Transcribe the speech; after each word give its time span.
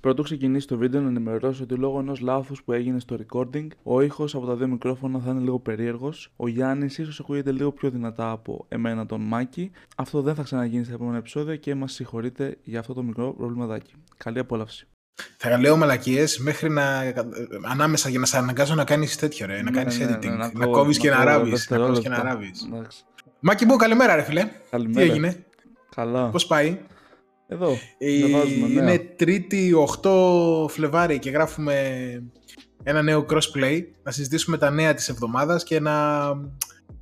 Πρωτού 0.00 0.22
ξεκινήσει 0.22 0.66
το 0.66 0.76
βίντεο, 0.76 1.00
να 1.00 1.08
ενημερώσω 1.08 1.62
ότι 1.62 1.74
λόγω 1.74 1.98
ενός 1.98 2.20
λάθους 2.20 2.62
που 2.62 2.72
έγινε 2.72 3.00
στο 3.00 3.16
recording, 3.26 3.66
ο 3.82 4.00
ήχος 4.00 4.34
από 4.34 4.46
τα 4.46 4.54
δύο 4.56 4.66
μικρόφωνα 4.66 5.18
θα 5.18 5.30
είναι 5.30 5.40
λίγο 5.40 5.58
περίεργος. 5.58 6.32
Ο 6.36 6.48
Γιάννης 6.48 6.98
ίσως 6.98 7.20
ακούγεται 7.20 7.52
λίγο 7.52 7.72
πιο 7.72 7.90
δυνατά 7.90 8.30
από 8.30 8.64
εμένα 8.68 9.06
τον 9.06 9.20
Μάκη. 9.20 9.70
Αυτό 9.96 10.22
δεν 10.22 10.34
θα 10.34 10.42
ξαναγίνει 10.42 10.84
στα 10.84 10.94
επόμενα 10.94 11.16
επεισόδια 11.16 11.56
και 11.56 11.74
μας 11.74 11.92
συγχωρείτε 11.92 12.56
για 12.62 12.80
αυτό 12.80 12.94
το 12.94 13.02
μικρό 13.02 13.34
προβληματάκι. 13.34 13.92
Καλή 14.16 14.38
απόλαυση. 14.38 14.86
Θα 15.36 15.58
λέω 15.58 15.76
μαλακίες 15.76 16.38
μέχρι 16.38 16.70
να. 16.70 17.02
ανάμεσα 17.70 18.08
για 18.08 18.18
να 18.18 18.26
σε 18.26 18.36
αναγκάζω 18.38 18.74
να 18.74 18.84
κάνεις 18.84 19.16
τέτοιο 19.16 19.46
ρε. 19.46 19.56
να 19.56 19.62
Ναι, 19.62 19.70
κάνεις 19.70 19.98
ναι, 19.98 20.04
ναι, 20.04 20.16
editing. 20.16 20.24
να 20.26 20.36
να 20.36 20.48
κόβω- 20.50 20.70
κόβεις 20.74 20.96
να 20.96 21.02
και 21.02 21.10
να 21.10 21.16
κόβω 21.16 21.28
ράβεις. 21.28 21.50
Να 21.50 21.56
δευτερόλεπτα. 21.56 21.94
κόβεις 22.02 22.16
και 22.18 22.22
να 22.24 22.30
ράβεις. 22.32 22.68
Εντάξει. 22.72 23.04
Μάκη 23.40 23.64
μου, 23.66 23.76
καλημέρα, 23.76 24.14
ρε 24.14 24.22
φιλέ. 24.22 24.42
Τι 24.44 24.50
Καλημέρα. 24.70 25.12
έγινε, 25.12 25.44
Καλά. 25.94 26.28
πώς 26.28 26.46
πάει; 26.46 26.78
Εδώ. 27.52 27.76
Ε, 27.98 28.10
διαβάζουμε 28.10 28.66
νέα. 28.68 28.82
είναι 28.82 28.98
Τρίτη 29.16 29.72
8 30.02 30.68
Φλεβάρι 30.68 31.18
και 31.18 31.30
γράφουμε 31.30 31.74
ένα 32.82 33.02
νέο 33.02 33.26
crossplay. 33.30 33.80
Να 34.02 34.10
συζητήσουμε 34.10 34.58
τα 34.58 34.70
νέα 34.70 34.94
της 34.94 35.08
εβδομάδας 35.08 35.64
και 35.64 35.80
να, 35.80 36.26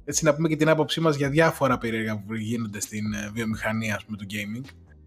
έτσι, 0.04 0.24
να 0.24 0.34
πούμε 0.34 0.48
και 0.48 0.56
την 0.56 0.68
άποψή 0.68 1.00
μας 1.00 1.16
για 1.16 1.28
διάφορα 1.28 1.78
περίεργα 1.78 2.22
που 2.26 2.34
γίνονται 2.34 2.80
στην 2.80 3.12
ε, 3.12 3.30
βιομηχανία 3.34 3.94
ας 3.94 4.04
πούμε, 4.04 4.16
του 4.16 4.26
gaming. 4.30 4.64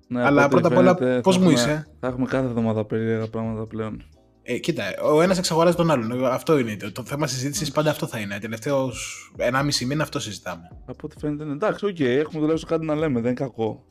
Ναι, 0.08 0.24
Αλλά 0.24 0.44
από 0.44 0.56
ό,τι 0.58 0.62
πρώτα 0.62 0.76
απ' 0.76 0.82
όλα, 0.86 0.96
φαίνεται, 0.98 1.22
πώς 1.22 1.36
θα 1.36 1.42
μου 1.42 1.50
έχουμε- 1.50 1.66
είσαι; 1.68 1.88
Θα 2.00 2.08
έχουμε 2.08 2.26
κάθε 2.26 2.46
εβδομάδα 2.46 2.86
περίεργα 2.86 3.28
πράγματα 3.28 3.66
πλέον. 3.68 4.04
Ε, 4.44 4.58
κοίτα, 4.58 4.84
ο 5.14 5.22
ένας 5.22 5.38
εξαγοράζει 5.38 5.76
τον 5.76 5.92
άλλον. 5.92 6.26
Αυτό 6.26 6.58
είναι. 6.58 6.76
Το, 6.78 6.92
το 6.92 7.04
θέμα 7.04 7.28
συζήτησης 7.28 7.72
πάντα 7.72 7.90
αυτό 7.90 8.08
θα 8.08 8.20
είναι. 8.20 8.38
Τελευταίος 8.40 9.32
1,5 9.38 9.86
μήνα 9.86 10.04
αυτό 10.04 10.20
συζητάμε. 10.20 10.68
Από 10.86 11.00
ό,τι 11.04 11.16
φαίνεται 11.20 11.44
είναι 11.44 11.54
εντάξει, 11.54 11.86
οκ, 11.86 12.00
έχουμε 12.00 12.40
τουλάχιστον 12.42 12.70
κάτι 12.70 12.86
να 12.86 12.96
λέμε, 12.96 13.14
δεν 13.20 13.30
είναι 13.30 13.40
κακό. 13.40 13.86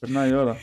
Περνάει 0.00 0.30
η 0.30 0.34
ώρα. 0.34 0.56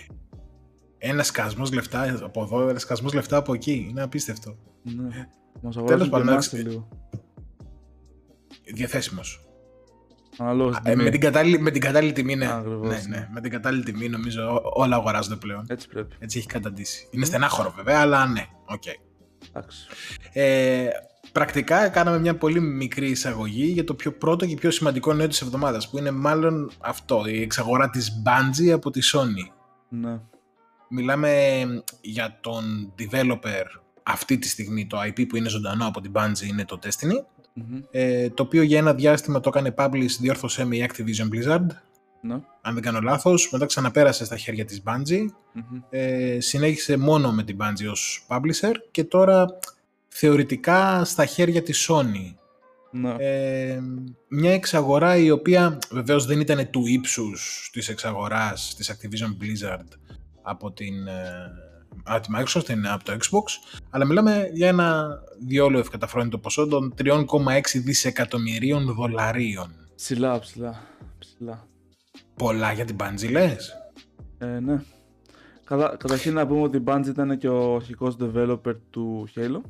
ένα 0.98 1.24
σκασμός 1.24 1.72
λεφτά 1.74 2.20
από 2.24 2.42
εδώ, 2.44 2.70
ένα 2.70 2.80
σκασμός 2.80 3.14
λεφτά 3.14 3.38
από 3.38 3.54
εκεί. 3.54 3.88
Είναι 3.90 4.02
απίστευτο. 4.02 4.58
Ναι. 4.84 5.28
Μας 5.62 5.78
αγοράζουν 5.78 6.04
και 6.06 6.12
πάντως, 6.12 6.28
εμάς 6.30 6.48
εντάξει. 6.54 6.68
λίγο. 6.70 6.88
Διαθέσιμος. 8.74 9.44
Αναλόγως 10.38 10.76
Ε, 10.76 10.80
την 10.82 10.92
τιμή. 10.92 11.04
με, 11.04 11.10
την 11.10 11.20
κατάλληλη, 11.20 11.60
με 11.60 11.72
την 11.72 11.82
κατάλληλη 11.82 12.12
τιμή, 12.14 12.36
ναι. 12.36 12.52
Ακριβώς, 12.54 12.88
ναι, 12.90 12.96
ναι. 13.10 13.18
ναι. 13.18 13.28
Με 13.34 13.42
την 13.42 13.52
κατάλληλη 13.52 13.84
τιμή 13.84 14.10
νομίζω 14.10 14.54
ό- 14.56 14.62
όλα 14.74 14.96
αγοράζονται 14.96 15.36
πλέον. 15.36 15.66
Έτσι 15.68 15.88
πρέπει. 15.88 16.16
Έτσι 16.20 16.38
έχει 16.38 16.48
καταντήσει. 16.48 17.08
Είναι 17.12 17.26
στενάχωρο 17.26 17.74
βέβαια, 17.76 18.00
αλλά 18.00 18.26
ναι. 18.28 18.46
Οκ. 18.66 18.84
Εντάξει. 19.50 19.88
Ε, 20.34 20.88
πρακτικά 21.32 21.90
κάναμε 21.90 22.20
μια 22.20 22.36
πολύ 22.36 22.60
μικρή 22.60 23.10
εισαγωγή 23.10 23.66
για 23.66 23.84
το 23.84 23.94
πιο 23.94 24.12
πρώτο 24.14 24.46
και 24.46 24.56
πιο 24.56 24.72
σημαντικό 24.72 25.14
νέο 25.14 25.28
της 25.28 25.42
εβδομάδας 25.42 25.90
που 25.90 25.98
είναι 25.98 26.12
μάλλον 26.12 26.72
αυτό, 26.80 27.24
η 27.28 27.42
εξαγορά 27.42 27.90
της 27.90 28.12
Bungie 28.26 28.70
από 28.70 28.90
τη 28.90 29.00
Sony. 29.14 29.52
Ναι. 29.90 30.20
Μιλάμε 30.90 31.64
για 32.02 32.38
τον 32.42 32.94
developer 33.00 33.64
αυτή 34.04 34.38
τη 34.38 34.48
στιγμή, 34.50 34.88
το 34.88 34.98
IP 35.08 35.28
που 35.28 35.36
είναι 35.36 35.50
ζωντανό 35.50 35.88
από 35.88 36.02
την 36.02 36.12
Bungie 36.16 36.48
είναι 36.50 36.66
το 36.66 36.80
Destiny, 36.84 37.24
Μμμ. 37.54 37.80
ε, 37.92 38.30
το 38.30 38.44
οποίο 38.44 38.62
για 38.62 38.78
ένα 38.78 38.94
διάστημα 38.94 39.40
το 39.40 39.50
έκανε 39.56 39.74
publish, 39.78 40.10
διόρθωσέ 40.20 40.66
με 40.66 40.76
η 40.76 40.90
Activision 40.90 41.28
Blizzard, 41.34 41.66
Ναι. 42.22 42.34
αν 42.62 42.74
δεν 42.74 42.84
κάνω 42.84 43.00
λάθος, 43.00 43.50
μετά 43.52 43.66
ξαναπέρασε 43.66 44.26
στα 44.26 44.38
χέρια 44.38 44.66
της 44.66 44.84
Bungie, 44.86 45.26
Μμμ. 45.54 45.80
ε, 45.90 46.38
συνέχισε 46.40 46.98
μόνο 46.98 47.32
με 47.32 47.44
την 47.44 47.58
Bungie 47.62 47.92
ως 47.92 48.26
publisher 48.28 48.74
και 48.92 49.04
τώρα 49.04 49.46
θεωρητικά 50.20 51.04
στα 51.06 51.26
χέρια 51.26 51.62
της 51.64 51.90
Sony. 51.90 52.34
Ναι. 52.92 53.16
Ε, 53.20 53.80
μια 54.30 54.54
εξαγορά 54.54 55.18
η 55.18 55.32
οποία 55.32 55.78
βεβαίως 55.92 56.26
δεν 56.26 56.40
ήταν 56.40 56.70
του 56.70 56.86
ύψους 56.86 57.70
της 57.74 57.90
εξαγοράς 57.90 58.74
της 58.78 58.92
Activision 58.92 59.44
Blizzard 59.44 59.88
από 60.42 60.72
την, 60.72 61.08
ε, 61.08 61.52
από 62.04 62.22
τη 62.22 62.30
Microsoft, 62.38 62.64
την- 62.66 62.88
από 62.88 63.04
το 63.04 63.12
Xbox, 63.14 63.44
αλλά 63.90 64.06
μιλάμε 64.06 64.50
για 64.54 64.68
ένα 64.68 65.20
διόλου 65.48 65.78
ευκαταφρόνητο 65.80 66.38
ποσό 66.38 66.68
των 66.68 66.94
3,6 66.98 67.80
δισεκατομμυρίων 67.80 68.94
δολαρίων. 68.94 69.72
Ψηλά, 69.96 70.40
ψηλά. 70.40 70.82
Ψηλά. 71.20 71.68
Πολλά 72.36 72.72
για 72.72 72.86
την 72.86 72.96
Bungie 73.00 73.32
λες; 73.32 73.74
Ε, 74.38 74.46
ναι. 74.46 74.82
Κατα... 75.66 75.96
Καταρχήν 76.00 76.34
να 76.34 76.48
πούμε 76.48 76.62
ότι 76.62 76.78
η 76.78 76.84
Bungie 76.86 77.08
ήταν 77.08 77.38
και 77.38 77.48
ο 77.48 77.76
αρχικός 77.76 78.16
developer 78.20 78.76
του 78.90 79.28
Halo. 79.36 79.62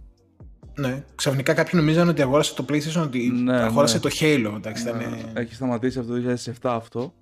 Ναι. 0.79 1.03
Ξαφνικά 1.15 1.53
κάποιοι 1.53 1.71
νομίζαν 1.75 2.07
ότι 2.09 2.21
αγόρασε 2.21 2.53
το 2.55 2.65
PlayStation, 2.69 3.01
ότι 3.03 3.29
Ναι, 3.29 3.57
αγόρασε 3.59 3.95
ναι. 3.95 4.01
το 4.01 4.09
Halo. 4.19 4.53
Εντάξει, 4.55 4.83
ήταν... 4.83 4.99
Ε, 4.99 5.31
Έχει 5.33 5.53
σταματήσει 5.55 5.99
από 5.99 6.07
το 6.07 6.13
2007 6.45 6.51
αυτό. 6.61 7.13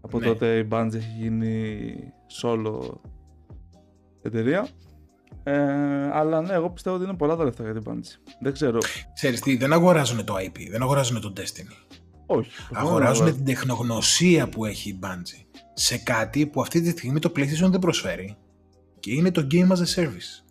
Από 0.00 0.18
Ναι. 0.18 0.26
τότε 0.26 0.56
η 0.58 0.68
Bungie 0.70 0.94
έχει 0.94 1.12
γίνει 1.18 1.94
solo 2.42 2.80
εταιρεία. 4.22 4.68
Ε, 5.42 5.54
αλλά 6.12 6.40
ναι, 6.40 6.52
εγώ 6.52 6.70
πιστεύω 6.70 6.96
ότι 6.96 7.04
είναι 7.04 7.14
πολλά 7.16 7.36
τα 7.36 7.44
λεφτά 7.44 7.62
για 7.62 7.72
την 7.72 7.82
Bungie. 7.86 8.32
Δεν 8.40 8.52
ξέρω. 8.52 8.78
Ξέρεις 9.14 9.40
τι, 9.40 9.56
δεν 9.56 9.72
αγοράζουν 9.72 10.24
το 10.24 10.34
IP, 10.36 10.58
δεν 10.70 10.82
αγοράζουν 10.82 11.20
το 11.20 11.32
Destiny. 11.36 11.96
Όχι. 12.26 12.50
Αγοράζουν 12.72 13.34
την 13.34 13.44
τεχνογνωσία 13.44 14.48
που 14.48 14.64
έχει 14.64 14.88
η 14.88 14.98
Bungie 15.02 15.60
σε 15.74 15.98
κάτι 15.98 16.46
που 16.46 16.60
αυτή 16.60 16.80
τη 16.80 16.90
στιγμή 16.90 17.18
το 17.18 17.32
PlayStation 17.36 17.70
δεν 17.70 17.78
προσφέρει 17.80 18.36
και 19.00 19.12
είναι 19.12 19.30
το 19.30 19.46
Game 19.50 19.68
as 19.68 19.76
a 19.76 20.02
Service. 20.02 20.47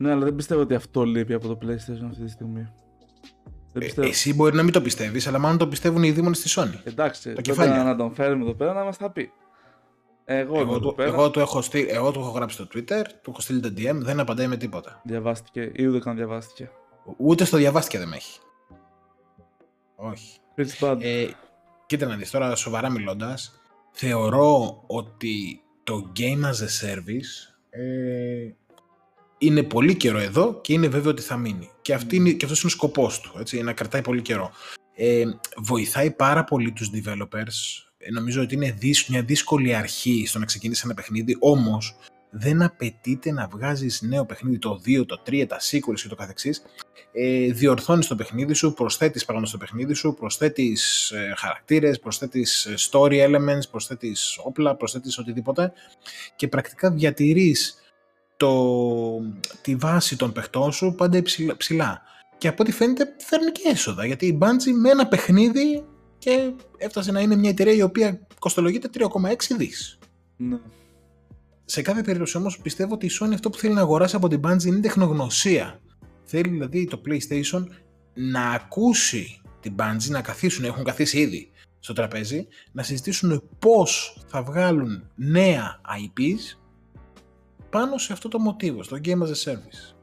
Ναι, 0.00 0.10
αλλά 0.10 0.24
δεν 0.24 0.34
πιστεύω 0.34 0.60
ότι 0.60 0.74
αυτό 0.74 1.04
λείπει 1.04 1.32
από 1.32 1.48
το 1.48 1.58
PlayStation 1.62 2.06
αυτή 2.08 2.24
τη 2.24 2.30
στιγμή. 2.30 2.68
Δεν 3.72 3.82
Ε, 3.82 3.84
πιστεύω. 3.84 4.08
εσύ 4.08 4.34
μπορεί 4.34 4.56
να 4.56 4.62
μην 4.62 4.72
το 4.72 4.82
πιστεύεις, 4.82 5.26
αλλά 5.26 5.38
μάλλον 5.38 5.58
το 5.58 5.68
πιστεύουν 5.68 6.02
οι 6.02 6.10
δήμονες 6.10 6.38
στη 6.38 6.60
Sony. 6.60 6.80
Εντάξει, 6.84 7.22
τα 7.22 7.28
τότε 7.28 7.42
κεφάλια. 7.42 7.82
να 7.84 7.96
τον 7.96 8.14
φέρουμε 8.14 8.42
εδώ 8.44 8.54
πέρα 8.54 8.72
να 8.72 8.84
μας 8.84 8.96
τα 8.96 9.10
πει. 9.10 9.32
Εγώ, 10.24 10.52
είμαι 10.54 10.60
Εγώ, 10.62 10.70
εδώ 10.70 10.80
του, 10.88 10.94
πέρα. 10.94 11.08
εγώ, 11.08 11.30
του 11.30 11.40
έχω 11.40 11.60
στείλει, 11.62 11.88
εγώ 11.90 12.10
του 12.10 12.20
έχω 12.20 12.30
γράψει 12.30 12.54
στο 12.56 12.64
Twitter, 12.74 13.02
του 13.22 13.30
έχω 13.30 13.40
στείλει 13.40 13.60
το 13.60 13.68
DM, 13.76 13.94
δεν 13.94 14.20
απαντάει 14.20 14.46
με 14.46 14.56
τίποτα. 14.56 15.00
Διαβάστηκε 15.04 15.70
ή 15.74 15.84
ούτε 15.86 15.98
καν 15.98 16.16
διαβάστηκε. 16.16 16.70
Ούτε 17.16 17.44
στο 17.44 17.56
διαβάστηκε 17.56 17.98
δεν 17.98 18.08
με 18.08 18.16
έχει. 18.16 18.38
Όχι. 19.96 20.38
It's 20.56 20.78
bad. 20.88 20.96
Ε, 21.00 21.26
κοίτα 21.86 22.06
να 22.06 22.16
δεις, 22.16 22.30
τώρα 22.30 22.54
σοβαρά 22.54 22.90
μιλώντας, 22.90 23.60
θεωρώ 23.90 24.82
ότι 24.86 25.60
το 25.84 26.12
Game 26.16 26.44
as 26.44 26.58
a 26.64 26.86
Service 26.86 27.54
ε, 27.70 28.50
είναι 29.38 29.62
πολύ 29.62 29.94
καιρό 29.94 30.18
εδώ 30.18 30.60
και 30.60 30.72
είναι 30.72 30.88
βέβαιο 30.88 31.10
ότι 31.10 31.22
θα 31.22 31.36
μείνει. 31.36 31.70
Και, 31.82 31.94
αυτή 31.94 32.16
είναι, 32.16 32.30
και 32.30 32.44
αυτός 32.44 32.62
είναι 32.62 32.70
ο 32.72 32.74
σκοπός 32.76 33.20
του, 33.20 33.36
έτσι, 33.38 33.62
να 33.62 33.72
κρατάει 33.72 34.02
πολύ 34.02 34.22
καιρό. 34.22 34.52
Ε, 34.94 35.24
βοηθάει 35.56 36.10
πάρα 36.10 36.44
πολύ 36.44 36.72
τους 36.72 36.90
developers. 36.94 37.84
Ε, 37.98 38.10
νομίζω 38.10 38.42
ότι 38.42 38.54
είναι 38.54 38.70
δυσ- 38.78 39.08
μια 39.08 39.22
δύσκολη 39.22 39.74
αρχή 39.74 40.24
στο 40.26 40.38
να 40.38 40.44
ξεκινήσει 40.44 40.82
ένα 40.84 40.94
παιχνίδι, 40.94 41.36
όμως 41.40 41.96
δεν 42.30 42.62
απαιτείται 42.62 43.32
να 43.32 43.48
βγάζεις 43.48 44.02
νέο 44.02 44.24
παιχνίδι 44.24 44.58
το 44.58 44.80
2, 44.84 45.06
το 45.06 45.22
3, 45.26 45.46
τα 45.46 45.58
sequels 45.60 46.00
και 46.02 46.08
το 46.08 46.14
καθεξής 46.14 46.62
ε, 47.12 47.52
διορθώνεις 47.52 48.06
το 48.06 48.14
παιχνίδι 48.14 48.54
σου, 48.54 48.72
προσθέτεις 48.72 49.24
πράγματα 49.24 49.46
στο 49.46 49.58
παιχνίδι 49.58 49.94
σου, 49.94 50.14
προσθέτεις 50.14 51.10
ε, 51.10 51.34
χαρακτήρες, 51.36 51.98
προσθέτεις 52.00 52.64
ε, 52.64 52.74
story 52.90 53.26
elements, 53.26 53.70
προσθέτεις 53.70 54.38
όπλα, 54.44 54.76
προσθέτεις 54.76 55.18
οτιδήποτε 55.18 55.72
και 56.36 56.48
πρακτικά 56.48 56.90
διατηρείς 56.90 57.78
το, 58.38 59.20
τη 59.60 59.76
βάση 59.76 60.16
των 60.16 60.32
παιχτών 60.32 60.72
σου 60.72 60.94
πάντα 60.96 61.16
υψηλά, 61.16 61.56
ψηλά. 61.56 62.02
Και 62.38 62.48
από 62.48 62.62
ό,τι 62.62 62.72
φαίνεται 62.72 63.14
φέρνει 63.18 63.52
και 63.52 63.68
έσοδα, 63.68 64.06
γιατί 64.06 64.26
η 64.26 64.38
Bungie 64.40 64.72
με 64.80 64.90
ένα 64.90 65.06
παιχνίδι 65.06 65.84
και 66.18 66.52
έφτασε 66.76 67.12
να 67.12 67.20
είναι 67.20 67.36
μια 67.36 67.50
εταιρεία 67.50 67.74
η 67.74 67.82
οποία 67.82 68.26
κοστολογείται 68.38 68.88
3,6 68.94 69.06
δις. 69.56 69.98
Ναι. 70.36 70.58
Σε 71.64 71.82
κάθε 71.82 72.02
περίπτωση 72.02 72.36
όμως 72.36 72.58
πιστεύω 72.58 72.94
ότι 72.94 73.06
η 73.06 73.10
Sony 73.20 73.32
αυτό 73.32 73.50
που 73.50 73.58
θέλει 73.58 73.74
να 73.74 73.80
αγοράσει 73.80 74.16
από 74.16 74.28
την 74.28 74.40
Bungie 74.44 74.64
είναι 74.64 74.80
τεχνογνωσία. 74.80 75.80
Θέλει 76.24 76.48
δηλαδή 76.48 76.84
το 76.84 77.00
PlayStation 77.06 77.64
να 78.14 78.50
ακούσει 78.50 79.40
την 79.60 79.74
Bungie, 79.78 80.08
να 80.08 80.20
καθίσουν, 80.20 80.64
έχουν 80.64 80.84
καθίσει 80.84 81.18
ήδη 81.18 81.50
στο 81.78 81.92
τραπέζι, 81.92 82.46
να 82.72 82.82
συζητήσουν 82.82 83.42
πώς 83.58 84.20
θα 84.26 84.42
βγάλουν 84.42 85.10
νέα 85.14 85.80
IPs 85.84 86.58
πάνω 87.70 87.98
σε 87.98 88.12
αυτό 88.12 88.28
το 88.28 88.38
μοτίβο, 88.38 88.82
στο 88.82 88.96
Game 89.04 89.22
as 89.22 89.28
a 89.28 89.52
Service. 89.52 89.94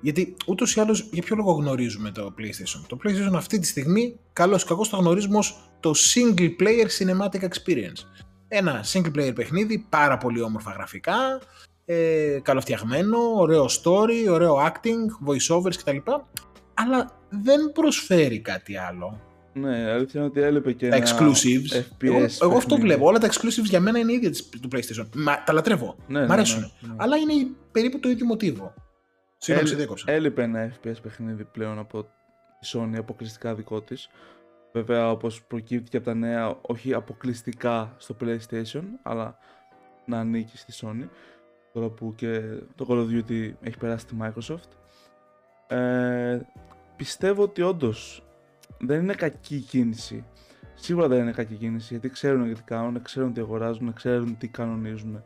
Γιατί 0.00 0.36
ούτως 0.46 0.74
ή 0.74 0.80
άλλως 0.80 1.08
για 1.12 1.22
ποιο 1.22 1.36
λόγο 1.36 1.52
γνωρίζουμε 1.52 2.10
το 2.10 2.34
PlayStation; 2.38 2.84
Το 2.86 2.98
PlayStation 3.04 3.34
αυτή 3.34 3.58
τη 3.58 3.66
στιγμή, 3.66 4.16
καλώς 4.32 4.62
ή 4.62 4.66
κακό, 4.66 4.86
το 4.90 4.96
γνωρίζουμε 4.96 5.38
ως 5.38 5.70
το 5.80 5.92
single 6.14 6.50
player 6.60 6.86
cinematic 6.98 7.40
experience. 7.40 8.04
Ένα 8.48 8.84
single 8.92 9.16
player 9.16 9.34
παιχνίδι, 9.34 9.86
πάρα 9.88 10.18
πολύ 10.18 10.40
όμορφα 10.40 10.70
γραφικά, 10.70 11.40
ε, 11.84 12.38
καλοφτιαγμένο, 12.42 13.18
ωραίο 13.18 13.64
story, 13.64 14.30
ωραίο 14.30 14.56
acting, 14.66 15.28
voiceovers 15.28 15.74
κτλ. 15.76 15.96
Αλλά 16.74 17.20
δεν 17.28 17.72
προσφέρει 17.72 18.40
κάτι 18.40 18.76
άλλο. 18.76 19.20
Ναι, 19.52 19.78
η 19.78 19.82
αλήθεια 19.82 20.20
είναι 20.20 20.28
ότι 20.28 20.40
έλειπε 20.40 20.72
και 20.72 20.88
Τα 20.88 20.96
ένα 20.96 21.06
exclusives. 21.06 21.76
FPS 21.76 21.84
εγώ, 22.00 22.16
εγώ 22.16 22.26
αυτό 22.26 22.58
παιχνίδι. 22.58 22.80
βλέπω. 22.80 23.06
Όλα 23.06 23.18
τα 23.18 23.28
exclusives 23.28 23.64
για 23.64 23.80
μένα 23.80 23.98
είναι 23.98 24.12
ίδια 24.12 24.30
της- 24.30 24.48
του 24.48 24.68
PlayStation. 24.72 25.06
Μα, 25.14 25.42
τα 25.44 25.52
λατρεύω. 25.52 25.96
Ναι, 26.06 26.20
Μ' 26.20 26.26
ναι, 26.26 26.32
αρέσουν. 26.32 26.60
ναι, 26.60 26.88
ναι. 26.88 26.94
Αλλά 26.98 27.16
είναι 27.16 27.46
περίπου 27.72 28.00
το 28.00 28.08
ίδιο 28.08 28.26
μοτίβο. 28.26 28.74
Συγγνώμη, 29.36 29.68
σε 29.68 29.74
Έλει- 29.74 29.82
διέκοψα. 29.84 30.12
Έλειπε 30.12 30.42
ένα 30.42 30.72
FPS 30.82 30.94
παιχνίδι 31.02 31.44
πλέον 31.44 31.78
από 31.78 32.02
τη 32.60 32.70
Sony 32.72 32.96
αποκλειστικά 32.98 33.54
δικό 33.54 33.80
της. 33.80 34.08
Βέβαια, 34.72 35.10
όπως 35.10 35.42
προκύπτει 35.42 35.90
και 35.90 35.96
από 35.96 36.06
τα 36.06 36.14
νέα, 36.14 36.58
όχι 36.60 36.94
αποκλειστικά 36.94 37.94
στο 37.98 38.16
PlayStation, 38.20 38.82
αλλά 39.02 39.38
να 40.06 40.18
ανήκει 40.18 40.56
στη 40.56 40.72
Sony 40.82 41.08
τώρα 41.72 41.88
που 41.88 42.14
και 42.16 42.40
το 42.74 42.86
Call 42.88 42.94
of 42.94 43.06
Duty 43.18 43.52
έχει 43.62 43.76
περάσει 43.78 44.04
στη 44.08 44.16
Microsoft 44.20 44.68
ε, 45.76 46.40
πιστεύω 46.96 47.42
ότι 47.42 47.62
όντως 47.62 48.22
δεν 48.80 49.00
είναι 49.02 49.14
κακή 49.14 49.58
κίνηση 49.58 50.24
σίγουρα 50.74 51.08
δεν 51.08 51.20
είναι 51.20 51.32
κακή 51.32 51.54
κίνηση 51.54 51.86
γιατί 51.90 52.08
ξέρουν 52.08 52.46
γιατί 52.46 52.62
κάνουν, 52.62 53.02
ξέρουν 53.02 53.32
τι 53.32 53.40
αγοράζουν, 53.40 53.92
ξέρουν 53.92 54.36
τι 54.38 54.48
κανονίζουν 54.48 55.22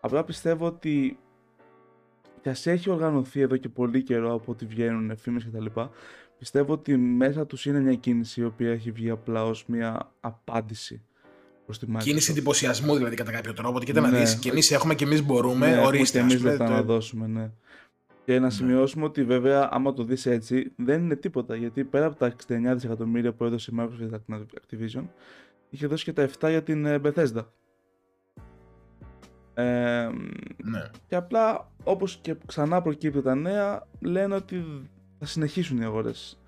απλά 0.00 0.24
πιστεύω 0.24 0.66
ότι 0.66 1.18
και 2.42 2.48
ας 2.50 2.66
έχει 2.66 2.90
οργανωθεί 2.90 3.40
εδώ 3.40 3.56
και 3.56 3.68
πολύ 3.68 4.02
καιρό 4.02 4.34
από 4.34 4.52
ότι 4.52 4.66
βγαίνουν 4.66 5.16
φήμες 5.16 5.44
κτλ. 5.52 5.66
Πιστεύω 6.38 6.72
ότι 6.72 6.96
μέσα 6.96 7.46
τους 7.46 7.66
είναι 7.66 7.80
μια 7.80 7.94
κίνηση 7.94 8.40
η 8.40 8.44
οποία 8.44 8.70
έχει 8.70 8.90
βγει 8.90 9.10
απλά 9.10 9.44
ως 9.44 9.64
μια 9.66 10.12
απάντηση 10.20 11.02
προς 11.64 11.78
τη 11.78 11.86
Microsoft. 11.94 12.02
Κίνηση 12.02 12.30
εντυπωσιασμού 12.30 12.96
δηλαδή 12.96 13.16
κατά 13.16 13.30
κάποιο 13.32 13.52
τρόπο. 13.52 13.78
Και 13.78 13.84
κοίτα 13.84 14.00
Ναι. 14.00 14.08
να 14.10 14.18
δεις, 14.18 14.34
και 14.38 14.48
εμείς 14.50 14.70
έχουμε 14.70 14.94
και 14.94 15.04
εμείς 15.04 15.22
μπορούμε, 15.24 15.70
ναι, 15.70 15.86
ορίστε. 15.86 16.18
και 16.18 16.24
ας 16.24 16.30
εμείς 16.30 16.36
πούμε, 16.42 16.48
δεν 16.50 16.58
τα 16.58 16.64
το- 16.66 16.72
να 16.72 16.82
δώσουμε, 16.82 17.26
ναι. 17.26 17.50
Και 18.30 18.38
να 18.38 18.50
σημειώσουμε 18.50 19.04
ότι 19.04 19.24
βέβαια 19.24 19.68
άμα 19.72 19.92
το 19.92 20.04
δεις 20.04 20.26
έτσι 20.26 20.72
δεν 20.76 21.02
είναι 21.02 21.16
τίποτα 21.16 21.56
γιατί 21.56 21.84
πέρα 21.84 22.06
από 22.06 22.16
τα 22.16 22.32
69 22.48 22.60
δισεκατομμύρια 22.74 23.32
που 23.32 23.44
έδωσε 23.44 23.70
η 23.74 23.76
Microsoft 23.80 24.08
για 24.08 24.20
την 24.20 24.46
Activision 24.60 25.04
είχε 25.70 25.86
δώσει 25.86 26.04
και 26.04 26.12
τα 26.12 26.28
7 26.40 26.48
για 26.48 26.62
την 26.62 26.86
ε, 26.86 27.00
Bethesda. 27.04 27.44
Ε, 29.54 30.08
Ναι. 30.64 30.90
και 31.06 31.16
απλά 31.16 31.72
όπως 31.84 32.18
και 32.20 32.36
ξανά 32.46 32.82
προκύπτει 32.82 33.22
τα 33.22 33.34
νέα 33.34 33.86
λένε 34.00 34.34
ότι 34.34 34.64
θα 35.18 35.26
συνεχίσουν 35.26 35.78
οι 35.80 35.84
αγορές. 35.84 36.40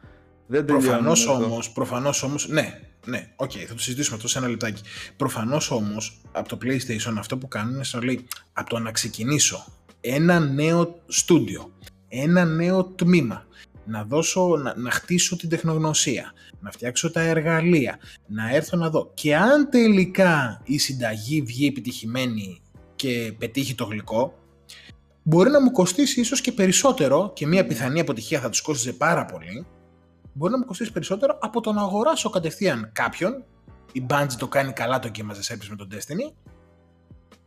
Δεν 0.47 0.67
τελειώνουν 0.67 0.89
Προφανώς 0.89 1.25
εδώ. 1.25 1.45
όμως, 1.45 1.73
προφανώς 1.73 2.23
όμως, 2.23 2.49
ναι, 2.49 2.81
ναι, 3.07 3.33
οκ, 3.37 3.51
θα 3.69 3.75
το 3.75 3.81
συζητήσουμε 3.81 4.17
αυτό 4.17 4.29
σε 4.29 4.39
ένα 4.39 4.49
λεπτάκι. 4.49 4.83
Προφανώς 5.17 5.71
όμως, 5.71 6.21
από 6.33 6.49
το 6.49 6.59
PlayStation 6.63 7.15
αυτό 7.19 7.39
που 7.39 7.49
κάνουν 7.49 7.75
είναι 7.75 7.85
να 7.93 8.05
λέει, 8.05 8.27
από 8.53 8.71
το 8.71 8.79
να 8.79 8.91
ξεκινήσω 8.91 9.65
ένα 10.05 10.39
νέο 10.41 11.01
στούντιο, 11.07 11.73
ένα 12.09 12.45
νέο 12.45 12.85
τμήμα, 12.85 13.47
να 13.85 14.05
δώσω, 14.05 14.57
να, 14.57 14.77
να 14.77 14.91
χτίσω 14.91 15.37
την 15.37 15.49
τεχνογνωσία, 15.49 16.33
να 16.61 16.71
φτιάξω 16.71 17.11
τα 17.11 17.21
εργαλεία, 17.21 17.99
να 18.27 18.55
έρθω 18.55 18.77
να 18.77 18.91
δω. 18.91 19.11
Και 19.15 19.37
αν 19.37 19.69
τελικά 19.71 20.61
η 20.65 20.79
συνταγή 20.79 21.43
βγει 21.43 21.67
επιτυχημένη 21.67 22.61
και 22.97 23.35
πετύχει 23.39 23.75
το 23.75 23.85
γλυκό, 23.85 24.35
μπορεί 25.23 25.51
να 25.51 25.63
μου 25.63 25.71
κοστίσει 25.71 26.21
ίσως 26.21 26.41
και 26.41 26.53
περισσότερο 26.53 27.33
και 27.35 27.47
μια 27.47 27.67
πιθανή 27.67 28.01
αποτυχία 28.01 28.41
θα 28.41 28.49
τους 28.49 28.61
κόστιζε 28.61 28.93
πάρα 28.93 29.25
πολύ, 29.25 29.67
μπορεί 30.33 30.53
να 30.53 30.59
μου 30.59 30.65
κοστίσει 30.65 30.93
περισσότερο 30.93 31.39
από 31.41 31.61
το 31.61 31.73
να 31.73 31.81
αγοράσω 31.81 32.31
κατευθείαν 32.31 32.91
κάποιον. 32.93 33.45
Η 33.93 34.07
Bungie 34.09 34.37
το 34.39 34.49
κάνει 34.49 34.73
καλά 34.73 34.99
το 34.99 35.11
Game 35.15 35.31
as 35.31 35.53
a 35.53 35.55
Service 35.55 35.67
με 35.71 35.77
τον 35.77 35.89
Destiny. 35.93 36.33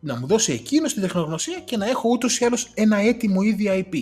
Να 0.05 0.19
μου 0.19 0.27
δώσει 0.27 0.51
εκείνος 0.51 0.93
την 0.93 1.01
τεχνογνωσία 1.01 1.59
και 1.59 1.77
να 1.77 1.89
έχω 1.89 2.09
ούτως 2.09 2.39
ή 2.39 2.45
άλλως 2.45 2.71
ένα 2.73 2.97
έτοιμο 2.97 3.41
ήδη 3.41 3.87
IP. 3.91 3.95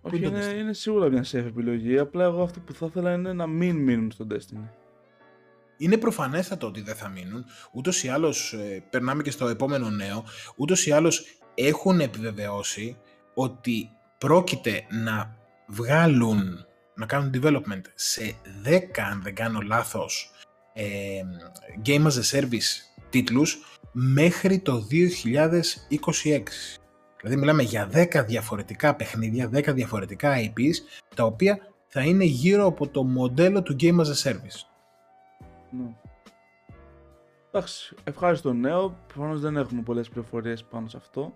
Όχι, 0.00 0.16
είναι 0.16 0.28
το 0.28 0.36
είναι, 0.36 0.46
Destiny. 0.46 0.58
είναι 0.58 0.72
σίγουρα 0.72 1.08
μια 1.08 1.24
safe 1.24 1.34
επιλογή. 1.34 1.98
Απλά 1.98 2.24
εγώ 2.24 2.42
αυτό 2.42 2.60
που 2.60 2.74
θα 2.74 2.86
ήθελα 2.86 3.12
είναι 3.12 3.32
να 3.32 3.46
μην 3.46 3.76
μείνουν 3.76 4.10
στο 4.10 4.26
Destiny. 4.30 4.68
Είναι 5.76 5.96
προφανέστατο 5.96 6.66
ότι 6.66 6.80
δεν 6.80 6.94
θα 6.94 7.08
μείνουν. 7.08 7.44
Ούτως 7.72 8.04
ή 8.04 8.08
άλλως, 8.08 8.56
περνάμε 8.90 9.22
και 9.22 9.30
στο 9.30 9.46
επόμενο 9.46 9.90
νέο. 9.90 10.24
Ούτως 10.56 10.86
ή 10.86 10.92
άλλως 10.92 11.24
έχουν 11.54 12.00
επιβεβαιώσει 12.00 12.96
ότι 13.34 13.90
πρόκειται 14.18 14.86
να 15.04 15.36
βγάλουν, 15.66 16.66
να 16.94 17.06
κάνουν 17.06 17.32
development 17.34 17.82
σε 17.94 18.34
10, 18.64 19.02
αν 19.10 19.22
δεν 19.22 19.34
κάνω 19.34 19.60
λάθος, 19.60 20.30
ε, 20.72 20.84
Game 21.86 22.06
as 22.06 22.12
a 22.12 22.40
Service 22.40 22.92
τίτλους 23.10 23.71
μέχρι 23.92 24.58
το 24.58 24.86
2026. 24.90 26.42
Δηλαδή 27.20 27.40
μιλάμε 27.40 27.62
για 27.62 27.88
10 27.92 28.24
διαφορετικά 28.26 28.94
παιχνίδια, 28.94 29.50
10 29.54 29.74
διαφορετικά 29.74 30.34
IPs, 30.36 30.74
τα 31.14 31.24
οποία 31.24 31.58
θα 31.86 32.00
είναι 32.02 32.24
γύρω 32.24 32.66
από 32.66 32.88
το 32.88 33.02
μοντέλο 33.02 33.62
του 33.62 33.76
Game 33.80 33.96
as 33.98 34.04
a 34.06 34.30
Service. 34.30 34.60
Ναι. 35.70 35.94
Εντάξει, 37.50 37.94
ευχάριστο 38.04 38.52
νέο. 38.52 38.96
Προφανώς 39.06 39.40
δεν 39.40 39.56
έχουμε 39.56 39.82
πολλές 39.82 40.08
πληροφορίες 40.08 40.64
πάνω 40.64 40.88
σε 40.88 40.96
αυτό. 40.96 41.32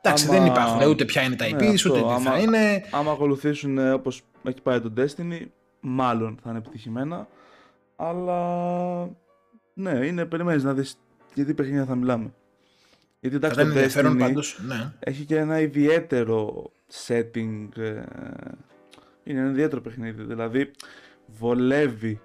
Εντάξει, 0.00 0.26
Άμα- 0.28 0.38
δεν 0.38 0.46
υπάρχουν 0.46 0.88
ούτε 0.88 1.04
ποια 1.04 1.22
είναι 1.22 1.36
τα 1.36 1.44
Ναι, 1.48 1.56
IPs, 1.56 1.74
αυτό, 1.74 1.90
ούτε 1.90 2.00
τι 2.00 2.06
θα 2.06 2.14
άμα- 2.14 2.38
είναι. 2.38 2.84
Άμα 2.90 3.12
ακολουθήσουν 3.12 3.92
όπως 3.92 4.22
έχει 4.42 4.60
πάει 4.62 4.80
το 4.80 4.92
Destiny, 4.96 5.40
μάλλον 5.80 6.38
θα 6.42 6.50
είναι 6.50 6.58
επιτυχημένα. 6.58 7.28
Αλλά 7.96 9.08
ναι, 9.74 9.90
είναι, 10.06 10.24
περιμένεις 10.24 10.64
να 10.64 10.72
δεις 10.72 10.98
γιατί 11.34 11.54
παιχνίδια 11.54 11.84
θα 11.84 11.94
μιλάμε. 11.94 12.32
Γιατί 13.20 13.38
Θα 13.38 13.46
εντάξει 13.46 13.60
ήταν 13.60 13.72
το 13.72 13.78
ενδιαφέρον 13.78 14.14
Destiny 14.14 14.18
πάντως, 14.18 14.60
ναι. 14.66 14.92
έχει 14.98 15.24
και 15.24 15.36
ένα 15.36 15.60
ιδιαίτερο 15.60 16.70
setting. 17.06 17.68
ε, 17.76 18.02
είναι 19.24 19.40
ένα 19.40 19.50
ιδιαίτερο 19.50 19.80
παιχνίδι. 19.80 20.22
Δηλαδή 20.22 20.70
βολεύει 21.26 22.20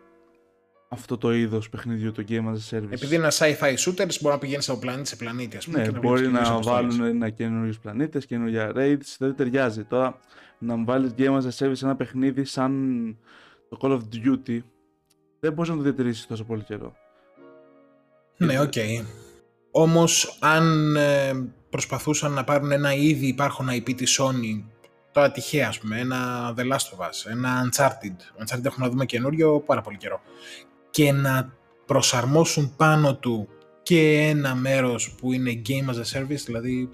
αυτό 0.90 1.18
το 1.18 1.34
είδος 1.34 1.70
παιχνιδιού 1.70 2.12
το 2.12 2.24
Game 2.28 2.46
as 2.46 2.54
a 2.54 2.78
Service. 2.78 2.92
Επειδή 2.92 3.16
είναι 3.16 3.24
ένα 3.24 3.32
sci-fi 3.32 3.74
shooters, 3.74 4.20
μπορεί 4.22 4.34
να 4.34 4.38
πηγαίνεις 4.38 4.70
από 4.70 4.80
πλανήτη 4.80 5.08
σε 5.08 5.16
πλανήτη, 5.16 5.58
ας 5.58 5.66
πούμε. 5.66 5.78
Ναι, 5.78 5.86
και 5.86 5.92
να 5.92 6.00
μπορεί 6.00 6.28
βλέπεις 6.28 6.38
να 6.38 6.44
καινούριες 6.44 6.68
αποστολές. 6.68 6.98
βάλουν 6.98 7.16
ένα 7.16 7.30
καινούριους 7.30 7.74
πλανήτες, 7.82 8.26
καινούργια 8.26 8.72
raids, 8.76 9.16
δεν 9.18 9.36
ταιριάζει. 9.36 9.84
Τώρα 9.84 10.20
να 10.60 10.76
μου 10.76 10.86
βάλεις 10.86 11.14
Game 11.18 11.42
as 11.42 11.44
a 11.44 11.52
Service 11.58 11.84
ένα 11.84 11.96
παιχνίδι 11.96 12.44
σαν 12.44 13.18
το 13.70 13.78
Call 13.82 13.92
of 13.92 14.02
Duty, 14.14 14.60
δεν 15.40 15.54
μπορείς 15.54 15.70
να 15.72 15.78
το 15.78 15.82
διατηρήσεις 15.82 16.28
τόσο 16.28 16.44
πολύ 16.44 16.64
καιρό. 16.64 16.96
Ναι, 18.38 18.60
οκ. 18.60 18.74
Όμως, 19.72 20.38
αν 20.42 20.96
ε, 20.96 21.34
προσπαθούσαν 21.70 22.32
να 22.32 22.44
πάρουν 22.44 22.72
ένα 22.72 22.94
ήδη 22.94 23.28
υπάρχον 23.28 23.68
IP 23.70 23.94
της 23.96 24.20
Sony, 24.20 24.64
τώρα 25.12 25.32
τυχαία, 25.32 25.68
ας 25.68 25.80
πούμε, 25.80 26.00
ένα 26.00 26.54
The 26.58 26.62
Last 26.62 26.98
of 26.98 27.06
Us, 27.06 27.32
ένα 27.32 27.70
Uncharted, 27.70 28.44
Uncharted 28.44 28.66
έχουμε 28.66 28.86
να 28.86 28.90
δούμε 28.90 29.06
καινούριο 29.06 29.60
πάρα 29.60 29.82
πολύ 29.82 29.98
καιρό, 29.98 30.22
και 30.90 31.12
να 31.12 31.54
προσαρμόσουν 31.86 32.76
πάνω 32.76 33.16
του 33.16 33.48
και 33.84 34.28
ένα 34.30 34.56
μέρος 34.56 35.16
που 35.16 35.34
είναι 35.34 35.62
Game 35.68 35.90
as 35.90 35.96
a 35.96 36.20
Service, 36.20 36.44
δηλαδή 36.46 36.90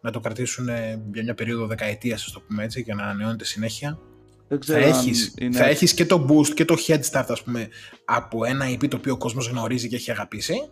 να 0.00 0.10
το 0.10 0.20
κρατήσουν 0.20 0.68
ε, 0.68 1.02
για 1.12 1.22
μια 1.22 1.34
περίοδο 1.34 1.66
δεκαετίας, 1.66 2.24
ας 2.24 2.32
το 2.32 2.40
πούμε 2.40 2.64
έτσι, 2.64 2.84
και 2.84 2.94
να 2.94 3.02
ανανεώνεται 3.02 3.44
συνέχεια, 3.44 3.98
Δεν 4.48 4.58
θα 4.58 4.64
ξέρω 4.64 4.84
αν 4.84 4.88
έχεις, 4.88 5.34
είναι... 5.38 5.56
θα 5.56 5.64
έχεις 5.64 5.94
και 5.94 6.06
το 6.06 6.26
boost 6.28 6.48
και 6.48 6.64
το 6.64 6.76
head 6.86 7.00
start 7.10 7.26
ας 7.28 7.42
πούμε 7.42 7.68
από 8.04 8.44
ένα 8.44 8.64
IP 8.70 8.88
το 8.88 8.96
οποίο 8.96 9.12
ο 9.12 9.16
κόσμος 9.16 9.48
γνωρίζει 9.48 9.88
και 9.88 9.96
έχει 9.96 10.10
αγαπήσει 10.10 10.70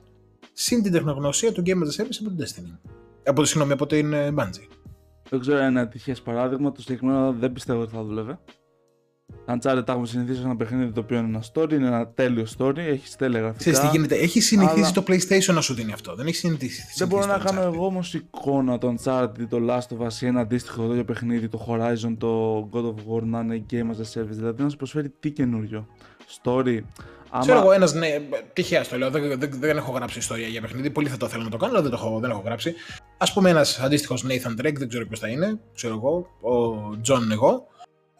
συν 0.52 0.82
την 0.82 0.92
τεχνογνωσία 0.92 1.52
του 1.52 1.62
Game 1.66 1.70
as 1.70 2.00
a 2.00 2.02
Service 2.02 2.18
από 2.20 2.36
την 2.36 2.38
Destiny. 2.38 2.90
Από 3.24 3.40
το 3.40 3.46
συγγνώμη, 3.46 3.72
από 3.72 3.86
την 3.86 4.12
ε, 4.12 4.34
Bungie. 4.38 4.68
Δεν 5.28 5.40
ξέρω 5.40 5.58
αν 5.58 5.70
είναι 5.70 5.80
ατυχές 5.80 6.22
παράδειγμα, 6.22 6.72
το 6.72 6.80
συγκεκριμένο 6.80 7.32
δεν 7.32 7.52
πιστεύω 7.52 7.80
ότι 7.80 7.94
θα 7.94 8.02
δούλευε. 8.02 8.38
Uncharted 9.46 9.82
τα 9.84 9.92
έχουμε 9.92 10.06
συνηθίσει 10.06 10.38
σε 10.38 10.44
ένα 10.44 10.56
παιχνίδι 10.56 10.92
το 10.92 11.00
οποίο 11.00 11.18
είναι 11.18 11.26
ένα 11.26 11.44
story, 11.52 11.72
είναι 11.72 11.86
ένα 11.86 12.08
τέλειο 12.08 12.46
story, 12.58 12.76
έχεις 12.76 13.16
τέλεια 13.16 13.38
γραφικά. 13.40 13.58
Ξέρεις 13.58 13.78
τι 13.78 13.86
γίνεται, 13.86 14.14
έχεις 14.14 14.46
συνηθίσει 14.46 14.80
αλλά- 14.80 14.92
το 14.92 15.04
PlayStation 15.06 15.54
να 15.54 15.60
σου 15.60 15.74
δίνει 15.74 15.92
αυτό. 15.92 16.14
Δεν 16.14 16.26
έχεις 16.26 16.38
συνηθίσει. 16.38 16.82
Δεν 16.96 17.08
μπορώ 17.08 17.26
να 17.26 17.32
συνηθίσει 17.32 17.54
το 17.54 17.60
κάνω 17.60 17.70
Uncharted. 17.70 17.74
εγώ 17.74 17.86
όμως 17.86 18.14
εικόνα 18.14 18.78
το 18.78 18.94
Uncharted, 18.98 19.46
το 19.48 19.58
Last 19.68 19.96
of 19.98 20.06
Us 20.06 20.20
ή 20.20 20.26
ένα 20.26 20.40
αντίστοιχο 20.40 20.86
τέτοιο 20.86 21.04
παιχνίδι, 21.04 21.48
το 21.48 21.66
Horizon, 21.68 22.14
το 22.18 22.58
God 22.72 22.84
of 22.84 23.14
War 23.14 23.22
να 23.22 23.40
είναι 23.40 23.64
Game 23.70 23.74
as 23.74 24.18
a 24.18 24.20
Service. 24.20 24.26
Δηλαδή 24.30 24.62
να 24.62 24.68
σου 24.68 24.76
προσφέρει 24.76 25.08
τι 25.20 25.30
καινούριο. 25.30 25.86
Story. 26.42 26.78
Ξέρω 27.40 27.58
εγώ 27.58 27.66
Άμα... 27.66 27.74
ένας, 27.74 27.94
ναι, 27.94 28.06
τυχαία 28.52 28.84
στο 28.84 28.98
λέω. 28.98 29.10
Δεν, 29.10 29.38
δεν, 29.38 29.50
δεν 29.58 29.76
έχω 29.76 29.92
γράψει 29.92 30.18
ιστορία 30.18 30.46
για 30.46 30.60
παιχνίδι. 30.60 30.90
Πολύ 30.90 31.08
θα 31.08 31.16
το 31.16 31.28
θέλω 31.28 31.42
να 31.42 31.50
το 31.50 31.56
κάνω, 31.56 31.72
αλλά 31.72 31.82
δεν 31.82 31.90
το 31.90 31.96
έχω, 31.96 32.18
δεν 32.20 32.30
έχω 32.30 32.42
γράψει. 32.44 32.74
Α 33.18 33.32
πούμε, 33.32 33.50
ένας 33.50 33.78
αντίστοιχος 33.78 34.24
Nathan 34.28 34.60
Drake, 34.60 34.74
δεν 34.78 34.88
ξέρω 34.88 35.06
ποιος 35.06 35.18
θα 35.20 35.28
είναι. 35.28 35.58
Ξέρω 35.74 35.94
εγώ, 35.94 36.26
ο 36.52 36.90
John 37.08 37.30
εγώ. 37.32 37.66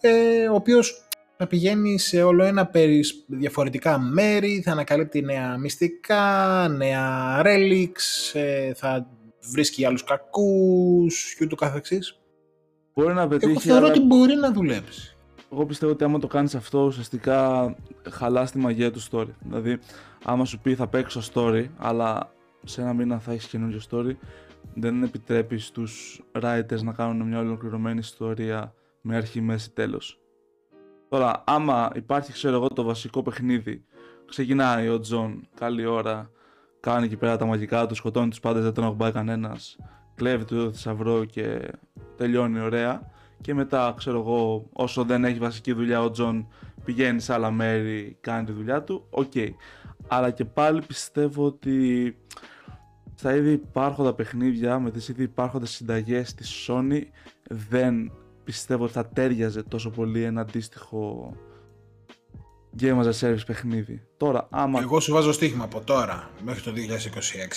Ε, 0.08 0.48
ο 0.48 0.54
οποίος 0.54 1.02
θα 1.36 1.46
πηγαίνει 1.46 1.98
σε 1.98 2.22
όλο 2.22 2.44
ένα 2.44 2.66
περί 2.66 3.04
διαφορετικά 3.26 3.98
μέρη, 3.98 4.62
θα 4.64 4.72
ανακαλύπτει 4.72 5.22
νέα 5.22 5.58
μυστικά, 5.58 6.68
νέα 6.76 7.42
relics, 7.44 8.32
ε, 8.32 8.74
θα 8.74 9.06
βρίσκει 9.52 9.84
άλλους 9.84 10.04
κακούς 10.04 11.34
και 11.34 11.44
ούτω 11.44 11.54
καθεξής. 11.56 12.18
Μπορεί 12.94 13.14
να 13.14 13.20
Εγώ 13.20 13.28
πετύχει, 13.30 13.58
θεωρώ 13.58 13.84
αλλά 13.84 13.94
ότι 13.94 14.00
μπορεί 14.00 14.34
να 14.34 14.52
δουλέψει. 14.52 15.16
εγώ 15.52 15.66
πιστεύω 15.66 15.92
ότι 15.92 16.04
άμα 16.04 16.18
το 16.18 16.26
κάνεις 16.26 16.54
αυτό 16.54 16.84
ουσιαστικά 16.84 17.74
χαλάς 18.10 18.50
τη 18.50 18.58
μαγεία 18.58 18.90
του 18.90 19.02
story. 19.10 19.28
Δηλαδή, 19.40 19.78
άμα 20.24 20.44
σου 20.44 20.58
πει 20.58 20.74
θα 20.74 20.86
παίξω 20.86 21.22
story, 21.34 21.66
αλλά 21.76 22.32
σε 22.64 22.80
ένα 22.80 22.92
μήνα 22.92 23.18
θα 23.18 23.32
έχεις 23.32 23.46
καινούριο 23.46 23.80
story, 23.90 24.16
δεν 24.74 25.02
επιτρέπεις 25.02 25.66
στους 25.66 26.22
writers 26.40 26.82
να 26.82 26.92
κάνουν 26.92 27.28
μια 27.28 27.38
ολοκληρωμένη 27.38 27.98
ιστορία 27.98 28.74
με 29.06 29.16
αρχή, 29.16 29.40
μέση, 29.40 29.70
τέλος. 29.72 30.20
Τώρα, 31.08 31.44
άμα 31.46 31.90
υπάρχει, 31.94 32.32
ξέρω 32.32 32.56
εγώ, 32.56 32.68
το 32.68 32.82
βασικό 32.82 33.22
παιχνίδι, 33.22 33.84
ξεκινάει 34.26 34.88
ο 34.88 35.00
Τζον, 35.00 35.48
καλή 35.54 35.86
ώρα, 35.86 36.30
κάνει 36.80 37.04
εκεί 37.04 37.16
πέρα 37.16 37.36
τα 37.36 37.44
μαγικά 37.44 37.86
του, 37.86 37.94
σκοτώνει 37.94 38.28
τους 38.28 38.40
πάντες, 38.40 38.62
δεν 38.62 38.72
τον 38.72 38.84
ακουμπάει 38.84 39.12
κανένας, 39.12 39.76
κλέβει 40.14 40.44
το 40.44 40.72
θησαυρό 40.72 41.24
και 41.24 41.70
τελειώνει 42.16 42.60
ωραία. 42.60 43.12
Και 43.40 43.54
μετά, 43.54 43.94
ξέρω 43.96 44.18
εγώ, 44.18 44.68
όσο 44.72 45.04
δεν 45.04 45.24
έχει 45.24 45.38
βασική 45.38 45.72
δουλειά 45.72 46.02
ο 46.02 46.10
Τζον, 46.10 46.48
πηγαίνει 46.84 47.20
σε 47.20 47.32
άλλα 47.32 47.50
μέρη, 47.50 48.16
κάνει 48.20 48.44
τη 48.44 48.52
δουλειά 48.52 48.82
του, 48.82 49.06
οκ. 49.10 49.32
Αλλά 50.08 50.30
και 50.30 50.44
πάλι 50.44 50.82
πιστεύω 50.86 51.44
ότι 51.44 52.16
στα 53.14 53.36
ήδη 53.36 53.52
υπάρχοντα 53.52 54.14
παιχνίδια, 54.14 54.78
με 54.78 54.90
τις 54.90 55.08
ήδη 55.08 55.22
υπάρχοντες 55.22 55.70
συνταγές 55.70 56.34
της 56.34 56.68
Sony, 56.68 57.02
δεν 57.48 58.12
πιστεύω 58.44 58.84
ότι 58.84 58.92
θα 58.92 59.06
τέριαζε 59.06 59.62
τόσο 59.62 59.90
πολύ 59.90 60.22
ένα 60.22 60.40
αντίστοιχο 60.40 61.32
Game 62.80 63.02
as 63.02 63.06
a 63.06 63.12
Service 63.20 63.46
παιχνίδι. 63.46 64.02
Τώρα, 64.16 64.48
άμα... 64.50 64.80
Εγώ 64.80 65.00
σου 65.00 65.12
βάζω 65.12 65.32
στοίχημα 65.32 65.64
από 65.64 65.80
τώρα 65.80 66.30
μέχρι 66.44 66.62
το 66.62 66.72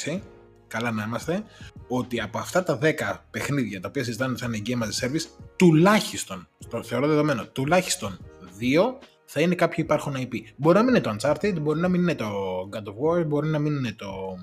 2026, 0.08 0.20
καλά 0.68 0.92
να 0.92 1.04
είμαστε, 1.04 1.44
ότι 1.88 2.22
από 2.22 2.38
αυτά 2.38 2.64
τα 2.64 2.80
10 2.82 2.94
παιχνίδια 3.32 3.82
τα 3.82 3.88
οποία 3.88 4.04
συζητάνε 4.04 4.32
ότι 4.32 4.42
θα 4.42 4.48
είναι 4.48 4.62
Game 4.66 4.84
as 4.84 4.86
a 4.86 5.08
Service, 5.08 5.26
τουλάχιστον, 5.56 6.48
το 6.70 6.84
θεωρώ 6.84 7.08
δεδομένο, 7.08 7.46
τουλάχιστον 7.48 8.18
2 8.60 9.06
θα 9.26 9.42
είναι 9.42 9.56
κάποιο 9.56 9.84
υπάρχον 9.84 10.14
IP. 10.18 10.34
Μπορεί 10.56 10.78
να 10.78 10.84
μην 10.84 10.96
είναι 10.96 11.04
το 11.04 11.16
Uncharted, 11.20 11.62
μπορεί 11.62 11.80
να 11.80 11.88
μην 11.88 12.02
είναι 12.02 12.16
το 12.16 12.30
God 12.72 12.84
of 12.84 13.20
War, 13.20 13.26
μπορεί 13.26 13.48
να 13.48 13.60
μην 13.60 13.76
είναι 13.76 13.94
το 13.94 14.38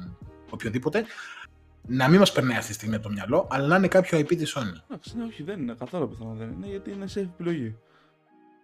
οποιοδήποτε. 0.51 1.05
Να 1.87 2.09
μην 2.09 2.19
μας 2.19 2.33
περνάει 2.33 2.57
αυτή 2.57 2.69
τη 2.69 2.75
στιγμή 2.75 2.95
από 2.95 3.05
το 3.05 3.11
μυαλό, 3.11 3.49
αλλά 3.50 3.67
να 3.67 3.76
είναι 3.76 3.88
κάποιο 3.88 4.19
IP 4.19 4.37
της 4.37 4.57
Sony. 4.57 4.83
Εντάξει, 4.88 5.17
ναι, 5.17 5.25
όχι, 5.25 5.43
δεν 5.43 5.61
είναι. 5.61 5.75
Καθόλου 5.79 6.09
πιθανό 6.09 6.35
δεν 6.35 6.49
είναι, 6.57 6.67
γιατί 6.67 6.91
είναι 6.91 7.07
σε 7.07 7.21
επιλογή. 7.21 7.76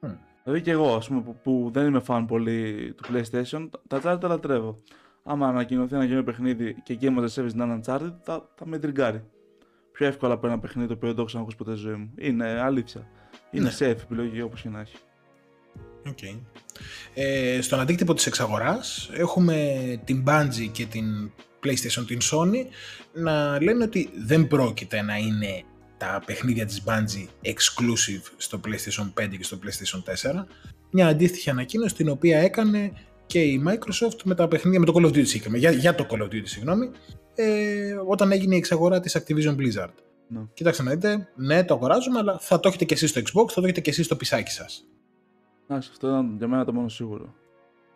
Mm. 0.02 0.16
Δηλαδή 0.44 0.62
και 0.62 0.70
εγώ, 0.70 0.94
ας 0.94 1.08
πούμε, 1.08 1.20
που, 1.20 1.36
που, 1.42 1.70
δεν 1.72 1.86
είμαι 1.86 2.02
fan 2.06 2.24
πολύ 2.28 2.92
του 2.96 3.04
PlayStation, 3.12 3.68
τα 3.88 4.00
Uncharted 4.02 4.20
τα 4.20 4.28
λατρεύω. 4.28 4.82
Άμα 5.24 5.48
ανακοινωθεί 5.48 5.94
ένα 5.94 6.02
καινούριο 6.02 6.24
παιχνίδι 6.24 6.76
και 6.82 6.98
Game 7.00 7.18
of 7.18 7.24
the 7.24 7.28
Service 7.34 7.54
να 7.54 7.64
είναι 7.64 7.80
Uncharted, 7.84 8.12
θα, 8.22 8.48
θα 8.54 8.66
με 8.66 8.78
τριγκάρει. 8.78 9.24
Πιο 9.92 10.06
εύκολα 10.06 10.34
από 10.34 10.46
ένα 10.46 10.58
παιχνίδι 10.58 10.88
το 10.88 10.94
οποίο 10.94 11.06
δεν 11.06 11.16
το 11.16 11.20
έχω 11.20 11.30
ξανακούσει 11.30 11.56
ποτέ 11.56 11.70
στη 11.70 11.80
ζωή 11.80 11.94
μου. 11.94 12.10
Είναι 12.18 12.60
αλήθεια. 12.60 13.08
Είναι 13.50 13.64
ναι. 13.64 13.76
safe 13.78 14.00
επιλογή 14.02 14.42
όπως 14.42 14.62
και 14.62 14.68
να 14.68 14.80
έχει. 14.80 14.96
Okay. 16.06 16.40
Ε, 17.14 17.60
στον 17.60 17.80
αντίκτυπο 17.80 18.14
της 18.14 18.26
εξαγοράς 18.26 19.10
έχουμε 19.12 19.76
την 20.04 20.24
Bungie 20.26 20.68
και 20.72 20.86
την 20.86 21.30
PlayStation, 21.64 22.04
την 22.06 22.18
Sony 22.22 22.66
να 23.12 23.62
λένε 23.62 23.84
ότι 23.84 24.10
δεν 24.24 24.46
πρόκειται 24.46 25.02
να 25.02 25.16
είναι 25.16 25.64
τα 25.96 26.22
παιχνίδια 26.26 26.66
της 26.66 26.82
Bungie 26.86 27.48
exclusive 27.48 28.32
στο 28.36 28.60
PlayStation 28.64 29.22
5 29.22 29.28
και 29.36 29.44
στο 29.44 29.58
PlayStation 29.62 30.30
4. 30.38 30.44
Μια 30.90 31.06
αντίστοιχη 31.06 31.50
ανακοίνωση 31.50 31.94
την 31.94 32.08
οποία 32.08 32.38
έκανε 32.38 32.92
και 33.26 33.40
η 33.40 33.62
Microsoft 33.66 34.22
με 34.24 34.34
τα 34.34 34.48
παιχνίδια, 34.48 34.80
με 34.80 34.86
το 34.86 34.92
Call 34.96 35.04
of 35.04 35.12
Duty 35.12 35.54
για, 35.54 35.70
για 35.70 35.94
το 35.94 36.06
Call 36.10 36.22
of 36.22 36.26
Duty 36.26 36.42
συγγνώμη, 36.44 36.90
ε, 37.34 37.94
όταν 38.06 38.32
έγινε 38.32 38.54
η 38.54 38.58
εξαγορά 38.58 39.00
της 39.00 39.18
Activision 39.18 39.56
Blizzard. 39.56 39.94
Ναι. 40.28 40.40
Κοιτάξτε 40.54 40.82
να 40.82 40.90
δείτε, 40.90 41.28
ναι 41.34 41.64
το 41.64 41.74
αγοράζουμε, 41.74 42.18
αλλά 42.18 42.38
θα 42.38 42.60
το 42.60 42.68
έχετε 42.68 42.84
και 42.84 42.94
εσείς 42.94 43.10
στο 43.10 43.20
Xbox, 43.20 43.48
θα 43.48 43.60
το 43.60 43.64
έχετε 43.64 43.80
και 43.80 43.90
εσείς 43.90 44.04
στο 44.04 44.16
πισάκι 44.16 44.50
σας. 44.50 44.84
Εντάξει, 45.66 45.88
αυτό 45.92 46.08
ήταν 46.08 46.34
για 46.38 46.48
μένα 46.48 46.64
το 46.64 46.72
μόνο 46.72 46.88
σίγουρο. 46.88 47.34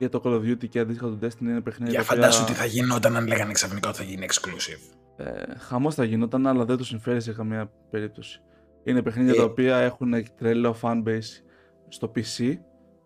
Για 0.05 0.21
το 0.21 0.23
Call 0.25 0.35
of 0.35 0.51
Duty 0.51 0.69
και 0.69 0.79
αντίστοιχα 0.79 1.09
το 1.09 1.19
Destiny 1.23 1.41
είναι 1.41 1.61
παιχνίδι. 1.61 1.91
Για 1.91 2.03
φαντάσου 2.03 2.45
τι 2.45 2.53
θα 2.53 2.65
γινόταν 2.65 3.17
αν 3.17 3.27
λέγανε 3.27 3.53
ξαφνικά 3.53 3.89
ότι 3.89 3.99
θα 3.99 4.05
γίνει 4.05 4.27
exclusive. 4.31 4.95
Ε, 5.17 5.59
Χαμός 5.59 5.95
θα 5.95 6.05
γινόταν, 6.05 6.47
αλλά 6.47 6.65
δεν 6.65 6.77
του 6.77 6.85
συμφέρει 6.85 7.21
σε 7.21 7.33
καμία 7.33 7.71
περίπτωση. 7.91 8.41
Είναι 8.85 9.03
παιχνίδια 9.03 9.33
ε, 9.33 9.37
τα 9.37 9.43
οποία 9.43 9.77
έχουν 9.77 10.15
τρελό 10.39 10.77
fanbase 10.81 11.43
στο 11.89 12.13
PC. 12.17 12.55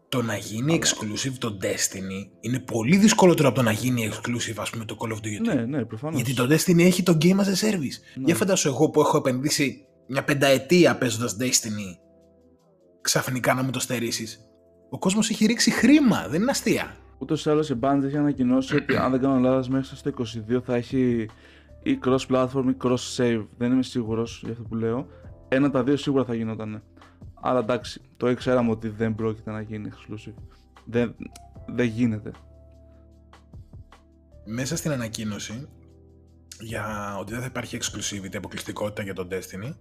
Το 0.09 0.23
να 0.23 0.37
γίνει 0.37 0.73
αλλά... 0.73 0.81
exclusive 0.83 1.33
το 1.39 1.59
Destiny 1.63 2.31
είναι 2.41 2.59
πολύ 2.59 2.97
δυσκολότερο 2.97 3.49
από 3.49 3.57
το 3.57 3.63
να 3.63 3.73
γίνει 3.73 4.11
exclusive, 4.13 4.57
ας 4.57 4.71
πούμε, 4.71 4.85
το 4.85 4.97
Call 5.01 5.13
of 5.13 5.17
Duty. 5.17 5.55
Ναι, 5.55 5.65
ναι, 5.65 5.85
προφανώς. 5.85 6.17
Γιατί 6.17 6.35
το 6.35 6.55
Destiny 6.55 6.85
έχει 6.85 7.03
το 7.03 7.19
game 7.21 7.37
as 7.37 7.47
a 7.47 7.69
service. 7.69 7.99
Ναι. 8.15 8.25
Για 8.25 8.35
φαντάσου 8.35 8.69
εγώ 8.69 8.91
που 8.91 9.01
έχω 9.01 9.17
επενδύσει 9.17 9.87
μια 10.09 10.25
πενταετία 10.25 10.97
παίζοντας 10.97 11.37
Destiny, 11.41 11.99
ξαφνικά 13.01 13.55
να 13.55 13.63
μου 13.63 13.71
το 13.71 13.81
στερήσεις. 13.81 14.48
Ο 14.91 14.99
κόσμος 14.99 15.31
έχει 15.31 15.47
ρίξει 15.47 15.71
χρήμα, 15.71 16.29
δεν 16.29 16.43
είναι 16.43 16.51
αστεία. 16.51 16.97
Ούτως 17.19 17.45
ή 17.45 17.51
άλλως 17.51 17.71
η 17.71 17.79
Bungie 17.81 18.03
έχει 18.05 18.17
ανακοινώσει 18.17 18.77
ότι 18.77 18.97
αν 18.97 19.11
δεν 19.11 19.21
κάνω 19.21 19.39
λάθος 19.39 19.69
μέχρι 19.69 19.97
στο 19.97 20.13
22 20.51 20.61
θα 20.65 20.75
έχει 20.75 21.29
ή 21.83 21.99
cross-platform 22.05 22.65
ή 22.69 22.77
cross-save. 22.83 23.47
Δεν 23.57 23.73
είμαι 23.73 23.83
σίγουρος 23.83 24.41
για 24.43 24.53
αυτό 24.53 24.63
που 24.63 24.75
λέω. 24.75 25.07
Ένα 25.49 25.71
τα 25.71 25.83
δύο 25.83 25.97
σίγουρα 25.97 26.25
θα 26.25 26.35
γινόταν. 26.35 26.83
Αλλά 27.41 27.59
εντάξει, 27.59 28.01
το 28.17 28.31
ήξεραμε 28.31 28.71
ότι 28.71 28.89
δεν 28.89 29.15
πρόκειται 29.15 29.51
να 29.51 29.61
γίνει 29.61 29.91
exclusive. 29.93 30.35
Δεν, 30.85 31.15
δεν 31.67 31.87
γίνεται. 31.87 32.31
Μέσα 34.45 34.77
στην 34.77 34.91
ανακοίνωση 34.91 35.69
για 36.61 37.17
ότι 37.21 37.33
δεν 37.33 37.41
θα 37.41 37.47
υπάρχει 37.47 37.79
exclusivity, 37.81 38.37
αποκλειστικότητα 38.37 39.03
για 39.03 39.15
το 39.15 39.29
Destiny, 39.31 39.75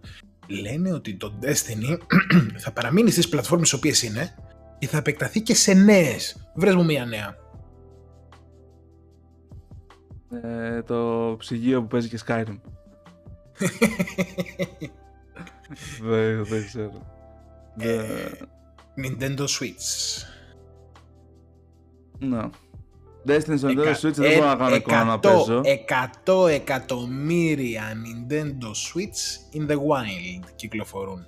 λένε 0.47 0.91
ότι 0.91 1.15
το 1.15 1.39
Destiny 1.41 1.97
θα 2.63 2.71
παραμείνει 2.71 3.11
στις 3.11 3.29
πλατφόρμες 3.29 3.73
οποίες 3.73 4.03
είναι 4.03 4.35
και 4.79 4.87
θα 4.87 4.97
επεκταθεί 4.97 5.41
και 5.41 5.55
σε 5.55 5.73
νέες. 5.73 6.51
Βρες 6.55 6.75
μου 6.75 6.85
μία 6.85 7.05
νέα. 7.05 7.35
Ε, 10.43 10.81
το 10.81 11.35
ψυγείο 11.39 11.81
που 11.81 11.87
παίζει 11.87 12.09
και 12.09 12.19
Skyrim. 12.27 12.59
δεν, 16.09 16.45
δεν 16.45 16.65
ξέρω. 16.65 17.15
Ε, 17.77 18.29
Nintendo 18.97 19.39
Switch. 19.39 20.23
Ναι. 22.19 22.49
Destiny 23.27 23.57
στο 23.57 23.67
Nintendo 23.67 23.95
Switch 24.01 24.13
δεν 24.13 24.37
μπορώ 24.37 24.47
να 24.47 24.55
κάνω 24.55 24.75
εικόνα 24.75 25.03
να 25.03 25.19
παίζω. 25.19 25.61
100 26.25 26.49
εκατομμύρια 26.49 27.83
Nintendo 27.83 28.65
Switch 28.65 29.59
in 29.59 29.71
the 29.71 29.75
wild 29.75 30.45
κυκλοφορούν. 30.55 31.25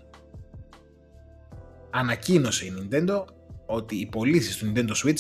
Ανακοίνωσε 1.89 2.65
η 2.65 2.74
Nintendo 2.79 3.24
ότι 3.70 3.96
οι 3.96 4.06
πωλήσεις 4.06 4.58
του 4.58 4.72
Nintendo 4.72 5.06
Switch 5.06 5.20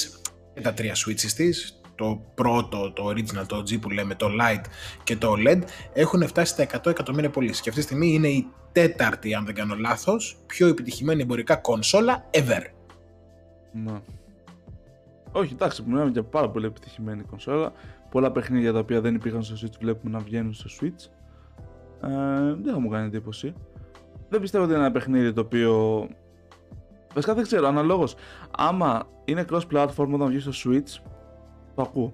και 0.53 0.61
τα 0.61 0.73
τρία 0.73 0.95
Switches 0.95 1.31
της 1.35 1.81
το 1.95 2.21
πρώτο, 2.35 2.91
το 2.91 3.07
original, 3.07 3.45
το 3.47 3.57
G 3.57 3.79
που 3.79 3.89
λέμε, 3.89 4.15
το 4.15 4.27
Lite 4.41 4.65
και 5.03 5.17
το 5.17 5.33
OLED, 5.37 5.61
έχουν 5.93 6.27
φτάσει 6.27 6.53
στα 6.53 6.81
100 6.83 6.85
εκατομμύρια 6.85 7.29
πωλήσεις. 7.29 7.61
Και 7.61 7.69
αυτή 7.69 7.81
τη 7.81 7.87
στιγμή 7.87 8.13
είναι 8.13 8.27
η 8.27 8.47
τέταρτη, 8.71 9.33
αν 9.33 9.45
δεν 9.45 9.55
κάνω 9.55 9.75
λάθος, 9.75 10.37
πιο 10.45 10.67
επιτυχημένη 10.67 11.21
εμπορικά 11.21 11.55
κονσόλα 11.55 12.29
ever. 12.31 12.63
Ναι. 13.71 14.01
Όχι, 15.31 15.53
εντάξει, 15.53 15.83
μιλάμε 15.87 16.09
για 16.09 16.23
πάρα 16.23 16.49
πολύ 16.49 16.65
επιτυχημένη 16.65 17.23
κονσόλα. 17.23 17.71
Πολλά 18.09 18.31
παιχνίδια 18.31 18.73
τα 18.73 18.79
οποία 18.79 19.01
δεν 19.01 19.15
υπήρχαν 19.15 19.43
στο 19.43 19.55
Switch 19.61 19.77
βλέπουμε 19.79 20.17
να 20.17 20.23
βγαίνουν 20.23 20.53
στο 20.53 20.69
Switch. 20.81 21.09
Ε, 22.01 22.53
δεν 22.61 22.73
θα 22.73 22.79
μου 22.79 22.89
κάνει 22.89 23.05
εντύπωση. 23.05 23.53
Δεν 24.29 24.41
πιστεύω 24.41 24.63
ότι 24.63 24.73
είναι 24.73 24.81
ένα 24.81 24.91
παιχνίδι 24.91 25.33
το 25.33 25.41
οποίο. 25.41 26.07
Βασικά 27.13 27.33
δεν 27.33 27.43
ξέρω, 27.43 27.67
αναλόγως. 27.67 28.15
Άμα 28.57 29.07
είναι 29.25 29.45
cross-platform 29.51 30.09
όταν 30.13 30.27
βγεις 30.27 30.43
στο 30.43 30.51
Switch, 30.71 31.01
το 31.75 31.81
ακούω. 31.81 32.13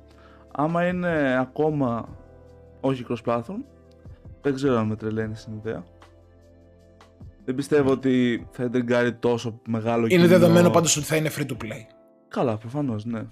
Άμα 0.51 0.87
είναι 0.87 1.37
ακόμα 1.39 2.09
όχι 2.81 3.05
cross-platform, 3.09 3.63
δεν 4.41 4.53
ξέρω 4.53 4.77
αν 4.77 4.87
με 4.87 4.95
τρελαίνει 4.95 5.35
στην 5.35 5.53
ιδέα. 5.53 5.83
Δεν 7.45 7.55
πιστεύω 7.55 7.91
ότι 7.91 8.47
θα 8.51 8.63
εντεγκάρει 8.63 9.13
τόσο 9.13 9.61
μεγάλο 9.67 10.07
Είναι 10.09 10.27
δεδομένο 10.27 10.69
πάντως 10.69 10.97
ότι 10.97 11.05
θα 11.05 11.15
είναι 11.15 11.29
free 11.37 11.45
to 11.45 11.63
play. 11.63 11.81
Καλά, 12.27 12.57
προφανώς, 12.57 13.05
ναι. 13.05 13.25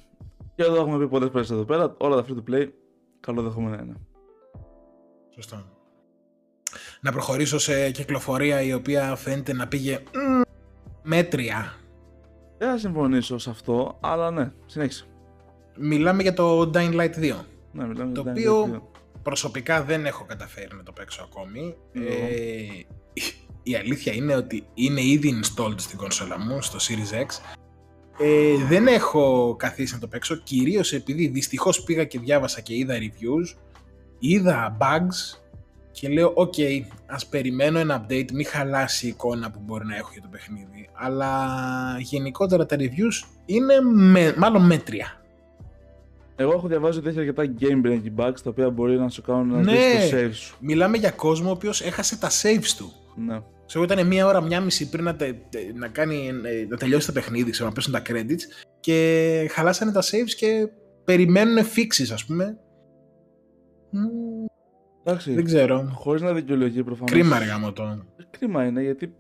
Και 0.56 0.64
εδώ 0.64 0.76
έχουμε 0.76 0.98
πει 0.98 1.08
πολλές 1.08 1.30
φορές 1.30 1.52
εδώ 1.52 1.64
πέρα, 1.64 1.96
όλα 1.98 2.16
τα 2.16 2.26
free 2.28 2.38
to 2.38 2.54
play 2.54 2.68
καλό 3.20 3.42
δεχόμενα 3.42 3.82
είναι. 3.82 3.96
Σωστό. 5.36 5.64
Να 7.02 7.12
προχωρήσω 7.12 7.60
σε 7.60 7.92
κυκλοφορία 7.92 8.62
η 8.62 8.74
οποία 8.74 9.16
φαίνεται 9.16 9.54
να 9.54 9.68
πήγε 9.68 10.00
μέτρια. 11.04 11.74
Δεν 12.58 12.70
θα 12.70 12.78
συμφωνήσω 12.78 13.38
σε 13.38 13.50
αυτό, 13.50 13.98
αλλά 14.00 14.32
ναι, 14.32 14.52
συνέχισε. 14.66 15.06
Μιλάμε 15.78 16.22
για 16.22 16.34
το 16.34 16.72
Dying 16.74 16.94
Light 16.94 17.16
2. 17.16 17.36
Ναι, 17.72 17.88
μιλάμε 17.88 18.14
το 18.14 18.24
οποίο 18.28 18.82
προσωπικά 19.24 19.84
δεν 19.84 20.06
έχω 20.06 20.26
καταφέρει 20.26 20.76
να 20.76 20.84
το 20.84 20.92
παίξω 20.92 21.24
ακόμη. 21.24 21.76
Ε, 21.94 22.02
η 23.64 23.76
αλήθεια 23.76 24.14
είναι 24.14 24.36
ότι 24.36 24.66
είναι 24.74 25.02
ήδη 25.02 25.42
installed 25.44 25.76
στην 25.76 25.98
κονσόλα 25.98 26.40
μου, 26.40 26.62
στο 26.62 26.78
Series 26.82 27.24
X. 27.24 27.56
Ε, 28.20 28.56
δεν 28.68 28.88
έχω 28.88 29.56
καθίσει 29.60 29.94
να 29.94 30.00
το 30.00 30.08
παίξω, 30.08 30.36
κυρίως 30.36 30.94
επειδή 30.94 31.28
δυστυχώς 31.28 31.84
πήγα 31.84 32.04
και 32.04 32.20
διάβασα 32.20 32.62
και 32.62 32.76
είδα 32.76 32.96
reviews, 32.98 33.58
είδα 34.20 34.78
bugs 34.80 35.43
και 35.94 36.10
λέω 36.10 36.32
«ΟΚ, 36.36 36.54
okay, 36.58 36.82
ας 37.06 37.26
περιμένω 37.26 37.80
ένα 37.80 38.06
update, 38.06 38.32
μην 38.34 38.46
χαλάσει 38.46 39.06
η 39.06 39.10
εικόνα 39.10 39.52
που 39.52 39.60
μπορεί 39.66 39.86
να 39.86 39.96
έχω 39.96 40.10
για 40.14 40.22
το 40.22 40.28
παιχνίδι». 40.32 40.90
Αλλά 40.94 41.36
γενικότερα 42.00 42.66
τα 42.66 42.76
reviews 42.80 43.28
είναι 43.46 43.82
με, 43.82 44.34
μάλλον 44.38 44.66
μέτρια. 44.66 45.22
Εγώ 46.36 46.52
έχω 46.52 46.68
διαβάσει 46.68 46.98
ότι 46.98 47.10
έχει 47.10 47.20
αρκετά 47.20 47.54
game 47.60 47.88
breaking 47.88 48.24
bugs 48.24 48.40
τα 48.44 48.50
οποία 48.50 48.70
μπορεί 48.70 49.00
να 49.00 49.10
σου 49.10 49.22
κάνουν 49.22 49.48
να 49.48 49.62
ναι, 49.62 49.72
το 49.72 50.18
save 50.18 50.34
σου. 50.34 50.56
Μιλάμε 50.60 50.98
για 50.98 51.12
κόσμο 51.12 51.50
ο 51.50 51.52
οποίος 51.52 51.82
έχασε 51.82 52.18
τα 52.18 52.30
saves 52.30 52.74
του. 52.78 52.92
Ναι. 53.16 53.42
Ξέρω 53.66 53.84
ήταν 53.84 54.08
μία 54.08 54.26
ώρα, 54.26 54.42
μία 54.42 54.62
μισή 54.62 54.90
πριν 54.90 55.04
να, 55.04 55.16
τε, 55.16 55.34
να, 55.74 55.88
κάνει, 55.88 56.32
ε, 56.44 56.66
να 56.70 56.78
τελειώσει 56.78 57.08
το 57.08 57.14
παιχνίδι, 57.14 57.52
ξέρω, 57.52 57.68
να 57.68 57.74
πέσουν 57.74 57.94
τα 57.94 58.02
credits 58.10 58.66
και 58.80 59.48
χαλάσανε 59.52 59.92
τα 59.92 60.02
saves 60.02 60.34
και 60.38 60.68
περιμένουν 61.04 61.58
fixes, 61.58 62.12
ας 62.14 62.26
πούμε. 62.26 62.58
Εντάξει. 65.04 65.34
Δεν 65.34 65.46
ξέρω. 65.46 65.92
Χωρίς 65.94 66.22
να 66.22 66.34
δικαιολογεί 66.34 66.84
προφανώς. 66.84 67.12
Κρίμα, 67.12 67.36
αργά 67.36 67.60
μου 67.60 67.74
το. 67.74 68.06
Κρίμα 68.30 68.66
είναι 68.66 68.82
γιατί 68.82 69.16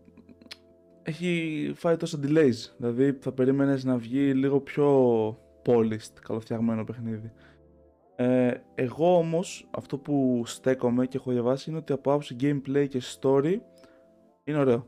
έχει 1.04 1.72
φάει 1.76 1.98
τόσα 1.98 2.20
delays. 2.24 2.54
Δηλαδή 2.78 3.18
θα 3.22 3.32
περίμενες 3.32 3.84
να 3.84 3.98
βγει 3.98 4.34
λίγο 4.34 4.60
πιο 4.60 5.28
polished, 5.66 6.14
καλοφτιαγμένο 6.22 6.84
παιχνίδι. 6.84 7.32
Ε, 8.16 8.54
εγώ 8.76 9.18
όμως 9.18 9.68
αυτό 9.72 9.98
που 9.98 10.44
στέκομαι 10.46 11.06
και 11.06 11.18
έχω 11.18 11.32
διαβάσει 11.32 11.70
είναι 11.70 11.80
ότι 11.80 11.94
από 11.94 12.12
άποψη 12.12 12.36
gameplay 12.40 12.88
και 12.90 13.02
story 13.20 13.56
είναι 14.44 14.58
ωραίο. 14.58 14.86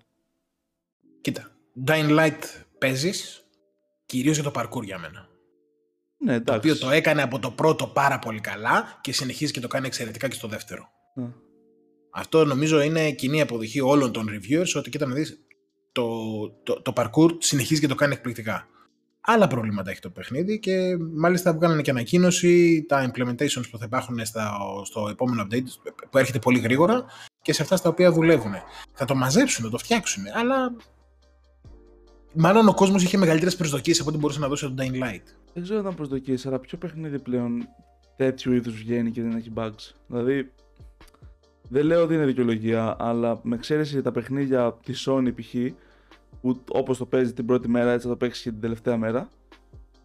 Κοίτα, 1.22 1.52
Dying 1.86 2.20
Light 2.20 2.64
παίζεις 2.78 3.46
κυρίως 4.06 4.40
για 4.40 4.52
το 4.52 4.62
parkour 4.62 4.84
για 4.84 5.00
μένα. 5.00 5.28
Ναι, 6.18 6.32
Το 6.32 6.54
εντάξει. 6.54 6.58
οποίο 6.58 6.78
το 6.78 6.90
έκανε 6.94 7.22
από 7.22 7.40
το 7.40 7.52
πρώτο 7.52 7.88
πάρα 7.88 8.20
πολύ 8.20 8.40
καλά 8.40 9.00
και 9.02 9.14
συνεχίζει 9.14 9.52
και 9.52 9.60
το 9.60 9.68
κάνει 9.68 9.88
εξαιρετικά 9.88 10.28
και 10.28 10.36
στο 10.36 10.48
δεύτερο. 10.48 10.90
Ναι. 11.14 11.28
Αυτό 12.12 12.46
νομίζω 12.46 12.82
είναι 12.82 13.12
κοινή 13.12 13.42
αποδοχή 13.42 13.82
όλων 13.82 14.12
των 14.12 14.28
reviewers 14.30 14.74
ότι 14.76 14.90
κοίτα 14.90 15.06
να 15.06 15.14
δεις 15.14 15.40
το, 15.92 16.08
το, 16.64 16.82
το 16.82 16.94
parkour 16.96 17.30
συνεχίζει 17.38 17.82
και 17.82 17.88
το 17.88 17.96
κάνει 17.96 18.14
εκπληκτικά. 18.14 18.68
Άλλα 19.22 19.48
προβλήματα 19.48 19.92
έχει 19.92 20.00
το 20.00 20.10
παιχνίδι 20.10 20.60
και 20.60 20.98
μάλιστα 21.16 21.54
βγάλανε 21.54 21.82
και 21.82 21.90
ανακοίνωση 21.90 22.86
τα 22.88 23.12
implementations 23.12 23.64
που 23.72 23.78
θα 23.78 23.86
υπάρχουν 23.86 24.26
στα, 24.26 24.58
στο 24.84 25.08
επόμενο 25.10 25.48
update 25.50 25.92
που 26.10 26.18
έρχεται 26.18 26.40
πολύ 26.40 26.60
γρήγορα 26.60 27.06
και 27.42 27.54
σε 27.54 27.62
αυτά 27.62 27.76
στα 27.76 27.90
οποία 27.90 28.12
δουλεύουν. 28.12 28.54
Θα 28.94 29.06
το 29.06 29.16
μαζέψουν, 29.16 29.64
θα 29.64 29.70
το 29.70 29.78
φτιάξουν, 29.78 30.24
αλλά 30.34 30.76
μάλλον 32.36 32.68
ο 32.68 32.74
κόσμος 32.74 33.04
είχε 33.04 33.18
μεγαλύτερες 33.18 33.56
προσδοκίες 33.56 34.00
από 34.00 34.10
ό,τι 34.10 34.18
μπορούσε 34.18 34.40
να 34.40 34.48
δώσει 34.48 34.66
το 34.66 34.74
Dying 34.78 35.04
Light. 35.04 35.24
Δεν 35.54 35.64
ξέρω 35.64 35.78
αν 35.78 35.84
ήταν 35.86 35.96
προσδοκίες, 35.96 36.46
αλλά 36.46 36.60
ποιο 36.60 36.78
παιχνίδι 36.78 37.20
πλέον 37.20 37.68
τέτοιου 38.16 38.54
είδους 38.54 38.76
βγαίνει 38.76 39.12
και 39.12 39.22
δεν 39.22 39.32
έχει 39.32 39.52
bugs. 39.56 39.92
Δηλαδή, 40.08 40.52
δεν 41.70 41.86
λέω 41.86 42.04
ότι 42.04 42.14
είναι 42.14 42.26
δικαιολογία, 42.26 42.96
αλλά 43.00 43.40
με 43.44 43.56
εξαίρεση 43.56 44.02
τα 44.02 44.12
παιχνίδια 44.12 44.78
της 44.84 45.08
Sony 45.10 45.32
π.χ. 45.36 45.56
που 46.42 46.62
όπως 46.72 46.98
το 46.98 47.06
παίζει 47.06 47.34
την 47.34 47.46
πρώτη 47.46 47.70
μέρα, 47.70 47.92
έτσι 47.92 48.08
θα 48.08 48.12
το 48.12 48.18
παίξεις 48.18 48.44
και 48.44 48.50
την 48.50 48.62
τελευταία 48.62 48.98
μέρα. 48.98 49.30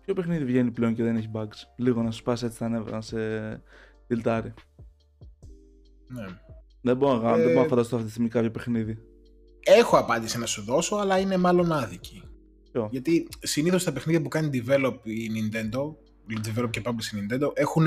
Ποιο 0.04 0.14
παιχνίδι 0.14 0.44
βγαίνει 0.44 0.70
πλέον 0.70 0.94
και 0.94 1.02
δεν 1.02 1.16
έχει 1.16 1.30
bugs. 1.32 1.66
Λίγο 1.76 2.02
να 2.02 2.10
σου 2.10 2.18
σπάσει 2.18 2.44
έτσι 2.44 2.58
τα 2.58 2.68
νεύρα, 2.68 2.94
να 2.94 3.00
σε 3.00 3.16
τυλτάρει. 4.06 4.54
Ναι. 6.06 6.26
Δεν 6.80 6.96
μπορώ, 6.96 7.20
να, 7.20 7.30
Ε, 7.30 7.36
δεν 7.36 7.46
μπορώ 7.46 7.62
να 7.62 7.68
φανταστώ 7.68 7.94
αυτή 7.94 8.06
τη 8.06 8.12
στιγμή 8.12 8.30
κάποιο 8.30 8.50
παιχνίδι. 8.50 8.98
Έχω 9.64 9.96
απάντηση 9.96 10.38
να 10.38 10.46
σου 10.46 10.62
δώσω, 10.62 10.96
αλλά 10.96 11.18
είναι 11.18 11.36
μάλλον 11.36 11.72
άδικη. 11.72 12.22
Ποιο; 12.72 12.88
Γιατί 12.90 13.28
συνήθως 13.42 13.84
τα 13.84 13.92
παιχνίδια 13.92 14.22
που 14.22 14.28
κάνει 14.28 14.50
develop 14.52 14.94
η 15.02 15.30
Nintendo, 15.34 15.94
develop 16.46 16.70
και 16.70 16.82
publish 16.84 17.14
η 17.14 17.18
Nintendo, 17.20 17.50
έχουν 17.54 17.86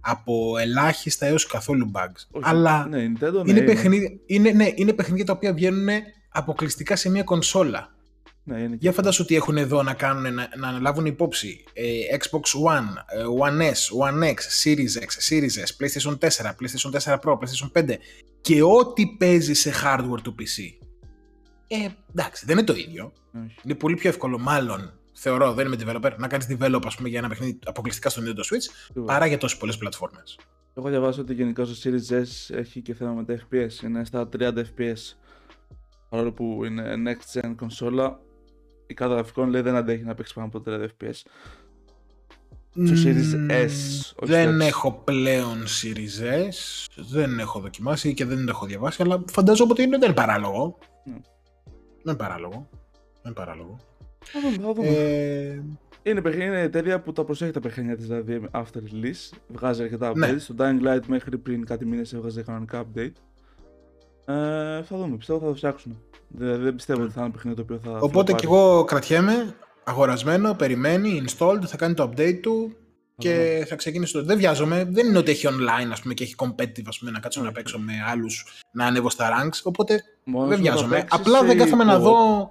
από 0.00 0.58
ελάχιστα 0.58 1.26
έως 1.26 1.46
καθόλου 1.46 1.90
bugs. 1.94 2.26
Όχι, 2.30 2.44
αλλά 2.48 2.86
ναι, 2.88 3.02
η 3.02 3.16
Nintendo, 3.18 3.44
ναι, 3.44 3.50
είναι, 3.50 3.60
παιχνίδια, 3.60 4.10
είναι, 4.26 4.50
ναι, 4.50 4.72
είναι 4.74 4.92
παιχνίδια 4.92 5.24
τα 5.24 5.32
οποία 5.32 5.52
βγαίνουν 5.52 5.88
αποκλειστικά 6.30 6.96
σε 6.96 7.10
μια 7.10 7.22
κονσόλα. 7.22 7.94
Ναι, 8.48 8.60
είναι 8.60 8.76
Για 8.80 8.92
φαντάσου 8.92 9.24
τι 9.24 9.34
έχουν 9.34 9.56
εδώ 9.56 9.82
να 9.82 9.94
κάνουν, 9.94 10.34
να, 10.34 10.48
να 10.56 10.68
αναλάβουν 10.68 11.06
υπόψη. 11.06 11.64
Ε, 11.72 12.16
Xbox 12.16 12.72
One, 12.72 12.88
ε, 13.06 13.24
One 13.40 13.62
S, 13.62 14.08
One 14.08 14.24
X, 14.24 14.36
Series 14.64 15.02
X, 15.02 15.28
Series 15.28 15.64
S, 15.64 15.70
PlayStation 15.78 16.18
4, 16.18 16.50
PlayStation 16.50 16.90
4 17.00 17.18
Pro, 17.18 17.32
PlayStation 17.32 17.82
5 17.82 17.94
και 18.40 18.62
ό,τι 18.62 19.06
παίζει 19.06 19.54
σε 19.54 19.72
hardware 19.84 20.20
του 20.22 20.34
PC. 20.38 20.85
Ε, 21.68 21.88
εντάξει, 22.10 22.46
δεν 22.46 22.56
είναι 22.58 22.66
το 22.66 22.74
ίδιο. 22.74 23.12
Όχι. 23.44 23.54
Είναι 23.64 23.74
πολύ 23.74 23.94
πιο 23.94 24.08
εύκολο, 24.08 24.38
μάλλον, 24.38 24.92
θεωρώ, 25.12 25.52
δεν 25.52 25.66
είμαι 25.66 25.76
developer, 25.80 26.12
να 26.18 26.28
κάνεις 26.28 26.46
develop 26.50 26.80
ας 26.86 26.96
πούμε, 26.96 27.08
για 27.08 27.18
ένα 27.18 27.28
παιχνίδι 27.28 27.58
αποκλειστικά 27.64 28.08
στο 28.10 28.22
Nintendo 28.22 28.38
Switch, 28.54 28.70
Σίγουρα. 28.92 29.12
παρά 29.12 29.26
για 29.26 29.38
τόσες 29.38 29.58
πολλές 29.58 29.76
πλατφόρμες. 29.78 30.38
Έχω 30.74 30.88
διαβάσει 30.88 31.20
ότι 31.20 31.34
γενικά 31.34 31.64
στο 31.64 31.90
Series 31.90 32.12
S 32.22 32.54
έχει 32.56 32.80
και 32.80 32.94
θέμα 32.94 33.12
με 33.12 33.24
τα 33.24 33.34
FPS. 33.50 33.82
Είναι 33.84 34.04
στα 34.04 34.28
30 34.38 34.52
FPS. 34.58 35.14
Παρόλο 36.08 36.32
που 36.32 36.64
είναι 36.64 36.94
next 37.06 37.40
gen 37.40 37.52
κονσόλα, 37.56 38.20
η 38.86 38.94
κάρτα 38.94 39.14
γραφικών 39.14 39.48
λέει 39.50 39.60
δεν 39.60 39.74
αντέχει 39.76 40.02
να 40.02 40.14
παίξει 40.14 40.34
πάνω 40.34 40.46
από 40.46 40.62
30 40.66 40.84
FPS. 40.84 41.14
Στο 42.70 42.94
Series 43.04 43.34
Μμμ, 43.36 43.46
S, 43.50 43.70
όχι 44.16 44.32
Δεν 44.32 44.54
στο 44.54 44.64
X. 44.64 44.66
έχω 44.68 44.92
πλέον 45.04 45.64
Series 45.66 46.22
S, 46.48 46.86
δεν 47.10 47.38
έχω 47.38 47.60
δοκιμάσει 47.60 48.14
και 48.14 48.24
δεν 48.24 48.36
το 48.44 48.50
έχω 48.50 48.66
διαβάσει, 48.66 49.02
αλλά 49.02 49.22
φαντάζομαι 49.30 49.72
ότι 49.72 49.82
είναι, 49.82 49.98
δεν 49.98 50.08
είναι 50.08 50.16
παράλογο. 50.18 50.78
Ναι. 51.04 51.14
Δεν 52.06 52.14
είναι 52.14 52.24
παράλογο. 52.28 52.68
Δεν 53.22 53.22
είναι 53.24 53.34
παράλογο. 53.34 53.76
Θα 54.24 54.40
δούμε, 54.40 54.56
θα 54.66 54.72
δούμε. 54.72 54.88
Ε, 54.88 55.62
Είναι, 56.02 56.22
παιχνίδι, 56.22 56.46
είναι 56.46 56.60
εταιρεία 56.60 57.00
που 57.00 57.12
τα 57.12 57.24
προσέχει 57.24 57.50
τα 57.50 57.60
παιχνίδια 57.60 57.96
της, 57.96 58.06
δηλαδή 58.06 58.48
after 58.50 58.76
release. 58.92 59.36
Βγάζει 59.48 59.82
αρκετά 59.82 60.10
updates. 60.10 60.16
Ναι. 60.16 60.38
Στο 60.38 60.54
Dying 60.58 60.86
Light 60.86 61.06
μέχρι 61.06 61.38
πριν 61.38 61.64
κάτι 61.66 61.84
μήνες 61.86 62.12
έβγαζε 62.12 62.42
κανονικά 62.42 62.84
update. 62.84 63.12
Ε, 64.24 64.82
θα 64.82 64.96
δούμε, 64.96 65.16
πιστεύω 65.16 65.38
θα 65.38 65.46
το 65.46 65.54
φτιάξουν. 65.54 65.98
Δηλαδή 66.28 66.62
δεν 66.62 66.74
πιστεύω 66.74 67.02
ότι 67.02 67.12
θα 67.12 67.20
είναι 67.20 67.28
ένα 67.28 67.34
παιχνίδι 67.36 67.56
το 67.56 67.62
οποίο 67.62 67.90
θα. 67.90 67.98
οπότε 67.98 68.10
φλοπάρει. 68.10 68.38
κι 68.38 68.44
εγώ 68.44 68.84
κρατιέμαι, 68.84 69.54
αγορασμένο, 69.84 70.54
περιμένει, 70.54 71.24
installed, 71.28 71.62
θα 71.66 71.76
κάνει 71.76 71.94
το 71.94 72.10
update 72.10 72.38
του 72.42 72.76
και 73.18 73.64
θα 73.68 73.76
ξεκινήσει 73.76 74.12
το. 74.12 74.24
Δεν 74.24 74.36
βιάζομαι, 74.38 74.84
δεν 74.84 75.06
είναι 75.06 75.18
ότι 75.18 75.30
έχει 75.30 75.46
online 75.50 75.88
ας 75.92 76.00
πούμε, 76.00 76.14
και 76.14 76.24
έχει 76.24 76.34
competitive 76.38 76.84
ας 76.86 76.98
πούμε, 76.98 77.10
να 77.10 77.20
κάτσω 77.20 77.40
να 77.40 77.46
Όχι. 77.46 77.54
παίξω 77.54 77.78
με 77.78 77.92
άλλους, 78.06 78.62
να 78.72 78.86
ανέβω 78.86 79.10
στα 79.10 79.28
ranks. 79.30 79.60
Οπότε 79.62 80.02
Μόνος 80.24 80.48
δεν 80.48 80.58
σου 80.58 80.64
θα 80.64 80.70
βιάζομαι. 80.72 80.96
παίξεις 80.98 81.18
Απλά 81.20 81.42
δεν 81.44 81.56
ή 81.56 81.60
κάθομαι 81.60 81.84
να 81.84 81.96
co-op? 81.96 82.00
δω. 82.00 82.50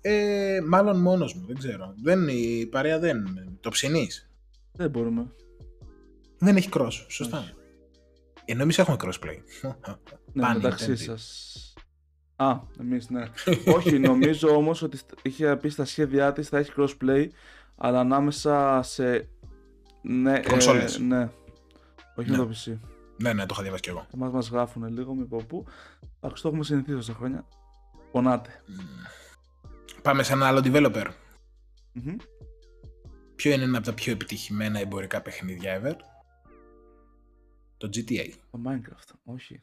Ε, 0.00 0.60
μάλλον 0.66 1.00
μόνος 1.00 1.34
μου, 1.34 1.46
δεν 1.46 1.56
ξέρω. 1.58 1.94
Δεν, 2.02 2.28
η 2.28 2.66
παρέα 2.70 2.98
δεν. 2.98 3.24
Το 3.60 3.70
ψηνείς. 3.70 4.30
Δεν 4.72 4.90
μπορούμε. 4.90 5.26
Δεν 6.38 6.56
έχει 6.56 6.68
cross, 6.72 7.04
σωστά. 7.08 7.38
Όχι. 7.38 7.54
Ενώ 8.44 8.62
εμείς 8.62 8.78
έχουμε 8.78 8.96
crossplay. 9.00 9.36
Ναι, 10.32 10.44
Pun 10.48 10.54
μεταξύ 10.54 10.92
intended. 10.92 10.96
σας. 11.04 11.74
Α, 12.36 12.56
εμείς 12.80 13.08
ναι. 13.10 13.24
Όχι, 13.74 13.98
νομίζω 13.98 14.48
όμως 14.56 14.82
ότι 14.82 14.96
στ- 14.96 15.12
είχε 15.22 15.56
πει 15.56 15.68
στα 15.68 15.84
σχέδιά 15.84 16.32
της 16.32 16.48
θα 16.48 16.58
έχει 16.58 16.72
crossplay, 16.76 17.26
αλλά 17.76 18.00
ανάμεσα 18.00 18.80
σε. 18.82 19.28
Ναι, 20.08 20.40
Κονσόλες. 20.40 20.98
ναι. 20.98 21.28
Όχι 22.16 22.30
Ναι. 22.30 22.36
με 22.36 22.44
το 22.44 22.50
PC. 22.66 22.78
ναι, 23.16 23.32
ναι, 23.32 23.40
το 23.40 23.48
είχα 23.52 23.62
διαβάσει 23.62 23.82
κι 23.82 23.88
εγώ. 23.88 24.06
Εμάς 24.14 24.32
μας 24.32 24.48
γράφουν 24.48 24.86
λίγο, 24.86 25.14
με 25.14 25.24
πω 25.24 25.42
πού. 25.48 25.64
Εντάξει, 26.20 26.42
το 26.42 26.48
έχουμε 26.48 26.64
συνηθίσει 26.64 26.96
τόσα 26.96 27.14
χρόνια. 27.14 27.46
Πονάτε. 28.12 28.62
Πάμε 30.02 30.22
σε 30.22 30.32
ένα 30.32 30.46
άλλο 30.46 30.60
developer. 30.64 31.06
Μμμ. 31.92 32.16
Ποιο 33.36 33.52
είναι 33.52 33.62
ένα 33.62 33.76
από 33.78 33.86
τα 33.86 33.92
πιο 33.94 34.12
επιτυχημένα 34.12 34.78
εμπορικά 34.80 35.20
παιχνίδια 35.22 35.80
ever; 35.82 35.94
Το 37.76 37.88
GTA. 37.94 38.28
Το 38.50 38.60
Minecraft, 38.66 39.14
όχι. 39.24 39.62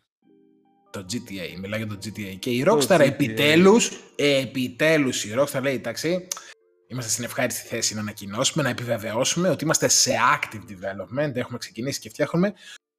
Το 0.90 1.06
GTA, 1.12 1.60
μιλάω 1.60 1.78
για 1.78 1.88
το 1.88 1.98
GTA. 2.04 2.36
Και 2.40 2.50
η 2.50 2.64
Το 2.64 2.74
Rockstar 2.78 2.98
GTA. 3.00 3.00
επιτέλους, 3.00 3.92
επιτέλους 4.16 5.26
η 5.26 5.34
Rockstar 5.38 5.62
λέει, 5.62 5.74
εντάξει, 5.76 6.28
είμαστε 6.94 7.12
στην 7.12 7.24
ευχάριστη 7.24 7.68
θέση 7.68 7.96
να 7.96 8.02
ανακοινώσουμε, 8.02 8.64
να 8.64 8.70
επιβεβαιώσουμε 8.70 9.50
ότι 9.50 9.64
είμαστε 9.64 9.88
σε 9.88 10.12
active 10.36 10.72
development, 10.72 11.36
έχουμε 11.36 11.58
ξεκινήσει 11.58 12.00
και 12.00 12.10
φτιάχνουμε 12.10 12.54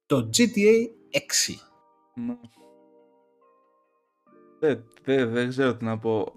το 0.05 0.29
GTA 0.37 0.87
6. 1.11 1.53
Ναι. 2.13 2.37
Δεν, 4.59 4.83
δεν, 5.03 5.31
δεν 5.31 5.49
ξέρω 5.49 5.75
τι 5.75 5.85
να 5.85 5.97
πω. 5.97 6.33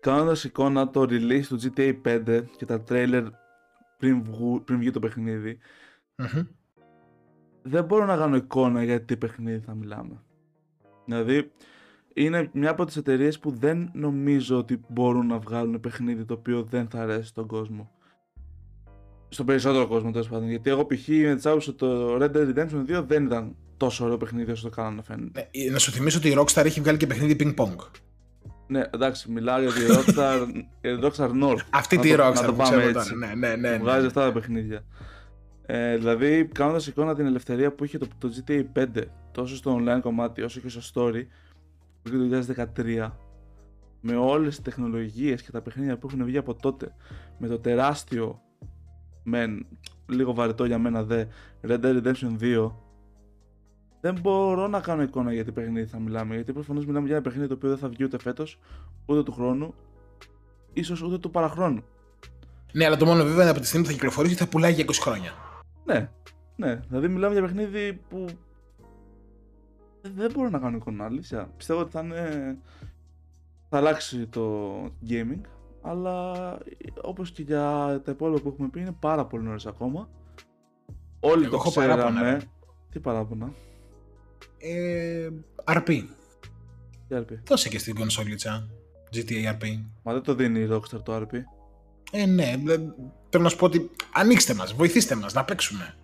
Κάνοντας 0.00 0.44
εικόνα 0.44 0.90
το 0.90 1.00
release 1.00 1.44
του 1.48 1.60
GTA 1.62 2.00
5 2.04 2.44
και 2.56 2.64
τα 2.64 2.82
trailer 2.88 3.26
πριν, 3.98 4.24
βγου, 4.24 4.62
πριν 4.64 4.78
βγει 4.78 4.90
το 4.90 5.00
παιχνίδι, 5.00 5.58
Μμμ. 6.16 6.42
δεν 7.62 7.84
μπορώ 7.84 8.04
να 8.04 8.16
κάνω 8.16 8.36
εικόνα 8.36 8.84
για 8.84 9.04
τι 9.04 9.16
παιχνίδι 9.16 9.64
θα 9.64 9.74
μιλάμε. 9.74 10.22
Δηλαδή, 11.04 11.52
είναι 12.18 12.50
μια 12.52 12.70
από 12.70 12.84
τις 12.84 12.96
εταιρείες 12.96 13.38
που 13.38 13.50
δεν 13.50 13.90
νομίζω 13.92 14.58
ότι 14.58 14.80
μπορούν 14.88 15.26
να 15.26 15.38
βγάλουν 15.38 15.80
παιχνίδι 15.80 16.24
το 16.24 16.34
οποίο 16.34 16.62
δεν 16.62 16.88
θα 16.88 17.00
αρέσει 17.02 17.28
στον 17.28 17.46
κόσμο. 17.46 17.90
Στον 19.28 19.46
περισσότερο 19.46 19.86
κόσμο 19.86 20.10
τέλος 20.10 20.28
πάντων. 20.28 20.48
Γιατί 20.48 20.70
εγώ 20.70 20.86
π.χ. 20.86 21.08
με 21.08 21.34
τη 21.36 21.48
άποψη 21.48 21.68
ότι 21.68 21.78
το 21.78 22.16
Red 22.16 22.30
Dead 22.36 22.54
Redemption 22.54 22.98
2 22.98 23.04
δεν 23.06 23.24
ήταν 23.24 23.56
τόσο 23.76 24.04
ωραίο 24.04 24.16
παιχνίδι 24.16 24.50
όσο 24.50 24.62
το 24.68 24.74
κάνανε 24.76 24.96
να 24.96 25.02
φαίνεται. 25.02 25.48
Ναι, 25.56 25.70
να 25.70 25.78
σου 25.78 25.90
θυμίσω 25.92 26.18
ότι 26.18 26.28
η 26.28 26.34
Rockstar 26.38 26.64
έχει 26.64 26.80
βγάλει 26.80 26.96
και 26.98 27.06
παιχνίδι 27.06 27.36
ping 27.40 27.64
pong. 27.64 27.76
Ναι, 28.68 28.82
εντάξει, 28.94 29.30
μιλάω 29.30 29.60
για 29.60 29.72
τη 29.72 29.80
Rockstar, 29.88 30.46
για 30.82 30.98
τη 30.98 31.06
Rockstar 31.06 31.30
North. 31.42 31.60
Αυτή 31.70 31.96
Να 31.96 32.02
τη 32.02 32.16
το- 32.16 32.26
Rockstar 32.26 32.34
να 32.34 32.44
το 32.44 32.50
που 32.50 32.56
πάμε 32.56 32.76
ξέρω 32.76 32.98
έτσι. 32.98 33.12
τώρα. 33.12 33.34
Ναι, 33.34 33.34
ναι, 33.34 33.56
ναι. 33.56 33.68
που 33.76 33.84
ναι. 33.84 33.90
βγάζει 33.90 34.06
αυτά 34.06 34.24
τα 34.24 34.32
παιχνίδια. 34.32 34.84
Ε, 35.66 35.96
δηλαδή, 35.96 36.44
κάνοντας 36.54 36.86
εικόνα 36.86 37.14
την 37.14 37.26
ελευθερία 37.26 37.72
που 37.72 37.84
είχε 37.84 37.98
το, 37.98 38.06
το 38.18 38.28
GTA 38.46 38.62
5, 38.78 38.86
τόσο 39.32 39.56
στο 39.56 39.80
online 39.80 40.00
κομμάτι 40.02 40.42
όσο 40.42 40.60
και 40.60 40.68
στο 40.68 40.80
story, 40.94 41.22
που 42.10 42.16
είχε 42.16 42.52
το 42.52 42.64
2013, 42.76 43.10
με 44.00 44.16
όλες 44.16 44.54
τις 44.54 44.64
τεχνολογίες 44.64 45.42
και 45.42 45.50
τα 45.50 45.62
παιχνίδια 45.62 45.98
που 45.98 46.06
έχουν 46.06 46.24
βγει 46.24 46.36
από 46.36 46.54
τότε, 46.54 46.94
με 47.38 47.48
το 47.48 47.58
τεράστιο, 47.58 48.40
μεν 49.22 49.66
λίγο 50.06 50.34
βαρετό 50.34 50.64
για 50.64 50.78
μένα 50.78 51.02
δε, 51.02 51.24
Red 51.62 51.80
Dead 51.80 52.02
Redemption 52.02 52.38
2, 52.40 52.70
δεν 54.00 54.18
μπορώ 54.20 54.66
να 54.66 54.80
κάνω 54.80 55.02
εικόνα 55.02 55.32
για 55.32 55.44
τι 55.44 55.52
παιχνίδι 55.52 55.86
θα 55.86 55.98
μιλάμε. 55.98 56.34
Γιατί 56.34 56.52
προφανώς 56.52 56.86
μιλάμε 56.86 57.06
για 57.06 57.14
ένα 57.14 57.24
παιχνίδι 57.24 57.48
το 57.48 57.54
οποίο 57.54 57.68
δεν 57.68 57.78
θα 57.78 57.88
βγει 57.88 58.04
ούτε 58.04 58.18
φέτος, 58.18 58.58
ούτε 59.06 59.22
του 59.22 59.32
χρόνου, 59.32 59.74
ίσως 60.72 61.02
ούτε 61.02 61.18
του 61.18 61.30
παραχρόνου. 61.30 61.82
Ναι, 62.72 62.84
αλλά 62.84 62.96
το 62.96 63.06
μόνο 63.06 63.24
βέβαια 63.24 63.40
είναι 63.40 63.50
από 63.50 63.60
τη 63.60 63.66
στιγμή 63.66 63.84
που 63.84 63.90
θα 63.90 63.96
κυκλοφορήσει 63.96 64.34
θα 64.34 64.48
πουλάει 64.48 64.72
για 64.72 64.84
20 64.84 64.90
χρόνια. 65.00 65.32
Ναι, 65.84 66.10
ναι. 66.56 66.80
Δηλαδή 66.88 67.08
μιλάμε 67.08 67.32
για 67.32 67.42
παιχνίδι 67.42 68.00
που 68.08 68.26
δεν- 70.06 70.14
δεν 70.16 70.30
μπορώ 70.34 70.48
να 70.50 70.58
κάνω 70.58 70.76
εικόνα, 70.76 71.04
αλήθεια. 71.04 71.50
Πιστεύω 71.56 71.80
ότι 71.80 71.90
θα 71.90 72.00
είναι... 72.00 72.58
θα 73.68 73.76
αλλάξει 73.76 74.26
το 74.26 74.72
gaming, 75.08 75.40
αλλά 75.82 76.32
όπως 77.02 77.30
και 77.30 77.42
για 77.42 78.00
τα 78.04 78.10
υπόλοιπα 78.10 78.40
που 78.40 78.48
έχουμε 78.48 78.68
πει 78.68 78.80
είναι 78.80 78.96
πάρα 79.00 79.26
πολύ 79.26 79.42
νωρίς 79.44 79.66
ακόμα. 79.66 80.08
Όλοι 81.20 81.42
Εγώ 81.42 81.50
το 81.50 81.56
έχω 81.56 81.72
παράπονα, 81.72 82.10
ξέραμε. 82.10 82.30
ρε. 82.30 82.38
Τι 82.90 83.00
παράπονα; 83.00 83.52
Ε, 84.58 85.28
RP. 85.64 85.86
Τι 87.08 87.16
RP. 87.16 87.32
Δώσε 87.46 87.68
και 87.68 87.78
στην 87.78 87.94
κονσόλιτσα. 87.94 88.68
GTA 89.12 89.52
RP. 89.58 89.84
Μα 90.02 90.12
δεν 90.12 90.22
το 90.22 90.34
δίνει 90.34 90.60
η 90.60 90.68
Rockstar 90.72 91.02
το 91.02 91.16
RP. 91.16 91.32
Ε, 92.12 92.26
ναι. 92.26 92.44
ε, 92.44 92.76
Θέλω 93.30 93.42
να 93.44 93.48
σου 93.48 93.56
πω 93.56 93.64
ότι 93.66 93.90
ανοίξτε 94.14 94.54
μας, 94.54 94.72
βοηθήστε 94.72 95.14
μας 95.14 95.32
να 95.34 95.44
παίξουμε. 95.44 95.94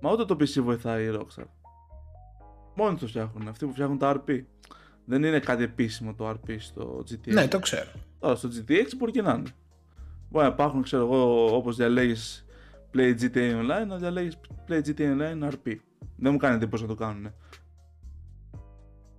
Μα 0.00 0.12
ούτε 0.12 0.24
το 0.24 0.34
PC 0.40 0.62
βοηθάει 0.62 1.04
η 1.04 1.10
Rockstar. 1.18 1.44
Μόνοι 2.74 2.96
το 2.96 3.06
φτιάχνουν. 3.06 3.48
Αυτοί 3.48 3.66
που 3.66 3.72
φτιάχνουν 3.72 3.98
τα 3.98 4.16
RP. 4.16 4.42
Δεν 5.04 5.22
είναι 5.22 5.38
κάτι 5.38 5.62
επίσημο 5.62 6.14
το 6.14 6.30
RP 6.30 6.56
στο 6.58 7.04
GTA. 7.10 7.32
Ναι, 7.32 7.48
το 7.48 7.58
ξέρω. 7.58 7.90
Τώρα 8.18 8.34
στο 8.34 8.48
GTA 8.48 8.72
6 8.72 8.74
μπορεί 8.96 9.12
και 9.12 9.22
να 9.22 9.32
είναι. 9.32 9.50
Μπορεί 10.30 10.46
να 10.46 10.52
υπάρχουν, 10.52 10.82
ξέρω 10.82 11.02
εγώ, 11.02 11.56
όπως 11.56 11.76
διαλέγεις 11.76 12.46
Play 12.94 13.14
GTA 13.20 13.60
Online, 13.60 13.86
να 13.86 13.96
διαλέγεις 13.96 14.38
Play 14.68 14.80
GTA 14.80 14.98
Online 14.98 15.48
RP. 15.48 15.76
Δεν 16.16 16.32
μου 16.32 16.36
κάνει 16.36 16.54
εντύπωση 16.54 16.82
να 16.82 16.88
το 16.88 16.94
κάνουν. 16.94 17.32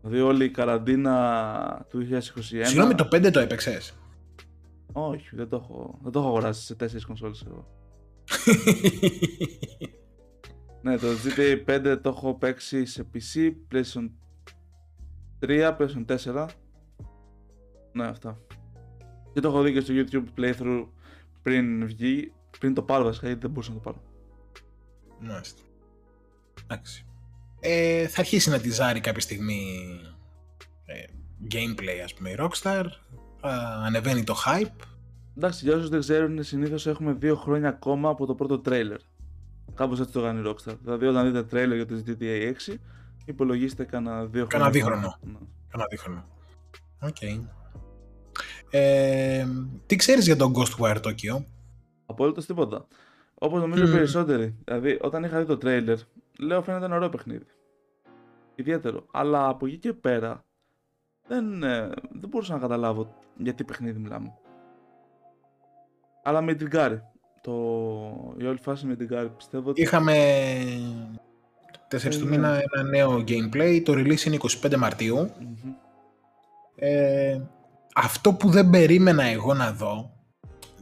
Δηλαδή 0.02 0.22
όλη 0.22 0.46
η 0.46 0.50
καραντίνα 0.50 1.86
του 1.90 2.08
2021. 2.12 2.20
Συγγνώμη, 2.42 2.96
το 2.96 3.08
5 3.12 3.32
το 3.32 3.40
έπαιξες; 3.40 3.94
Όχι, 4.92 5.36
δεν 5.36 5.50
το 5.50 5.56
έχω, 5.56 6.00
δεν 6.04 6.12
το 6.12 6.20
έχω 6.20 6.28
αγοράσει 6.28 6.66
σε 6.66 6.76
4 6.80 6.88
κονσόλες 7.08 7.46
εγώ. 7.48 7.68
Ναι, 10.84 10.98
το 10.98 11.08
GTA 11.24 11.64
5 11.66 11.98
το 12.02 12.10
έχω 12.10 12.34
παίξει 12.34 12.86
σε 12.86 13.06
PC, 13.14 13.52
PlayStation 13.72 14.10
3, 15.40 15.78
PlayStation 15.78 16.06
4. 16.34 16.48
Ναι, 17.92 18.06
αυτά. 18.06 18.40
Και 19.34 19.40
το 19.40 19.48
έχω 19.48 19.62
δει 19.62 19.74
και 19.74 19.80
στο 19.80 19.94
YouTube 19.96 20.40
playthrough 20.40 20.88
πριν 21.42 21.86
βγει, 21.86 22.32
πριν 22.60 22.74
το 22.74 22.82
πάρω 22.82 23.04
βασικά, 23.04 23.26
γιατί 23.28 23.42
δεν 23.42 23.52
μπορούσα 23.52 23.72
να 23.72 23.78
το 23.78 23.84
πάρω. 23.84 24.02
Μάλιστα. 25.20 25.62
Εντάξει. 26.64 27.06
Ε, 27.60 28.08
θα 28.08 28.20
αρχίσει 28.20 28.50
να 28.50 28.60
τη 28.60 28.70
ζάρει 28.70 29.00
κάποια 29.00 29.22
στιγμή 29.22 29.76
ε, 30.86 31.04
gameplay, 31.52 32.02
ας 32.04 32.14
πούμε, 32.14 32.30
η 32.30 32.36
Rockstar. 32.40 32.86
Θα 33.40 33.82
ανεβαίνει 33.86 34.24
το 34.24 34.36
hype. 34.46 34.86
Εντάξει, 35.38 35.66
για 35.66 35.76
όσους 35.76 35.90
δεν 35.90 36.00
ξέρουν, 36.00 36.44
συνήθως 36.44 36.88
έχουμε 36.88 37.14
δύο 37.14 37.36
χρόνια 37.36 37.70
ακόμα 37.70 38.10
από 38.10 38.26
το 38.26 38.36
πρώτο 38.36 38.62
trailer. 38.66 38.98
Κάπως 39.76 40.00
έτσι 40.00 40.12
το 40.14 40.22
κάνει 40.22 40.40
η 40.40 40.44
Rockstar. 40.48 40.76
Δηλαδή, 40.82 41.06
όταν 41.06 41.32
δείτε 41.34 41.40
trailer 41.52 41.74
για 41.76 41.86
το 41.86 42.04
GTA 42.08 42.54
6, 42.70 42.76
υπολογίστε 43.26 43.84
κάνα 43.84 44.26
δύο 44.26 44.48
Κάνα 44.48 44.64
χρόνια. 44.64 44.72
δίχρονο. 44.72 45.08
ακόμα. 45.16 45.40
Ναι. 45.40 45.48
Κάνα 45.70 45.86
δίχρονο. 45.90 46.26
Οκ. 47.02 47.22
Ε, 48.70 49.46
τι 49.86 49.96
ξέρεις 49.96 50.26
για 50.26 50.36
τον 50.36 50.54
Ghostwire 50.56 51.02
Tokyo? 51.02 51.44
Απολύτως 52.06 52.46
τίποτα. 52.46 52.88
Όπως 53.34 53.62
νομίζω 53.62 53.84
οι 53.84 53.88
Μμμ. 53.88 53.94
περισσότεροι. 53.96 54.56
Δηλαδή, 54.64 54.98
όταν 55.02 55.24
είχα 55.24 55.40
δει 55.40 55.46
το 55.46 55.58
τρέιλερ, 55.58 55.98
λέω 56.40 56.62
φαίνεται 56.62 56.86
ένα 56.86 56.96
ωραίο 56.96 57.10
παιχνίδι. 57.10 57.46
Ιδιαίτερο. 58.56 59.06
Αλλά 59.12 59.48
από 59.48 59.66
εκεί 59.66 59.78
και 59.78 59.94
πέρα, 59.94 60.46
δεν, 61.28 61.64
ε, 61.64 61.90
δεν 62.12 62.30
μπορούσα 62.30 62.54
να 62.54 62.60
καταλάβω 62.60 63.14
για 63.38 63.54
τι 63.54 63.64
παιχνίδι 63.64 64.00
μιλάμε. 64.00 64.34
Αλλά 66.24 66.42
με 66.42 66.54
την 66.54 66.70
κάρη. 66.70 67.02
Το... 67.44 67.52
Η 68.38 68.46
όλη 68.46 68.58
φάση 68.62 68.86
με 68.86 68.96
την 68.96 69.08
κάρη. 69.08 69.32
Πιστεύω 69.38 69.70
ότι. 69.70 69.82
Είχαμε 69.82 70.14
4 71.90 71.98
του 72.20 72.26
Ε, 72.26 72.30
μήνα 72.30 72.52
ναι. 72.52 72.62
ένα 72.74 72.84
νέο 72.90 73.24
gameplay. 73.28 73.82
Το 73.86 73.94
release 73.94 74.22
είναι 74.26 74.38
25 74.62 74.76
Μαρτίου. 74.76 75.18
Μμμ. 75.18 75.74
Ε, 76.76 77.42
αυτό 77.96 78.34
που 78.34 78.50
δεν 78.50 78.70
περίμενα 78.70 79.24
εγώ 79.24 79.54
να 79.54 79.72
δω, 79.72 80.12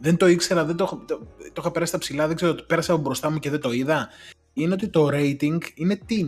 δεν 0.01 0.17
το 0.17 0.27
ήξερα, 0.27 0.65
δεν 0.65 0.75
το, 0.75 0.83
έχω- 0.83 1.03
το, 1.07 1.17
το 1.37 1.53
είχα 1.57 1.71
περάσει 1.71 1.91
στα 1.91 1.99
ψηλά, 1.99 2.27
δεν 2.27 2.35
ξέρω, 2.35 2.55
το 2.55 2.63
πέρασα 2.63 2.93
από 2.93 3.01
μπροστά 3.01 3.29
μου 3.31 3.39
και 3.39 3.49
δεν 3.49 3.59
το 3.59 3.71
είδα, 3.71 4.07
είναι 4.53 4.73
ότι 4.73 4.87
το 4.87 5.07
rating 5.11 5.57
είναι 5.75 5.99
teen. 6.09 6.27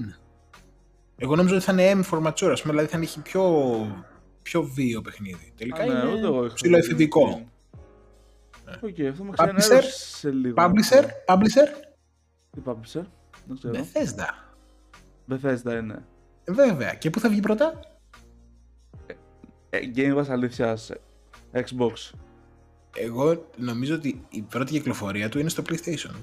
Εγώ 1.17 1.36
νόμιζα 1.36 1.56
ότι 1.56 1.63
θα 1.63 1.72
είναι 1.72 2.02
M 2.06 2.13
for 2.13 2.22
mature, 2.28 2.50
ας 2.52 2.62
πούμε, 2.62 2.74
δηλαδή 2.74 2.88
θα 2.88 2.98
έχει 2.98 3.22
πιο, 3.22 3.43
πιο 4.41 4.63
βίο 4.63 5.02
παιχνίδι. 5.02 5.54
Τελικά 5.58 5.82
Α, 5.84 5.86
ναι, 5.86 6.12
ούτε 6.12 6.26
εγώ 6.26 6.36
είναι 6.38 6.46
είχα 6.46 6.54
ψηλοεφηβικό. 6.54 7.41
Δει. 8.81 9.03
Οκ, 9.03 9.09
αυτό 9.12 9.23
με 9.23 9.31
Publisher? 9.38 9.55
ξενέρωσε 9.57 10.31
λίγο. 10.31 10.55
Publisher, 10.57 11.03
publisher, 11.27 11.67
Τι 12.51 12.62
publisher, 12.65 13.03
δεν 13.47 13.57
ξέρω. 13.57 13.73
Bethesda. 13.73 14.27
Bethesda 15.33 15.79
είναι. 15.79 16.05
Ε, 16.43 16.51
Βέβαια. 16.51 16.93
Και 16.93 17.09
πού 17.09 17.19
θα 17.19 17.29
βγει 17.29 17.39
πρώτα; 17.39 17.79
Ε, 19.69 19.79
Game 19.95 20.17
Pass 20.17 20.25
αλήθειας 20.29 20.81
σε 20.81 20.99
Xbox. 21.53 22.12
Εγώ 22.95 23.49
νομίζω 23.57 23.95
ότι 23.95 24.25
η 24.29 24.41
πρώτη 24.41 24.71
κυκλοφορία 24.71 25.29
του 25.29 25.39
είναι 25.39 25.49
στο 25.49 25.63
PlayStation. 25.69 26.15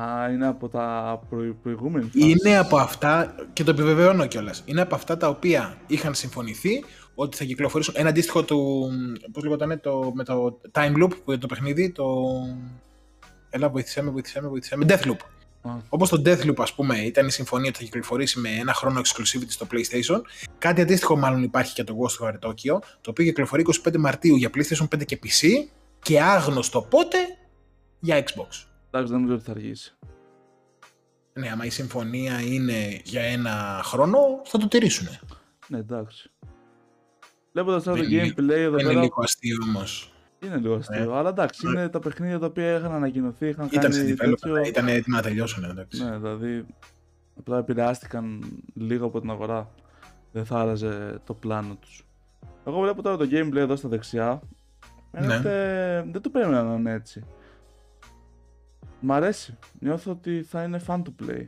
Α, 0.00 0.30
είναι 0.30 0.46
από 0.46 0.68
τα 0.68 1.20
προ... 1.28 1.54
προηγούμενη 1.62 2.04
φάση. 2.04 2.28
Είναι 2.30 2.56
από 2.58 2.76
αυτά, 2.76 3.34
και 3.52 3.64
το 3.64 3.70
επιβεβαιώνω 3.70 4.26
κιόλας. 4.26 4.62
είναι 4.66 4.80
από 4.80 4.94
αυτά 4.94 5.16
τα 5.16 5.28
οποία 5.28 5.76
είχαν 5.86 6.14
συμφωνηθεί 6.14 6.84
ότι 7.14 7.36
θα 7.36 7.44
κυκλοφορήσουν. 7.44 7.94
Ένα 7.96 8.08
αντίστοιχο 8.08 8.44
του. 8.44 8.88
Πώς 9.32 9.42
λέγονταν 9.42 9.80
το, 9.80 10.12
με 10.14 10.24
το 10.24 10.60
Time 10.72 11.02
Loop 11.02 11.10
που 11.24 11.30
είναι 11.30 11.40
το 11.40 11.46
παιχνίδι, 11.46 11.92
το. 11.92 12.06
Έλα, 13.50 13.68
βοήθησέ 13.68 14.02
με, 14.02 14.10
βοήθησέ 14.10 14.40
με, 14.40 14.48
βοήθησέ 14.48 14.76
με. 14.76 14.84
Deathloop. 14.88 15.16
Α, 15.62 15.76
Όπως 15.88 16.08
το 16.08 16.22
Deathloop, 16.24 16.56
ας 16.58 16.74
πούμε, 16.74 16.98
ήταν 16.98 17.26
η 17.26 17.30
συμφωνία 17.30 17.68
ότι 17.68 17.78
θα 17.78 17.84
κυκλοφορήσει 17.84 18.38
με 18.38 18.48
ένα 18.50 18.74
χρόνο 18.74 19.00
exclusivity 19.00 19.48
στο 19.48 19.66
PlayStation. 19.70 20.20
Κάτι 20.58 20.80
αντίστοιχο, 20.80 21.16
μάλλον 21.16 21.42
υπάρχει 21.42 21.74
και 21.74 21.84
το 21.84 21.96
Ghostwire 21.98 22.48
Tokyo, 22.48 22.78
το 23.00 23.10
οποίο 23.10 23.24
κυκλοφορεί 23.24 23.64
25 23.84 23.96
Μαρτίου 23.96 24.36
για 24.36 24.50
PlayStation 24.54 24.88
5 24.96 25.04
και 25.04 25.18
PC 25.22 25.48
και 26.02 26.22
άγνωστο 26.22 26.82
πότε 26.82 27.18
για 28.00 28.18
Xbox. 28.18 28.66
εντάξει, 28.90 29.12
δεν 29.12 29.20
νομίζω 29.20 29.34
ότι 29.34 29.44
θα 29.44 29.50
αργήσει. 29.50 29.96
Ναι, 31.32 31.50
άμα 31.50 31.64
η 31.64 31.70
συμφωνία 31.70 32.40
είναι 32.40 33.00
για 33.04 33.22
ένα 33.22 33.80
χρόνο, 33.84 34.18
θα 34.44 34.58
το 34.58 34.68
τηρήσουν. 34.68 35.08
Ναι, 35.68 35.78
εντάξει. 35.78 36.30
Βλέποντας 37.52 37.82
τώρα 37.82 37.96
το 37.98 38.02
Δεν 38.04 38.12
είναι- 38.12 38.28
gameplay 38.36 38.48
εδώ 38.50 38.78
Είναι 38.78 38.88
πέρα. 38.88 39.00
λίγο 39.00 39.22
αστείο 39.22 39.56
όμως. 39.68 40.12
Είναι 40.40 40.56
λίγο 40.56 40.74
αστείο. 40.74 41.14
Αλλά 41.14 41.28
εντάξει, 41.28 41.66
είναι 41.66 41.88
τα 41.88 41.98
παιχνίδια 41.98 42.38
τα 42.38 42.46
οποία 42.46 42.76
είχαν 42.76 42.92
ανακοινωθεί, 42.92 43.48
είχαν 43.48 43.68
Ήταν 43.72 43.92
σε 43.92 43.98
κάνει 44.00 44.12
development, 44.32 44.36
τέτοιο. 44.40 44.56
ήταν 44.64 44.88
έτοιμα 44.88 45.16
να 45.16 45.22
τελειώσουν. 45.22 45.64
Εντάξει. 45.64 46.04
Ναι, 46.04 46.16
δηλαδή. 46.18 46.66
Απλά 47.38 47.58
επηρεάστηκαν 47.58 48.42
λίγο 48.74 49.06
από 49.06 49.20
την 49.20 49.30
αγορά. 49.30 49.70
Δεν 50.32 50.44
θα 50.44 50.58
άραζε 50.60 51.20
το 51.26 51.34
πλάνο 51.34 51.74
τους. 51.74 52.04
Εγώ 52.66 52.80
βλέπω 52.80 53.02
τώρα 53.02 53.16
το 53.16 53.28
gameplay 53.30 53.54
εδώ 53.56 53.76
στα 53.76 53.88
δεξιά. 53.88 54.40
Φαίνεται. 55.12 56.04
Δεν 56.12 56.22
το 56.22 56.30
περίμενα 56.30 56.62
να 56.62 56.74
είναι 56.74 56.92
έτσι. 56.92 57.24
Μ' 59.00 59.12
αρέσει. 59.12 59.58
Νιώθω 59.78 60.10
ότι 60.10 60.42
θα 60.42 60.62
είναι 60.62 60.80
fun 60.86 61.02
to 61.02 61.24
play. 61.26 61.46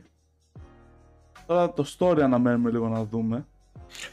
Τώρα 1.45 1.73
το 1.73 1.85
story 1.97 2.19
αναμένουμε 2.21 2.69
λίγο 2.71 2.87
να 2.87 3.03
δούμε. 3.05 3.45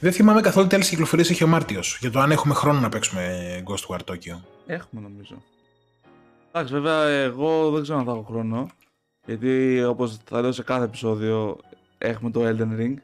Δεν 0.00 0.12
θυμάμαι 0.12 0.40
καθόλου 0.40 0.66
τι 0.66 0.74
άλλες 0.74 0.88
κυκλοφορίες 0.88 1.30
έχει 1.30 1.44
ο 1.44 1.46
Μάρτιος. 1.46 1.98
Για 2.00 2.10
το 2.10 2.20
αν 2.20 2.30
έχουμε 2.30 2.54
χρόνο 2.54 2.80
να 2.80 2.88
παίξουμε 2.88 3.62
Ghostwire 3.66 4.10
Tokyo. 4.10 4.40
Έχουμε 4.66 5.02
νομίζω. 5.02 5.42
Εντάξει, 6.52 6.72
βέβαια, 6.72 7.04
εγώ 7.08 7.70
δεν 7.70 7.82
ξέρω 7.82 7.98
αν 7.98 8.04
θα 8.04 8.10
έχω 8.10 8.22
χρόνο. 8.22 8.68
Γιατί 9.26 9.82
όπως 9.84 10.18
θα 10.24 10.40
λέω 10.40 10.52
σε 10.52 10.62
κάθε 10.62 10.84
επεισόδιο, 10.84 11.58
έχουμε 11.98 12.30
το 12.30 12.40
Elden 12.44 12.80
Ring. 12.80 12.94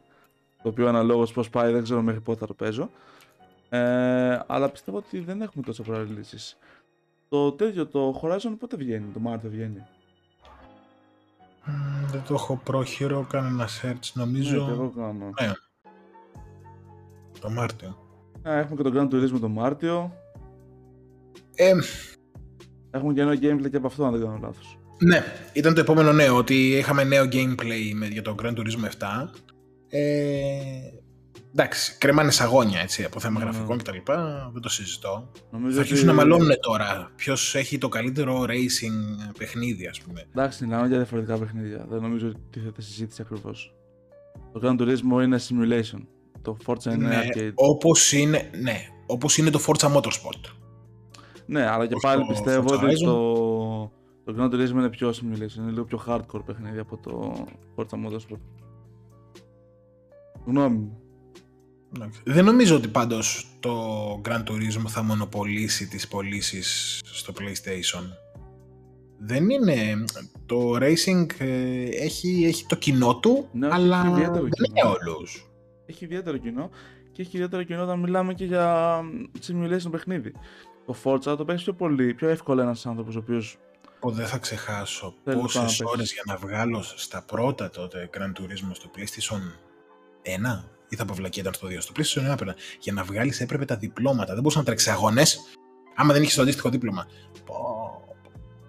Το 0.62 0.68
οποίο 0.68 0.88
αναλόγως 0.88 1.32
πώς 1.32 1.50
πάει, 1.50 1.72
δεν 1.72 1.82
ξέρω 1.82 2.02
μέχρι 2.02 2.20
πότε 2.20 2.38
θα 2.38 2.46
το 2.46 2.54
παίζω. 2.54 2.90
Ε, 3.68 4.38
αλλά 4.46 4.68
πιστεύω 4.68 4.96
ότι 4.96 5.18
δεν 5.18 5.42
έχουμε 5.42 5.64
τόσο 5.64 5.82
προαλήσεις. 5.82 6.56
Το 7.28 7.52
τέτοιο, 7.52 7.86
το 7.86 8.20
Horizon 8.22 8.52
πότε 8.58 8.76
βγαίνει, 8.76 9.12
το 9.12 9.20
Μάρτιο 9.20 9.50
βγαίνει; 9.50 9.86
Μμμ, 11.64 12.06
δεν 12.10 12.22
το 12.28 12.34
έχω 12.34 12.60
πρόχειρο, 12.64 13.26
κάνω 13.30 13.46
ένα 13.48 13.68
search. 13.68 13.82
Ναι, 13.82 13.98
και 14.00 14.10
Νομίζω 14.14 14.66
εγώ 14.70 14.92
κάνω. 14.96 15.30
Ναι. 15.40 15.52
Το 17.40 17.50
Μάρτιο. 17.50 17.96
Ε, 18.42 18.58
έχουμε 18.58 18.82
και 18.82 18.90
τον 18.90 18.92
Grand 19.10 19.14
Turismo 19.14 19.40
το 19.40 19.48
Μάρτιο. 19.48 20.12
Ε, 21.54 21.72
Έχουμε 22.90 23.12
και 23.12 23.20
ένα 23.20 23.32
gameplay 23.34 23.70
και 23.70 23.76
από 23.76 23.86
αυτό, 23.86 24.04
αν 24.04 24.12
δεν 24.12 24.20
κάνω 24.20 24.38
λάθος. 24.42 24.78
ναι, 24.98 25.22
ήταν 25.52 25.74
το 25.74 25.80
επόμενο 25.80 26.12
νέο, 26.12 26.36
ότι 26.36 26.68
είχαμε 26.68 27.04
νέο 27.04 27.24
gameplay 27.32 27.92
με, 27.94 28.06
για 28.06 28.22
το 28.22 28.34
Gran 28.42 28.52
Turismo 28.54 28.84
7. 28.98 29.30
Ε, 29.88 30.58
εντάξει, 31.52 31.96
κρέμανε 31.98 32.30
σαγόνια 32.30 32.80
έτσι, 32.80 33.04
από 33.04 33.20
θέμα 33.20 33.38
Ναι. 33.38 33.44
γραφικών 33.44 33.78
κτλ. 33.78 33.96
Δεν 34.52 34.62
το 34.62 34.68
συζητώ. 34.68 35.30
Νομίζω 35.50 35.74
Θα 35.74 35.80
ότι- 35.80 35.88
αρχίσουν 35.90 36.06
να 36.06 36.14
μαλώνουν 36.14 36.50
τώρα 36.60 37.10
ποιος 37.16 37.54
έχει 37.54 37.78
το 37.78 37.88
καλύτερο 37.88 38.42
racing 38.42 39.32
παιχνίδι, 39.38 39.86
ας 39.86 40.00
πούμε. 40.00 40.24
Εντάξει, 40.30 40.64
μιλάμε 40.64 40.86
για 40.88 40.96
διαφορετικά 40.96 41.38
παιχνίδια. 41.38 41.86
Δεν 41.88 42.00
νομίζω 42.00 42.28
ότι 42.28 42.40
τίθεται 42.50 42.82
συζήτηση 42.82 43.22
ακριβώς. 43.22 43.74
Το 44.52 44.60
Gran 44.62 44.80
Turismo 44.82 45.22
είναι 45.22 45.38
simulation. 45.48 46.00
Το 46.42 46.56
Forza 46.66 46.84
είναι 46.84 47.06
Ναι, 47.08 47.22
arcade. 47.34 47.52
όπως 47.54 48.12
είναι, 48.12 48.50
ναι, 48.62 48.86
όπως 49.06 49.36
είναι 49.38 49.50
το 49.50 49.60
Forza 49.66 49.92
Motorsport. 49.96 50.50
Ναι, 51.46 51.66
αλλά 51.66 51.86
και 51.86 51.94
Ως 51.94 52.02
πάλι 52.02 52.20
το 52.20 52.26
πιστεύω 52.32 52.68
Forza 52.68 52.72
ότι 52.82 52.86
Horizon. 52.86 53.04
το, 53.04 53.92
το 54.24 54.34
Gran 54.38 54.54
Turismo 54.54 54.70
είναι 54.70 54.88
πιο 54.90 55.10
simulation. 55.10 55.56
Είναι 55.58 55.70
λίγο 55.70 55.84
πιο 55.84 56.02
hardcore 56.08 56.44
παιχνίδι 56.46 56.78
από 56.78 56.96
το 56.96 57.44
Forza 57.76 58.06
Motorsport. 58.06 58.38
Γνώμη 60.46 60.76
μου. 60.76 60.98
Εντάξει. 61.96 62.20
Δεν 62.24 62.44
νομίζω 62.44 62.76
ότι 62.76 62.88
πάντως 62.88 63.46
το 63.60 63.80
Gran 64.24 64.42
Turismo 64.50 64.86
θα 64.88 65.02
μονοπολίσει 65.02 65.88
τις 65.88 66.08
πωλήσεις 66.08 67.00
στο 67.04 67.32
PlayStation. 67.38 68.02
δεν 69.18 69.50
είναι. 69.50 70.04
Το 70.46 70.76
racing 70.76 71.26
ε, 71.38 71.82
έχει, 71.84 72.44
έχει 72.46 72.66
το 72.66 72.76
κοινό 72.76 73.16
του, 73.18 73.48
Ναι, 73.52 73.66
όχι, 73.66 73.74
αλλά 73.76 73.98
έχει 74.00 74.08
ιδιαίτερο 74.10 74.42
δεν 74.42 74.50
κοινό. 74.50 74.66
είναι 74.88 74.96
όλους. 75.10 75.47
Έχει 75.90 76.04
ιδιαίτερο 76.04 76.36
κοινό 76.36 76.70
και 77.12 77.22
έχει 77.22 77.36
ιδιαίτερο 77.36 77.62
κοινό 77.62 77.82
όταν 77.82 77.98
μιλάμε 77.98 78.34
και 78.34 78.44
για 78.44 79.00
simulation 79.46 79.90
παιχνίδι. 79.90 80.32
Το 80.86 80.96
Forza 81.04 81.36
το 81.36 81.44
παίζει 81.44 81.64
πιο 81.64 81.72
πολύ, 81.72 82.14
πιο 82.14 82.28
εύκολα 82.28 82.62
ένας 82.62 82.86
άνθρωπος 82.86 83.16
ο 83.16 83.18
οποίος. 83.18 83.56
Που 84.00 84.10
δεν 84.10 84.26
θα 84.26 84.38
ξεχάσω 84.38 85.14
Θέλει 85.24 85.36
να 85.36 85.42
πόσες 85.42 85.60
παίξει. 85.62 85.82
ώρες 85.86 86.12
για 86.12 86.22
να 86.26 86.36
βγάλω 86.36 86.82
στα 86.82 87.22
πρώτα 87.22 87.70
τότε 87.70 88.10
Gran 88.18 88.40
Turismo 88.40 88.70
στο 88.72 88.90
PlayStation 88.96 89.40
1 90.60 90.64
ή 90.88 90.96
θα 90.96 91.04
παυλακή 91.04 91.40
ήταν 91.40 91.52
στο 91.54 91.66
2. 91.68 91.76
Στο 91.78 91.92
PlayStation 91.96 92.28
1 92.28 92.32
έπρεπε, 92.32 92.54
για 92.80 92.92
να 92.92 93.02
βγάλεις 93.04 93.40
έπρεπε 93.40 93.64
τα 93.64 93.76
διπλώματα. 93.76 94.32
Δεν 94.32 94.42
μπορούσε 94.42 94.58
να 94.58 94.64
τρέξεις 94.64 94.88
αγώνες 94.88 95.38
άμα 95.94 96.12
δεν 96.12 96.22
είχες 96.22 96.34
το 96.34 96.42
αντίστοιχο 96.42 96.68
δίπλωμα. 96.70 97.06
Πω, 97.44 97.56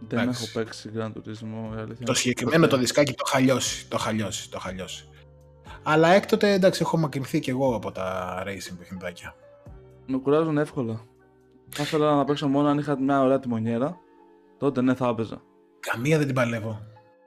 Δεν 0.07 0.19
Εντάξει. 0.19 0.43
έχω 0.43 0.59
παίξει 0.59 0.89
Gran 0.95 1.07
Turismo. 1.07 1.75
η 1.75 1.79
αλήθεια 1.79 1.95
Το 1.95 2.03
είναι. 2.07 2.13
συγκεκριμένο 2.15 2.67
το 2.67 2.77
δισκάκι 2.77 3.13
το 3.13 3.23
είχα 3.27 3.39
λιώσει, 3.39 3.87
το 3.87 3.97
είχα 3.99 4.11
λιώσει, 4.11 4.49
το 4.49 4.57
είχα 4.61 4.71
λιώσει. 4.71 5.07
Αλλά 5.83 6.07
έκτοτε 6.09 6.51
εντάξει 6.53 6.81
έχω 6.81 6.97
μακρυνθεί 6.97 7.39
κι 7.39 7.49
εγώ 7.49 7.75
από 7.75 7.91
τα 7.91 8.37
racing 8.45 8.75
παιχνιδάκια. 8.79 9.35
Με 10.05 10.17
κουράζουν 10.17 10.57
εύκολα. 10.57 11.01
Θα 11.69 11.83
ήθελα 11.83 12.15
να 12.15 12.23
παίξω 12.25 12.47
μόνο 12.47 12.67
αν 12.67 12.77
είχα 12.77 12.99
μια 12.99 13.21
ωραία 13.21 13.39
τιμονιέρα. 13.39 13.97
Τότε 14.57 14.81
ναι, 14.81 14.93
θα 14.95 15.07
έπαιζα. 15.07 15.41
Καμία 15.79 16.17
δεν 16.17 16.25
την 16.25 16.35
παλεύω. 16.35 16.79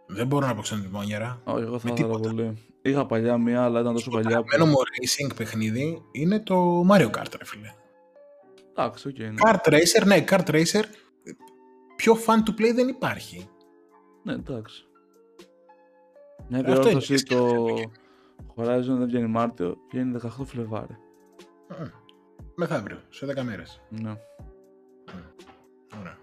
Δεν 0.06 0.26
μπορώ 0.26 0.46
να 0.46 0.54
παίξω 0.54 0.74
την 0.80 0.90
τιμονιέρα. 0.90 1.40
Όχι, 1.44 1.62
εγώ 1.64 1.78
θα 1.78 1.86
Με 1.88 1.92
ήθελα 1.92 2.08
τίποτα. 2.14 2.28
πολύ. 2.28 2.58
Είχα 2.82 3.06
παλιά 3.06 3.36
μία, 3.38 3.62
αλλά 3.64 3.80
ήταν 3.80 3.92
τόσο 3.92 4.10
Το 4.10 4.16
παλιά. 4.16 4.30
αγαπημένο 4.36 4.66
μου 4.70 4.76
racing 4.76 5.36
παιχνίδι 5.36 6.02
είναι 6.12 6.40
το 6.40 6.80
Mario 6.90 7.06
Kart, 7.10 7.32
ρε 7.38 7.44
φίλε. 7.44 7.74
Εντάξει, 8.76 9.08
οκ. 9.08 9.18
ναι. 9.18 9.34
Kart 9.44 9.68
Racer, 9.72 10.06
ναι, 10.06 10.24
Kart 10.28 10.50
Racer. 10.50 10.82
Πιο 11.96 12.14
fun 12.26 12.48
to 12.48 12.60
play 12.60 12.74
δεν 12.74 12.88
υπάρχει. 12.88 13.48
Ναι, 14.22 14.32
εντάξει. 14.32 14.86
Μια 16.48 16.58
Αυτό 16.58 16.70
είναι 16.72 16.80
διόρθωση 16.80 17.14
και 17.22 17.34
το 17.34 17.46
σκέφτομαι 17.48 17.90
Horizon 18.57 18.96
δεν 18.98 19.07
βγαίνει 19.07 19.26
Μάρτιο, 19.26 19.76
βγαίνει 19.90 20.18
18 20.22 20.28
Φλεβάρι. 20.44 20.96
Μμ. 21.68 21.85
Μεθαύριο, 22.55 22.98
σε 23.09 23.26
10 23.26 23.42
μέρες. 23.42 23.81
Ναι. 23.88 24.14
Ωραία. 26.00 26.16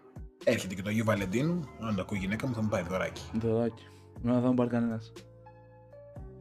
Έρχεται 0.43 0.75
και 0.75 0.82
το 0.82 0.89
Αγίου 0.89 1.05
Βαλεντίνου. 1.05 1.60
Αν 1.79 1.95
το 1.95 2.01
ακούει 2.01 2.17
η 2.17 2.21
γυναίκα 2.21 2.47
μου 2.47 2.53
θα 2.53 2.62
μου 2.62 2.69
πάει 2.69 2.84
δωράκι. 2.84 3.21
Δωράκι. 3.34 3.84
Εμένα 4.23 4.39
δεν 4.39 4.49
μου 4.49 4.55
πάρει 4.55 4.69
κανένας. 4.69 5.12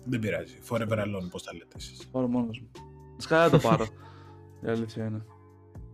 Δεν 0.05 0.21
πειράζει. 0.21 0.59
Forever 0.69 0.99
alone, 0.99 1.29
πώς 1.31 1.43
τα 1.43 1.53
λέτε 1.53 1.77
εσείς. 1.77 2.07
Πάρω 2.07 2.27
μόνος 2.27 2.61
μου. 2.61 2.71
Σκάρα 3.17 3.49
δεν 3.49 3.61
το 3.61 3.69
πάρω. 3.69 3.87
Η 4.62 4.69
αλήθεια 4.69 5.05
είναι. 5.05 5.25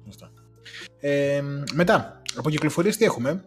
Σωστά. 0.04 0.32
Ε, 1.00 1.42
μετά, 1.74 2.22
από 2.36 2.50
κυκλοφορίες 2.50 2.96
τι 2.96 3.04
έχουμε; 3.04 3.44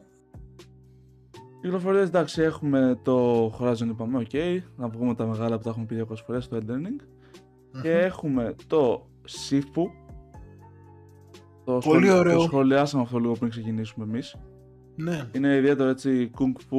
Κυκλοφορίες 1.68 2.08
εντάξει, 2.08 2.42
έχουμε 2.42 3.00
το 3.04 3.46
Horizon, 3.60 3.88
είπαμε, 3.88 4.18
οκ. 4.18 4.34
Να 4.76 4.90
πούμε 4.90 5.16
τα 5.16 5.26
μεγάλα 5.26 5.58
που 5.58 5.64
τα 5.64 5.70
έχουμε 5.70 5.86
πει 5.86 6.06
200 6.10 6.16
φορές, 6.26 6.48
το 6.48 6.58
Elden 6.58 6.72
Ring. 6.88 7.06
Και 7.82 7.92
έχουμε 7.92 8.56
το 8.68 9.08
Sifu. 9.28 9.84
Το 11.66 11.78
Πολύ 11.86 12.06
σχολ- 12.06 12.20
ωραίο. 12.20 12.36
Το 12.38 12.42
σχολιάσαμε 12.42 13.04
αυτό 13.04 13.18
λίγο 13.20 13.34
πριν 13.34 13.50
ξεκινήσουμε 13.50 14.06
εμείς. 14.06 14.36
Ναι. 14.96 15.30
Είναι 15.32 15.56
ιδιαίτερο 15.56 15.90
έτσι 15.90 16.32
kung 16.38 16.52
fu 16.70 16.78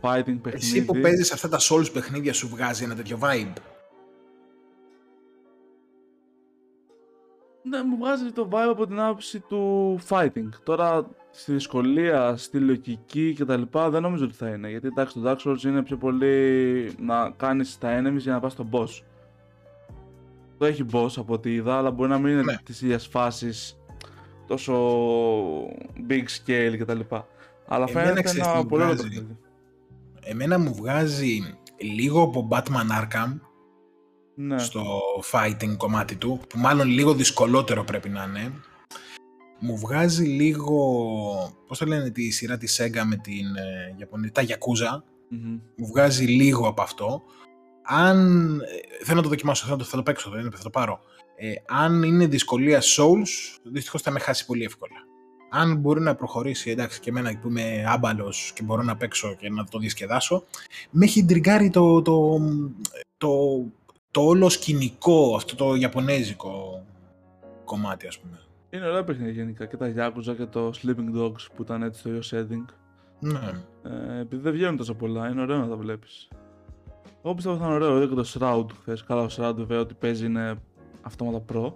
fighting 0.00 0.38
παιχνίδι. 0.42 0.66
Εσύ 0.66 0.84
που 0.84 1.00
παίζεις 1.00 1.32
αυτά 1.32 1.48
τα 1.48 1.58
Souls 1.60 1.92
παιχνίδια 1.92 2.32
σου 2.32 2.48
βγάζει 2.48 2.84
ένα 2.84 2.94
τέτοιο 2.94 3.18
vibe; 3.22 3.52
Ναι, 7.62 7.82
μου 7.82 7.96
βγάζει 7.96 8.32
το 8.32 8.48
vibe 8.52 8.68
από 8.70 8.86
την 8.86 9.00
άποψη 9.00 9.40
του 9.40 9.98
fighting. 10.08 10.48
Τώρα 10.62 11.08
στη 11.34 11.52
δυσκολία, 11.52 12.36
στη 12.36 12.58
λογική 12.58 13.34
κτλ. 13.38 13.62
δεν 13.90 14.02
νομίζω 14.02 14.24
ότι 14.24 14.34
θα 14.34 14.48
είναι. 14.48 14.68
Γιατί 14.70 14.86
εντάξει, 14.86 15.20
το 15.20 15.30
Dark 15.30 15.48
Souls 15.50 15.62
είναι 15.64 15.82
πιο 15.82 15.96
πολύ 15.96 16.94
να 17.00 17.30
κάνεις 17.30 17.78
τα 17.78 17.98
enemies 18.00 18.16
για 18.18 18.32
να 18.32 18.40
πας 18.40 18.52
στον 18.52 18.68
boss. 18.70 18.88
Το 20.58 20.64
έχει 20.66 20.84
boss 20.92 21.10
από 21.16 21.32
ό,τι 21.32 21.54
είδα, 21.54 21.76
αλλά 21.76 21.90
μπορεί 21.90 22.08
να 22.10 22.18
μην 22.18 22.32
είναι 22.32 22.42
Ναι. 22.42 22.56
τις 22.64 22.82
ίδιες 22.82 23.06
φάσεις 23.06 23.78
τόσο 24.46 24.74
big 26.08 26.24
scale 26.46 26.76
κτλ. 26.78 27.00
Αλλά 27.66 27.84
Εμένα 27.88 28.00
φαίνεται 28.00 28.22
ξέρεις 28.22 28.42
τι 28.42 28.48
ένα 28.48 28.58
μου 28.58 28.66
πολύ 28.66 28.82
ωραίο 28.82 28.94
βγάζει. 28.94 29.08
παιχνίδι. 29.08 29.36
Εμένα 30.20 30.58
μου 30.58 30.74
βγάζει 30.74 31.54
λίγο 31.78 32.22
από 32.22 32.48
Batman 32.50 33.02
Arkham 33.02 33.38
Ναι. 34.34 34.58
στο 34.58 34.84
fighting 35.32 35.76
κομμάτι 35.76 36.16
του, 36.16 36.40
που 36.48 36.58
μάλλον 36.58 36.86
λίγο 36.88 37.14
δυσκολότερο 37.14 37.84
πρέπει 37.84 38.08
να 38.08 38.24
είναι. 38.28 38.52
Μου 39.64 39.78
βγάζει 39.78 40.24
λίγο, 40.24 40.76
πώς 41.66 41.78
το 41.78 41.86
λένε 41.86 42.10
τη 42.10 42.30
σειρά 42.30 42.56
της 42.56 42.80
Sega 42.80 43.02
με 43.06 43.16
την 43.16 43.56
ε, 43.56 43.94
Ιαπωνία, 43.98 44.32
τα 44.32 44.42
Yakuza, 44.46 45.02
Μμμ. 45.28 45.58
μου 45.76 45.86
βγάζει 45.86 46.24
λίγο 46.24 46.68
από 46.68 46.82
αυτό. 46.82 47.22
Αν, 47.82 48.18
ε, 48.60 49.04
θέλω 49.04 49.16
να 49.16 49.22
το 49.22 49.28
δοκιμάσω, 49.28 49.64
θέλω 49.64 49.76
να 49.76 49.82
το, 49.82 49.88
θα 49.88 49.96
το 49.96 50.02
παίξω, 50.02 50.30
δεν 50.30 50.40
είναι, 50.40 50.50
θα 50.56 50.62
το 50.62 50.70
πάρω. 50.70 51.00
Ε, 51.36 51.52
αν 51.68 52.02
είναι 52.02 52.26
δυσκολία 52.26 52.80
Souls, 52.80 53.60
δυστυχώς 53.62 54.02
θα 54.02 54.10
με 54.10 54.18
χάσει 54.18 54.46
πολύ 54.46 54.64
εύκολα. 54.64 54.96
Αν 55.50 55.76
μπορεί 55.76 56.00
να 56.00 56.14
προχωρήσει, 56.14 56.70
εντάξει, 56.70 57.00
και 57.00 57.10
εμένα 57.10 57.38
που 57.38 57.48
είμαι 57.48 57.84
άμπαλος 57.86 58.52
και 58.54 58.62
μπορώ 58.62 58.82
να 58.82 58.96
παίξω 58.96 59.34
και 59.34 59.50
να 59.50 59.64
το 59.64 59.78
διασκεδάσω, 59.78 60.44
με 60.90 61.04
έχει 61.04 61.24
ντριγκάρει 61.24 61.70
το, 61.70 62.02
το, 62.02 62.40
το, 63.16 63.28
το 64.10 64.20
όλο 64.20 64.48
σκηνικό, 64.48 65.34
αυτό 65.36 65.54
το 65.54 65.74
ιαπωνέζικο 65.74 66.84
κομμάτι, 67.64 68.06
ας 68.06 68.18
πούμε. 68.18 68.40
Είναι 68.74 68.86
ωραία 68.86 69.04
παιχνίδια 69.04 69.32
γενικά. 69.32 69.66
Και 69.66 69.76
τα 69.76 69.92
Yakuza 69.96 70.36
και 70.36 70.44
το 70.44 70.70
Sleeping 70.82 71.16
Dogs 71.18 71.46
που 71.54 71.62
ήταν 71.62 71.82
έτσι 71.82 72.00
στο 72.00 72.08
ίδιο 72.08 72.22
setting. 72.30 72.64
Ναι. 73.20 73.52
Ε, 73.82 74.20
επειδή 74.20 74.42
δεν 74.42 74.52
βγαίνουν 74.52 74.76
τόσο 74.76 74.94
πολλά, 74.94 75.28
είναι 75.28 75.40
ωραίο 75.40 75.58
να 75.58 75.68
τα 75.68 75.76
βλέπεις. 75.76 76.28
Εγώ 77.24 77.34
πιστεύω 77.34 77.54
ότι 77.54 77.64
θα 77.64 77.70
είναι 77.70 77.84
ωραίο. 77.84 77.96
Είδα 77.96 78.06
και 78.06 78.14
το 78.14 78.26
Shroud 78.34 78.66
χθες. 78.80 79.04
Καλά, 79.04 79.22
ο 79.22 79.26
Shroud 79.30 79.54
βέβαια 79.56 79.80
ότι 79.80 79.94
παίζει 79.94 80.26
είναι 80.26 80.54
αυτόματα 81.02 81.44
pro. 81.52 81.72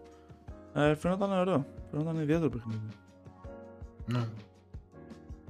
Ε, 0.74 0.94
φαίνονταν 0.94 1.32
ωραίο. 1.32 1.66
Φαίνονταν 1.90 2.20
ιδιαίτερο 2.20 2.50
παιχνίδι. 2.50 2.80
ναι. 4.06 4.24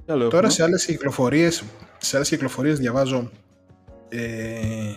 Τι 0.05 0.13
άλλο 0.13 0.23
Τώρα 0.23 0.37
έχουμε; 0.37 0.51
σε 0.51 0.63
άλλες 0.63 0.85
κυκλοφορίες, 0.85 1.63
σε 1.97 2.15
άλλες 2.15 2.29
κυκλοφορίες 2.29 2.79
διαβάζω 2.79 3.29
ε, 4.09 4.91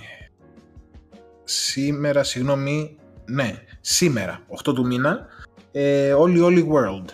σήμερα, 1.44 2.22
συγγνώμη, 2.22 2.96
ναι, 3.24 3.64
σήμερα, 3.80 4.40
8 4.64 4.74
του 4.74 4.86
μήνα, 4.86 5.26
ε, 5.72 6.12
Όλοι 6.12 6.40
Όλοι 6.40 6.70
World. 6.72 7.08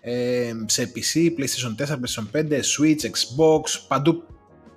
Ε, 0.00 0.52
σε 0.66 0.92
PC, 0.94 1.28
PlayStation 1.38 1.86
4, 1.86 1.88
PlayStation 1.88 2.40
5, 2.40 2.50
Switch, 2.50 3.00
Xbox, 3.00 3.62
παντού 3.88 4.24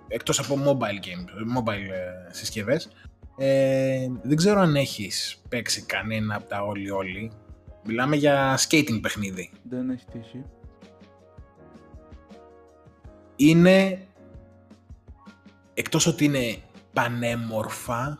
εκτός 0.08 0.39
από 0.39 0.58
mobile 0.65 1.06
games, 1.06 1.60
mobile 1.60 1.91
ε, 1.91 2.34
συσκευές. 2.34 2.89
Ε, 3.38 4.08
δεν 4.21 4.38
ξέρω 4.38 4.60
αν 4.60 4.75
έχεις 4.75 5.41
παίξει 5.49 5.82
κανένα 5.82 6.36
από 6.36 6.49
τα 6.49 6.62
Όλοι 6.63 6.91
Όλοι. 6.91 7.32
Μιλάμε 7.84 8.15
για 8.15 8.58
skating 8.58 8.99
παιχνίδι. 9.01 9.49
Δεν 9.63 9.89
έχει 9.89 10.06
τύχει. 10.12 10.43
είναι 13.36 14.08
εκτός 15.73 16.08
ότι 16.08 16.25
είναι 16.25 16.58
πανέμορφα 16.93 18.19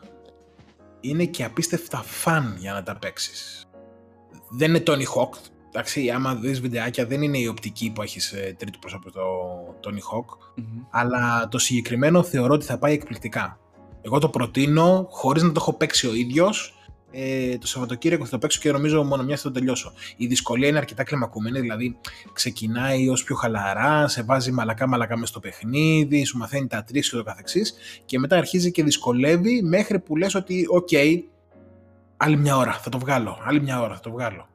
είναι 1.00 1.26
και 1.26 1.44
απίστευτα 1.44 1.98
φαν 1.98 2.56
για 2.60 2.74
να 2.74 2.84
τα 2.84 2.98
παίξεις 2.98 3.67
δεν 4.50 4.70
είναι 4.70 4.84
Tony 4.88 5.04
Hawk 5.16 5.38
εντάξει 5.70 6.10
άμα 6.10 6.36
δεις 6.36 6.62
βιντεάκια 6.62 7.06
δεν 7.06 7.22
είναι 7.22 7.38
η 7.38 7.48
οπτική 7.48 7.92
που 7.96 8.02
έχεις 8.02 8.32
ε, 8.32 8.56
τρίτο 8.58 8.78
πρόσωπο 8.80 9.12
το 9.12 9.22
Tony 9.84 10.16
Hawk 10.16 10.38
Μμμ. 10.56 10.84
αλλά 10.90 11.48
το 11.48 11.58
συγκεκριμένο 11.58 12.24
θεωρώ 12.24 12.54
ότι 12.54 12.66
θα 12.66 12.78
πάει 12.78 12.94
εκπληκτικά 12.94 13.60
εγώ 14.02 14.20
το 14.20 14.30
προτείνω 14.30 15.08
χωρίς 15.10 15.44
να 15.44 15.52
το 15.52 15.60
έχω 15.60 15.74
παίξει 15.74 16.08
ο 16.08 16.14
ίδιος 16.14 16.78
ε, 17.12 17.58
το 17.58 17.68
Σαββατοκύριακο 17.68 18.24
θα 18.24 18.30
το 18.30 18.38
παίξω 18.38 18.60
και 18.60 18.72
νομίζω 18.72 19.04
μόνο 19.04 19.24
μια 19.24 19.36
θα 19.38 19.44
το 19.44 19.52
τελειώσω. 19.52 19.94
Η 20.18 20.28
δυσκολία 20.28 20.68
είναι 20.68 20.78
αρκετά 20.78 21.04
κλιμακωμένη, 21.04 21.60
δηλαδή 21.60 21.98
ξεκινάει 22.34 23.10
ως 23.10 23.24
πιο 23.24 23.36
χαλαρά, 23.36 24.08
σε 24.08 24.24
βάζει 24.24 24.52
μαλακά 24.52 24.88
μαλακά 24.88 25.18
μες 25.18 25.30
στο 25.30 25.40
παιχνίδι, 25.40 26.24
σου 26.24 26.38
μαθαίνει 26.38 26.68
τα 26.68 26.84
tricks 26.84 27.10
και 27.10 27.16
το 27.16 27.24
καθεξής 27.24 27.76
και 28.06 28.20
μετά 28.20 28.38
αρχίζει 28.38 28.72
και 28.72 28.84
δυσκολεύει 28.84 29.62
μέχρι 29.64 30.00
που 30.00 30.16
λες 30.16 30.36
ότι 30.36 30.66
οκ, 30.70 30.90
άλλη 32.18 32.38
μια 32.38 32.58
ώρα 32.58 32.74
θα 32.74 32.90
το 32.90 33.00
βγάλω, 33.00 33.38
άλλη 33.44 33.62
μια 33.62 33.82
ώρα 33.82 33.96
θα 33.96 34.00
το 34.00 34.12
βγάλω. 34.12 34.48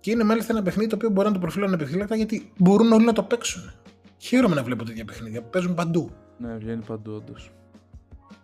Και 0.00 0.10
είναι 0.10 0.24
μάλιστα 0.24 0.52
ένα 0.52 0.62
παιχνίδι 0.62 0.88
το 0.88 0.96
οποίο 0.96 1.10
μπορεί 1.10 1.26
να 1.26 1.32
το 1.32 1.40
προφίλω 1.40 1.64
ανεπιφύλακτα 1.64 2.16
γιατί 2.16 2.52
μπορούν 2.56 2.92
όλοι 2.92 3.04
να 3.04 3.12
το 3.12 3.22
παίξουν. 3.22 3.72
Χαίρομαι 4.18 4.54
να 4.54 4.62
βλέπω 4.62 4.84
τέτοια 4.84 5.04
παιχνίδια 5.04 5.42
που 5.42 5.50
παίζουν 5.50 5.74
παντού. 5.74 6.10
Ναι, 6.38 6.56
βγαίνει 6.56 6.82
παντού 6.86 7.12
όντως. 7.12 7.50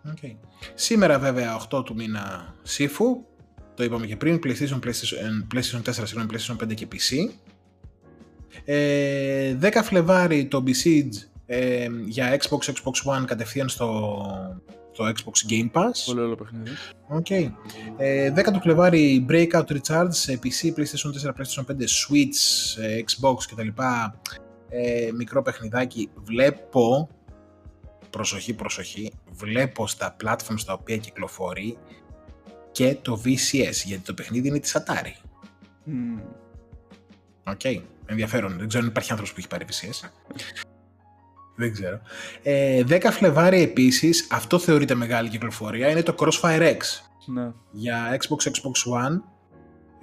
Okay. 0.07 0.35
Σήμερα 0.73 1.19
βέβαια 1.19 1.61
8 1.69 1.85
του 1.85 1.95
μήνα 1.95 2.55
Sifu, 2.67 3.05
το 3.73 3.83
είπαμε 3.83 4.05
και 4.05 4.15
πριν, 4.15 4.39
PlayStation, 4.43 4.79
PlayStation, 4.83 5.53
PlayStation 5.53 5.81
4, 5.89 5.91
συγγνώμη, 5.91 6.29
PlayStation 6.31 6.63
5 6.63 6.73
και 6.73 6.87
PC. 6.91 7.15
Ε, 8.65 9.57
10 9.61 9.71
Φλεβάρι 9.83 10.45
το 10.45 10.63
Besiege 10.67 11.27
ε, 11.45 11.87
για 12.05 12.37
Xbox, 12.41 12.71
Xbox 12.71 13.19
One 13.19 13.25
κατευθείαν 13.25 13.69
στο, 13.69 14.25
στο 14.97 15.05
Xbox 15.05 15.51
Game 15.51 15.71
Pass. 15.71 15.91
Πολύ 16.05 16.19
ωραίο 16.19 16.35
παιχνίδι. 16.35 16.71
Okay. 17.09 17.51
Ε, 17.97 18.33
10 18.35 18.43
του 18.53 18.59
Φλεβάρι 18.61 19.25
Breakout 19.29 19.65
Recharge 19.65 20.07
σε 20.09 20.39
PC, 20.43 20.73
PlayStation 20.77 21.11
4, 21.23 21.33
PlayStation 21.33 21.65
5, 21.65 21.71
Switch, 21.71 22.81
ε, 22.81 23.01
Xbox 23.05 23.35
κτλ. 23.51 23.67
Ε, 24.69 25.11
μικρό 25.13 25.41
παιχνιδάκι. 25.41 26.09
Βλέπω, 26.15 27.09
προσοχή, 28.09 28.53
προσοχή, 28.53 29.11
βλέπω 29.31 29.87
στα 29.87 30.15
platforms 30.23 30.57
στα 30.57 30.73
οποία 30.73 30.97
κυκλοφορεί 30.97 31.77
και 32.71 32.97
το 33.01 33.21
VCS, 33.25 33.85
γιατί 33.85 34.03
το 34.03 34.13
παιχνίδι 34.13 34.47
είναι 34.47 34.59
της 34.59 34.77
Atari. 34.77 35.27
Μμμ. 35.83 36.19
Οκ, 37.43 37.61
ενδιαφέρον. 38.05 38.57
Δεν 38.57 38.67
ξέρω 38.67 38.83
αν 38.83 38.89
υπάρχει 38.89 39.11
άνθρωπος 39.11 39.33
που 39.33 39.39
έχει 39.39 39.47
πάρει 39.47 39.65
VCS. 39.69 40.09
Δεν 41.59 41.71
ξέρω. 41.71 41.99
Ε, 42.43 42.83
10 42.87 42.99
Φλεβάρι 43.11 43.61
επίσης, 43.61 44.27
αυτό 44.31 44.59
θεωρείται 44.59 44.95
μεγάλη 44.95 45.29
κυκλοφορία, 45.29 45.89
είναι 45.89 46.03
το 46.03 46.15
Crossfire 46.17 46.61
X 46.75 46.77
Ναι. 47.25 47.51
για 47.71 48.17
Xbox, 48.19 48.47
Xbox 48.49 49.03
One, 49.05 49.13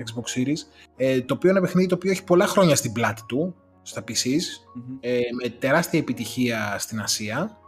Xbox 0.05 0.39
Series, 0.39 0.59
ε, 0.97 1.21
το 1.21 1.35
οποίο 1.35 1.49
είναι 1.51 1.59
ένα 1.59 1.67
παιχνίδι 1.67 1.89
το 1.89 1.95
οποίο 1.95 2.11
έχει 2.11 2.25
πολλά 2.25 2.47
χρόνια 2.47 2.77
στην 2.77 2.93
πλάτη 2.93 3.23
του, 3.27 3.55
στα 3.83 4.05
PCs, 4.09 4.43
Μμμ. 4.75 4.97
ε, 5.01 5.19
με 5.43 5.49
τεράστια 5.49 5.99
επιτυχία 5.99 6.77
στην 6.79 7.01
Ασία. 7.01 7.59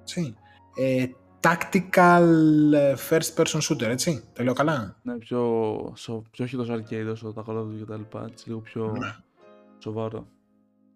Έτσι. 0.00 0.34
Ε, 0.76 1.06
tactical 1.40 2.24
ε, 2.74 2.94
first 3.08 3.34
person 3.36 3.60
shooter, 3.60 3.82
έτσι. 3.88 4.24
Τα 4.32 4.42
λέω 4.42 4.52
καλά; 4.52 4.96
Ναι, 5.02 5.14
πιο, 5.18 5.40
σο, 5.96 6.22
πιο 6.30 6.44
όχι 6.44 6.56
τόσο 6.56 6.72
arcade 6.74 7.08
όσο 7.12 7.32
τα 7.32 7.44
Call 7.46 7.52
of 7.54 7.62
Duty 7.62 7.78
και 7.78 7.84
τα 7.84 7.96
λοιπά. 7.96 8.26
Έτσι, 8.30 8.48
λίγο 8.48 8.60
πιο 8.60 8.96
Ναι. 8.98 9.14
σοβαρό. 9.78 10.26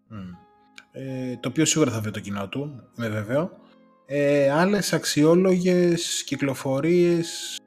Μμ. 0.09 0.19
Ε, 0.92 1.37
το 1.40 1.48
οποίο 1.48 1.64
σίγουρα 1.64 1.90
θα 1.90 2.00
βρει 2.00 2.11
το 2.11 2.20
κοινό 2.20 2.48
του, 2.48 2.83
είμαι 2.98 3.09
βέβαιο. 3.09 3.50
Ε, 4.07 4.50
άλλες 4.50 4.92
αξιόλογες 4.92 6.22
κυκλοφορίες 6.26 7.61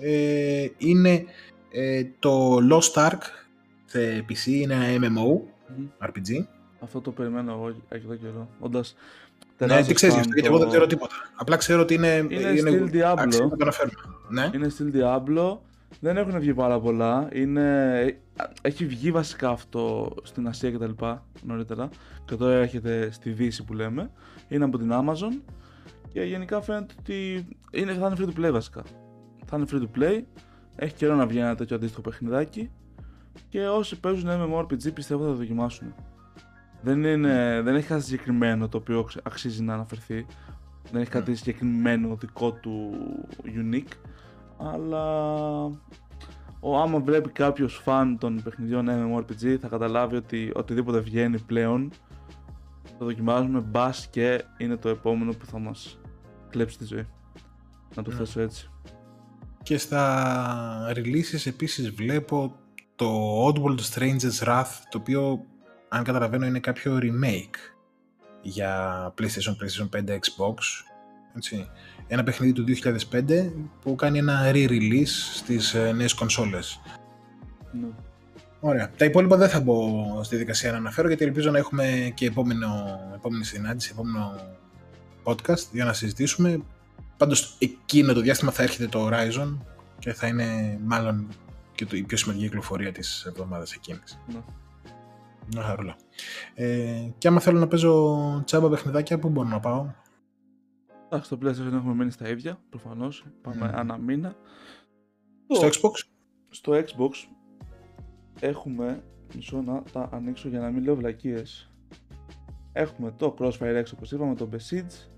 ε, 0.00 0.66
είναι 0.78 1.24
ε, 1.70 2.04
το 2.18 2.56
Lost 2.70 3.06
Ark 3.08 3.18
σε 3.84 4.24
PC, 4.28 4.46
είναι 4.46 4.74
ένα 4.74 5.06
MMO, 5.06 5.40
Μμμ. 5.76 5.86
RPG. 6.04 6.44
Αυτό 6.80 7.00
το 7.00 7.10
περιμένω 7.10 7.52
εγώ 7.52 7.74
εδώ 7.88 8.14
καιρό. 8.14 8.48
Όντας 8.60 8.96
Ναι, 9.38 9.66
τεράστιος 9.66 9.86
τι 9.88 9.94
ξέρεις 9.94 10.14
γι' 10.14 10.20
fan 10.20 10.24
αυτό, 10.24 10.34
γιατί 10.34 10.48
το- 10.48 10.54
εγώ 10.54 10.58
δεν 10.62 10.68
ξέρω 10.68 10.86
τίποτα. 10.86 11.14
Απλά 11.36 11.56
ξέρω 11.56 11.80
ότι 11.82 11.94
είναι, 11.94 12.26
Είναι 12.30 12.56
στυλ 12.56 12.90
Diablo. 12.92 13.14
άξιο 13.16 13.44
να 13.44 13.48
το 13.50 13.56
αναφέρουμε. 13.60 13.94
Ναι. 14.28 14.50
Είναι 14.54 14.68
στυλ 14.68 14.92
Diablo. 14.94 15.58
Δεν 16.00 16.16
έχουν 16.16 16.38
βγει 16.40 16.54
πάρα 16.54 16.80
πολλά. 16.80 17.28
Είναι... 17.32 18.20
Έχει 18.62 18.86
βγει 18.86 19.10
βασικά 19.10 19.50
αυτό 19.50 20.14
στην 20.22 20.48
Ασία 20.48 20.70
και 20.70 20.78
τα 20.78 20.86
λοιπά 20.86 21.26
νωρίτερα. 21.42 21.88
Και 22.24 22.34
τώρα 22.34 22.54
έρχεται 22.54 23.10
στη 23.10 23.30
Δύση 23.30 23.64
που 23.64 23.74
λέμε. 23.74 24.10
Είναι 24.48 24.64
από 24.64 24.78
την 24.78 24.90
Amazon. 24.92 25.40
Και 26.12 26.22
γενικά 26.22 26.60
φαίνεται 26.60 26.94
ότι 26.98 27.46
είναι, 27.70 27.92
θα 27.92 28.06
είναι 28.06 28.16
free 28.18 28.38
to 28.38 28.46
play 28.46 28.52
βασικά. 28.52 28.82
Θα 29.44 29.56
είναι 29.56 29.66
free 29.70 29.82
to 29.82 29.98
play. 29.98 30.22
Έχει 30.76 30.94
καιρό 30.94 31.14
να 31.14 31.26
βγει 31.26 31.38
ένα 31.38 31.54
τέτοιο 31.54 31.76
αντίστοιχο 31.76 32.00
παιχνιδάκι. 32.00 32.70
Και 33.48 33.66
όσοι 33.68 34.00
παίζουν 34.00 34.28
MMORPG 34.30 34.94
πιστεύω 34.94 35.22
θα 35.22 35.28
το 35.30 35.34
δοκιμάσουν. 35.34 35.94
Δεν, 36.82 37.04
είναι, 37.04 37.60
δεν 37.64 37.74
έχει 37.74 37.86
κάτι 37.86 38.02
συγκεκριμένο 38.02 38.68
το 38.68 38.76
οποίο 38.76 39.02
ξε- 39.02 39.26
αξίζει 39.26 39.62
να 39.62 39.74
αναφερθεί. 39.74 40.26
Δεν 40.92 41.00
έχει 41.00 41.10
κάτι 41.10 41.34
συγκεκριμένο 41.34 42.16
δικό 42.16 42.52
του 42.52 42.90
unique. 43.44 43.92
Αλλά 44.58 45.04
ο, 46.60 46.78
άμα 46.78 46.98
βλέπει 47.00 47.28
κάποιος 47.30 47.74
φαν 47.84 48.18
των 48.18 48.40
παιχνιδιών 48.42 48.86
MMORPG 48.88 49.56
θα 49.60 49.68
καταλάβει 49.68 50.16
ότι 50.16 50.52
οτιδήποτε 50.54 50.98
βγαίνει 50.98 51.38
πλέον 51.40 51.92
το 52.98 53.04
δοκιμάζουμε 53.04 53.60
μπας 53.60 54.06
και 54.10 54.44
είναι 54.58 54.76
το 54.76 54.88
επόμενο 54.88 55.32
που 55.32 55.46
θα 55.46 55.58
μας 55.58 55.98
κλέψει 56.50 56.78
τη 56.78 56.84
ζωή. 56.84 57.06
Να 57.94 58.02
το 58.02 58.10
Ναι. 58.10 58.16
θέσω 58.16 58.40
έτσι. 58.40 58.70
Και 59.62 59.78
στα 59.78 60.92
releases 60.96 61.46
επίσης 61.46 61.90
βλέπω 61.90 62.56
το 62.96 63.46
Oddworld 63.48 63.78
Stranger's 63.92 64.44
Wrath, 64.46 64.72
το 64.90 64.98
οποίο, 64.98 65.44
αν 65.88 66.04
καταλαβαίνω, 66.04 66.46
είναι 66.46 66.60
κάποιο 66.60 66.98
remake 67.02 67.54
για 68.42 69.14
PlayStation, 69.18 69.52
PlayStation 69.52 69.88
5, 69.90 70.12
Xbox. 70.12 70.56
Έτσι. 71.36 71.68
Ένα 72.08 72.22
παιχνίδι 72.22 72.52
του 72.52 72.64
2005 73.10 73.50
που 73.82 73.94
κάνει 73.94 74.18
ένα 74.18 74.50
re-release 74.52 75.32
στις 75.34 75.74
ε, 75.74 75.92
νέες 75.92 76.14
κονσόλες. 76.14 76.80
Ναι. 77.72 77.88
Ωραία. 78.60 78.90
Τα 78.96 79.04
υπόλοιπα 79.04 79.36
δεν 79.36 79.48
θα 79.48 79.60
μπω 79.60 79.84
στη 80.22 80.36
δικασία 80.36 80.70
να 80.72 80.76
αναφέρω 80.76 81.08
γιατί 81.08 81.24
ελπίζω 81.24 81.50
να 81.50 81.58
έχουμε 81.58 82.12
και 82.14 82.26
επόμενο, 82.26 83.00
επόμενη 83.14 83.44
συνάντηση, 83.44 83.90
επόμενο 83.92 84.34
podcast 85.24 85.68
για 85.72 85.84
να 85.84 85.92
συζητήσουμε. 85.92 86.60
Πάντως 87.16 87.56
εκείνο 87.58 88.12
το 88.12 88.20
διάστημα 88.20 88.50
θα 88.50 88.62
έρχεται 88.62 88.86
το 88.86 89.08
Horizon 89.08 89.58
και 89.98 90.12
θα 90.12 90.26
είναι 90.26 90.78
μάλλον 90.84 91.28
και 91.74 91.86
το, 91.86 91.96
η 91.96 92.02
πιο 92.02 92.16
σημαντική 92.16 92.44
κυκλοφορία 92.44 92.92
της 92.92 93.24
εβδομάδας 93.28 93.72
εκείνης. 93.72 94.18
Ναι. 94.32 94.40
Μια 95.52 95.62
χαρούλα. 95.62 95.96
Ε, 96.54 97.08
και 97.18 97.28
άμα 97.28 97.40
θέλω 97.40 97.58
να 97.58 97.66
παίζω 97.66 98.42
τσάμπα 98.44 98.68
παιχνιδάκια, 98.68 99.18
πού 99.18 99.28
μπορώ 99.28 99.48
να 99.48 99.60
πάω; 99.60 99.86
Εντάξει, 101.10 101.26
στο 101.34 101.38
PlayStation 101.42 101.72
έχουμε 101.72 101.94
μείνει 101.94 102.10
στα 102.10 102.28
ίδια, 102.28 102.58
προφανώς. 102.70 103.24
Πάμε 103.42 103.66
Μμμ. 103.66 103.74
ανά 103.76 103.98
μήνα. 103.98 104.34
Στο 105.48 105.60
Το- 105.60 105.66
Xbox. 105.66 106.08
στο 106.48 106.72
Xbox 106.72 107.10
έχουμε, 108.40 109.02
μισό 109.34 109.62
να 109.62 109.82
τα 109.92 110.08
ανοίξω 110.12 110.48
για 110.48 110.60
να 110.60 110.70
μην 110.70 110.84
λέω 110.84 110.96
βλακίες. 110.96 111.72
Έχουμε 112.72 113.12
το 113.16 113.34
Crossfire 113.38 113.82
X 113.82 113.84
όπως 113.94 114.12
είπαμε, 114.12 114.34
το 114.34 114.48
Besiege, 114.52 115.08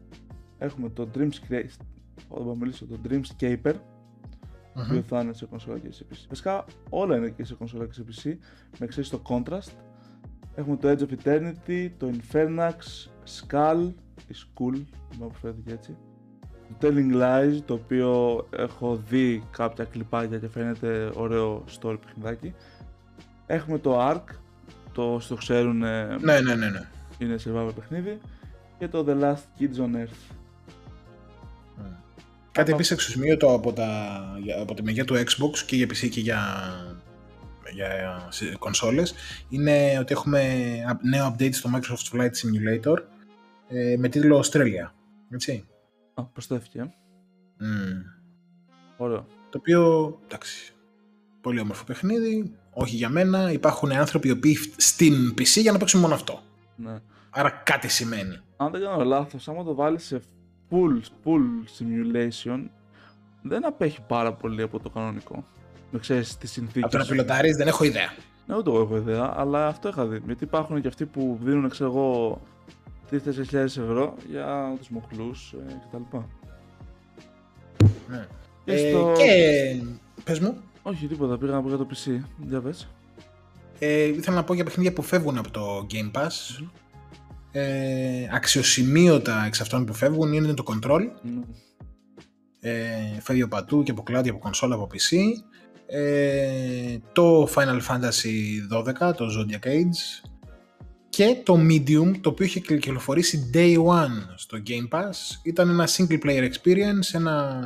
έχουμε 0.59 0.89
το 0.91 1.09
Dreamscape, 1.15 1.67
θα 2.29 2.57
μιλήσω, 2.57 2.87
το 2.87 2.99
Dreamscaper, 3.09 3.75
το 4.75 4.83
οποίο 4.83 5.03
θα 5.03 5.21
είναι 5.21 5.33
σε 5.33 5.47
κονσόλα 5.47 5.79
και 5.79 5.93
σε 5.93 6.07
PC. 6.11 6.27
Βασικά 6.29 6.65
όλα 6.91 7.17
είναι 7.17 7.31
και 7.31 7.45
σε 7.45 7.55
κονσόλα 7.55 7.87
και 7.87 7.93
σε 7.93 8.05
PC, 8.09 8.37
με 8.79 8.87
εξαίρεση 8.87 9.11
το 9.11 9.23
Contrast. 9.29 9.73
Έχουμε 10.55 10.77
το 10.77 10.89
Edge 10.91 11.01
of 11.01 11.15
Eternity, 11.25 11.91
το 11.97 12.11
Infernax, 12.13 12.75
Skull, 13.41 13.93
η 14.29 14.35
Skull, 14.35 14.83
μου 15.19 15.25
αποφέρεται 15.25 15.61
και 15.67 15.73
έτσι. 15.73 15.97
Το 16.79 16.89
Telling 16.89 17.15
Lies, 17.23 17.61
το 17.67 17.75
οποίο 17.75 18.37
έχω 18.57 18.97
δει 19.09 19.43
κάποια 19.51 19.85
κλιπάκια 19.85 20.39
και 20.39 20.49
φαίνεται 20.49 21.11
ωραίο 21.15 21.65
story 21.81 21.97
παιχνιδάκι. 22.07 22.55
Έχουμε 23.47 23.79
το 23.79 24.11
Ark, 24.11 24.25
το 24.93 25.19
στο 25.21 25.35
ξέρουν 25.35 25.83
ε, 25.83 26.05
Ναι, 26.21 26.41
ναι, 26.41 26.55
ναι, 26.55 26.69
ναι. 26.69 26.89
είναι 27.19 27.37
survival 27.45 27.71
παιχνίδι. 27.75 28.19
Και 28.79 28.89
το 28.89 29.05
The 29.09 29.23
Last 29.23 29.61
Kids 29.61 29.77
on 29.85 29.97
Earth. 29.97 30.17
Κάτι 32.53 32.71
Αυτό. 32.71 32.75
επίσης 32.75 32.91
εξωσημείωτο 32.91 33.55
από, 33.55 33.73
τα, 33.73 34.21
για- 34.43 34.61
από 34.61 34.75
τη 34.75 34.83
μεριά 34.83 35.05
του 35.05 35.15
Xbox 35.15 35.59
και 35.67 35.77
για 35.77 35.87
PC 35.87 36.09
και 36.11 36.21
για, 36.21 36.41
για 37.75 38.27
σε- 38.31 38.57
κονσόλες 38.59 39.15
είναι 39.49 39.97
ότι 40.01 40.13
έχουμε 40.13 40.43
up- 40.93 40.99
νέο 41.03 41.35
update 41.39 41.53
στο 41.55 41.71
Microsoft 41.75 42.17
Flight 42.17 42.31
Simulator 42.31 42.97
ε, 43.71 43.97
με 43.99 44.09
τίτλο 44.09 44.39
Australia. 44.45 44.91
Έτσι. 45.31 45.65
Α, 46.15 46.23
προσθέθηκε. 46.25 46.79
ε. 46.79 46.85
Μμμ. 47.59 48.03
Ωραίο. 48.97 49.27
Το 49.51 49.59
οποίο, 49.59 50.19
εντάξει, 50.25 50.73
πολύ 51.41 51.61
όμορφο 51.61 51.85
παιχνίδι, 51.85 52.53
όχι 52.73 52.97
για 52.97 53.09
μένα. 53.09 53.53
Υπάρχουν 53.53 53.93
άνθρωποι 53.93 54.29
οι 54.29 54.31
οποίοι 54.31 54.57
φ- 54.57 54.81
στην 54.81 55.15
PC 55.39 55.45
για 55.61 55.73
να 55.73 55.79
παίξουν 55.79 56.01
μόνο 56.01 56.15
αυτό. 56.15 56.43
Ναι. 56.77 56.99
Άρα 57.31 57.51
κάτι 57.51 57.89
σημαίνει. 57.89 58.39
Αν 58.57 58.71
δεν 58.71 58.81
κάνω 58.81 59.05
λάθος, 59.05 59.49
άμα 59.49 59.65
το 59.65 59.75
βάλεις 59.75 60.05
σε 60.05 60.23
full, 60.71 61.01
full 61.25 61.43
simulation, 61.79 62.65
δεν 63.43 63.67
απέχει 63.67 64.01
πάρα 64.07 64.33
πολύ 64.33 64.63
από 64.63 64.79
το 64.81 64.91
κανονικό. 64.91 65.45
Με 65.91 65.99
ξέρεις 65.99 66.37
τις 66.37 66.51
συνθήκες. 66.51 66.83
Από 66.83 66.93
το 66.93 66.99
να 66.99 67.05
πιλωτάρεις 67.05 67.57
δεν 67.57 67.67
έχω 67.67 67.85
ιδέα. 67.85 68.09
Ναι, 68.47 68.57
ούτε 68.57 68.71
εγώ 68.71 68.81
έχω 68.81 68.97
ιδέα, 68.97 69.33
αλλά 69.37 69.67
αυτό 69.67 69.89
είχα 69.89 70.07
δει. 70.07 70.23
Γιατί 70.27 70.45
υπάρχουν 70.45 70.81
και 70.81 70.89
αυτοί 70.89 71.07
που 71.07 71.39
δίνουν, 71.43 71.69
ξέρω 71.69 71.91
εγώ, 71.91 72.41
3-4 73.11 73.55
ευρώ 73.65 74.15
για 74.31 74.75
τους 74.79 74.89
μοχλούς 74.89 75.53
ε, 75.69 75.81
κτλ. 75.89 76.17
Ναι. 78.09 78.27
Και 78.65 78.73
Ε, 78.73 78.91
στο... 78.91 79.13
και 79.17 79.83
πες 80.25 80.41
μου, 80.41 80.57
Όχι, 80.83 81.07
τίποτα, 81.07 81.39
πήγα 81.39 81.53
να 81.53 81.63
πω 81.63 81.69
για 81.69 81.77
το 81.77 81.87
PC. 81.91 82.21
Για 82.49 82.61
πες. 82.61 82.89
Ε, 83.79 84.05
ήθελα 84.05 84.37
να 84.37 84.45
πω 84.45 84.55
για 84.55 84.65
παιχνίδια 84.65 84.93
που 84.93 85.03
φεύγουν 85.03 85.39
από 85.39 85.51
το 85.51 85.87
Game 85.91 86.11
Pass. 86.21 86.65
Ε, 87.53 88.29
αξιοσημείωτα 88.33 89.45
εξ 89.47 89.61
αυτών 89.61 89.85
που 89.85 89.95
φεύγουν 89.95 90.33
είναι 90.33 90.55
το 90.55 90.65
Control. 90.67 91.01
Ναι. 91.23 91.41
Ε, 92.61 93.21
φεύγει 93.21 93.43
από 93.43 93.57
πατού 93.57 93.83
και 93.83 93.91
από 93.91 94.03
κλάδι, 94.03 94.29
από 94.29 94.39
κονσόλα, 94.39 94.75
από 94.75 94.89
PC. 94.93 95.17
Ε, 95.87 96.99
το 97.13 97.49
Final 97.55 97.81
Fantasy 97.89 98.77
12, 99.09 99.15
το 99.17 99.27
Zodiac 99.39 99.67
Age. 99.67 100.29
Και 101.21 101.43
το 101.45 101.55
Medium, 101.55 102.19
το 102.21 102.29
οποίο 102.31 102.45
είχε 102.47 102.61
κυκλοφορήσει 102.61 103.51
Day 103.55 103.77
One 103.85 104.33
στο 104.35 104.63
Game 104.67 104.89
Pass. 104.89 105.13
Ήταν 105.43 105.69
ένα 105.69 105.89
single 105.97 106.23
player 106.23 106.51
experience, 106.53 107.13
ένα 107.13 107.63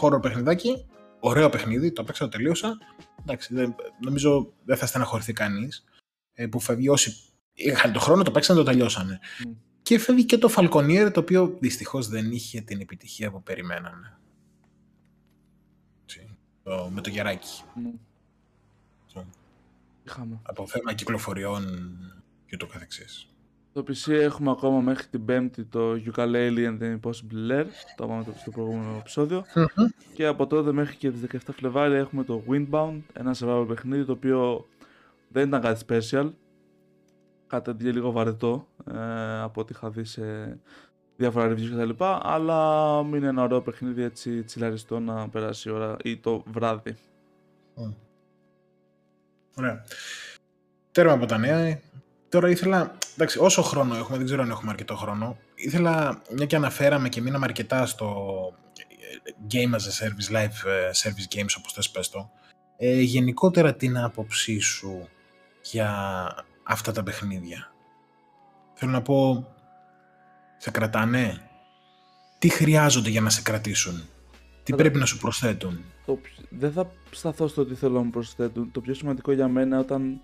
horror 0.00 0.22
παιχνιδάκι. 0.22 0.86
Ωραίο 1.20 1.48
παιχνίδι, 1.48 1.92
το 1.92 2.04
παίξα, 2.04 2.24
το 2.24 2.30
τελείωσα. 2.30 2.78
Εντάξει, 3.20 3.54
δεν, 3.54 3.74
νομίζω 4.00 4.52
δεν 4.64 4.76
θα 4.76 4.86
στεναχωρηθεί 4.86 5.32
κανείς. 5.32 5.84
Ε, 6.32 6.46
που 6.46 6.60
φεύγει 6.60 6.88
όσοι 6.88 7.14
είχαν 7.52 7.92
το 7.92 8.00
χρόνο, 8.00 8.22
το 8.22 8.30
παίξαν, 8.30 8.56
το 8.56 8.62
τελειώσανε. 8.62 9.18
Μμ. 9.46 9.52
Και 9.82 9.98
φεύγει 9.98 10.24
και 10.24 10.38
το 10.38 10.52
Falconier, 10.56 11.10
το 11.12 11.20
οποίο 11.20 11.56
δυστυχώς 11.60 12.08
δεν 12.08 12.30
είχε 12.32 12.60
την 12.60 12.80
επιτυχία 12.80 13.30
που 13.30 13.42
περιμένανε. 13.42 14.18
Έτσι, 16.02 16.36
το- 16.62 16.90
με 16.94 17.00
το 17.00 17.10
γεράκι. 17.10 17.62
Ναι. 17.82 17.90
Αυτό. 19.06 19.26
Είχαμε. 20.06 20.40
Από 20.42 20.66
θέμα 20.66 20.92
κυκλοφοριών 20.94 21.64
και 22.48 22.56
το 22.56 22.66
καθεξής. 22.66 23.28
Στο 23.70 23.80
PC 23.80 24.12
έχουμε 24.12 24.50
ακόμα 24.50 24.80
μέχρι 24.80 25.06
την 25.06 25.24
πέμπτη 25.24 25.64
το 25.64 25.92
Ukulele 25.92 26.56
and 26.56 26.78
the 26.80 26.98
Impossible 27.00 27.50
Lair, 27.50 27.66
το 27.96 28.04
είπαμε 28.04 28.24
στο 28.40 28.50
προηγούμενο 28.50 28.96
επεισόδιο. 28.98 29.44
Και 30.14 30.26
από 30.26 30.46
τότε 30.46 30.72
μέχρι 30.72 30.96
και 30.96 31.10
τις 31.10 31.20
17 31.32 31.38
Φλεβάρι 31.52 31.94
έχουμε 31.94 32.24
το 32.24 32.42
Windbound, 32.48 33.00
ένα 33.12 33.36
survival 33.38 33.64
παιχνίδι 33.68 34.04
το 34.04 34.12
οποίο 34.12 34.66
δεν 35.28 35.48
ήταν 35.48 35.60
κάτι 35.60 35.84
special. 35.88 36.30
Κάτι 37.46 37.70
αντί 37.70 37.92
λίγο 37.92 38.10
βαρετό 38.10 38.68
ε, 38.92 39.40
από 39.40 39.60
ό,τι 39.60 39.72
είχα 39.76 39.90
δει 39.90 40.04
σε 40.04 40.58
διάφορα 41.16 41.48
reviews 41.50 41.70
κτλ. 41.70 42.04
Αλλά 42.04 43.00
είναι 43.14 43.26
ένα 43.26 43.42
ωραίο 43.42 43.62
παιχνίδι 43.62 44.02
έτσι 44.02 44.42
τσιλαριστό 44.42 45.00
να 45.00 45.28
περάσει 45.28 45.68
η 45.68 45.72
ώρα 45.72 45.96
ή 46.02 46.16
το 46.16 46.42
βράδυ. 46.46 46.96
Ωραία. 49.54 49.84
Τέρμα 50.90 51.12
από 51.12 51.26
τα 51.26 51.38
νέα. 51.38 51.80
Τώρα 52.28 52.50
ήθελα, 52.50 52.98
εντάξει, 53.14 53.38
όσο 53.38 53.62
χρόνο 53.62 53.96
έχουμε, 53.96 54.16
δεν 54.16 54.26
ξέρω 54.26 54.42
αν 54.42 54.50
έχουμε 54.50 54.70
αρκετό 54.70 54.96
χρόνο, 54.96 55.36
ήθελα, 55.54 56.22
μια 56.36 56.46
και 56.46 56.56
αναφέραμε 56.56 57.08
και 57.08 57.20
μείναμε 57.20 57.44
αρκετά 57.44 57.86
στο 57.86 58.34
Game 59.52 59.74
as 59.74 59.84
a 59.90 60.04
Service, 60.04 60.36
Live 60.36 60.66
ε, 60.66 60.90
Service 60.92 61.36
Games, 61.36 61.54
όπως 61.58 61.72
θες 61.72 61.90
πες 61.90 62.08
το, 62.08 62.30
ε, 62.76 63.00
γενικότερα 63.00 63.74
την 63.74 63.98
άποψή 63.98 64.58
σου 64.58 65.08
για 65.62 65.90
αυτά 66.62 66.92
τα 66.92 67.02
παιχνίδια. 67.02 67.72
Θέλω 68.74 68.92
να 68.92 69.02
πω, 69.02 69.46
σε 70.56 70.70
κρατάνε, 70.70 71.50
τι 72.38 72.48
χρειάζονται 72.48 73.10
για 73.10 73.20
να 73.20 73.30
σε 73.30 73.42
κρατήσουν, 73.42 74.08
τι 74.62 74.74
πρέπει 74.74 74.98
να 74.98 75.06
σου 75.06 75.18
προσθέτουν; 75.18 75.84
Το, 76.06 76.20
δεν 76.50 76.72
θα 76.72 76.90
σταθώ 77.10 77.48
στο 77.48 77.66
τι 77.66 77.74
θέλω 77.74 77.94
να 77.94 78.02
μου 78.02 78.10
προσθέτουν. 78.10 78.70
Το 78.72 78.80
πιο 78.80 78.94
σημαντικό 78.94 79.32
για 79.32 79.48
μένα 79.48 79.78
όταν 79.78 80.20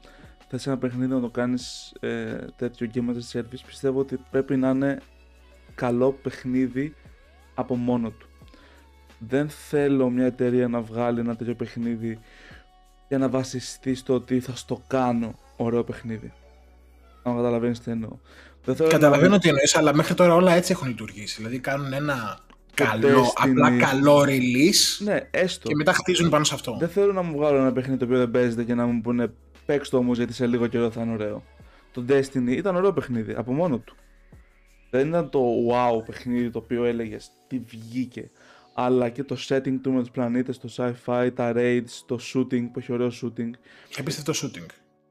θες 0.48 0.66
ένα 0.66 0.78
παιχνίδι 0.78 1.12
να 1.12 1.20
το 1.20 1.28
κάνεις 1.28 1.92
ε, 2.00 2.36
τέτοιο 2.56 2.90
game 2.94 2.98
as 2.98 3.38
a 3.38 3.38
service 3.38 3.62
πιστεύω 3.66 3.98
ότι 4.00 4.20
πρέπει 4.30 4.56
να 4.56 4.70
είναι 4.70 5.00
καλό 5.74 6.12
παιχνίδι 6.12 6.94
από 7.54 7.76
μόνο 7.76 8.10
του. 8.10 8.28
Δεν 9.18 9.48
θέλω 9.48 10.10
μια 10.10 10.26
εταιρεία 10.26 10.68
να 10.68 10.80
βγάλει 10.80 11.20
ένα 11.20 11.36
τέτοιο 11.36 11.54
παιχνίδι 11.54 12.18
για 13.08 13.18
να 13.18 13.28
βασιστεί 13.28 13.94
στο 13.94 14.14
ότι 14.14 14.40
θα 14.40 14.56
στο 14.56 14.82
κάνω 14.86 15.38
ωραίο 15.56 15.84
παιχνίδι. 15.84 16.32
Αν 17.22 17.36
καταλαβαίνεις 17.36 17.80
τι 17.80 17.90
εννοώ. 17.90 18.10
Καταλαβαίνω 18.88 19.30
να... 19.30 19.38
τι 19.38 19.48
εννοείς, 19.48 19.76
αλλά 19.76 19.94
μέχρι 19.94 20.14
τώρα 20.14 20.34
όλα 20.34 20.52
έτσι 20.52 20.72
έχουν 20.72 20.88
λειτουργήσει. 20.88 21.36
Δηλαδή 21.36 21.58
κάνουν 21.58 21.92
ένα 21.92 22.38
καλό, 22.74 23.32
απλά 23.34 23.76
καλό 23.76 24.24
release 24.26 25.04
ναι, 25.04 25.28
έστω. 25.30 25.68
και 25.68 25.74
μετά 25.74 25.92
χτίζουν 25.92 26.28
πάνω 26.28 26.44
σε 26.44 26.54
αυτό. 26.54 26.76
Δεν 26.78 26.88
θέλω 26.88 27.12
να 27.12 27.22
μου 27.22 27.36
βγάλω 27.36 27.56
ένα 27.56 27.72
παιχνίδι 27.72 27.98
το 27.98 28.04
οποίο 28.04 28.18
δεν 28.18 28.30
παίζεται 28.30 28.64
και 28.64 28.74
να 28.74 28.86
μου 28.86 29.00
πούνε 29.00 29.32
παίξ 29.66 29.88
το 29.88 29.96
όμως 29.96 30.16
γιατί 30.16 30.32
σε 30.32 30.46
λίγο 30.46 30.66
καιρό 30.66 30.90
θα 30.90 31.02
είναι 31.02 31.12
ωραίο. 31.12 31.42
Το 31.92 32.04
Destiny 32.08 32.48
ήταν 32.48 32.76
ωραίο 32.76 32.92
παιχνίδι 32.92 33.34
από 33.36 33.52
μόνο 33.52 33.78
του. 33.78 33.94
Δεν 34.90 35.08
ήταν 35.08 35.30
το 35.30 35.40
wow 35.70 36.04
παιχνίδι 36.06 36.50
το 36.50 36.58
οποίο 36.58 36.84
έλεγες 36.84 37.30
τι 37.46 37.58
βγήκε. 37.58 38.30
Αλλά 38.74 39.08
και 39.08 39.24
το 39.24 39.36
setting 39.48 39.78
του 39.82 39.92
με 39.92 40.02
του 40.02 40.10
πλανήτε, 40.10 40.52
το 40.52 40.68
sci-fi, 40.76 41.30
τα 41.34 41.52
raids, 41.56 42.02
το 42.06 42.18
shooting 42.34 42.68
που 42.72 42.78
έχει 42.78 42.92
ωραίο 42.92 43.10
shooting. 43.22 43.50
Και 43.88 44.02
το 44.24 44.32
shooting. 44.42 44.66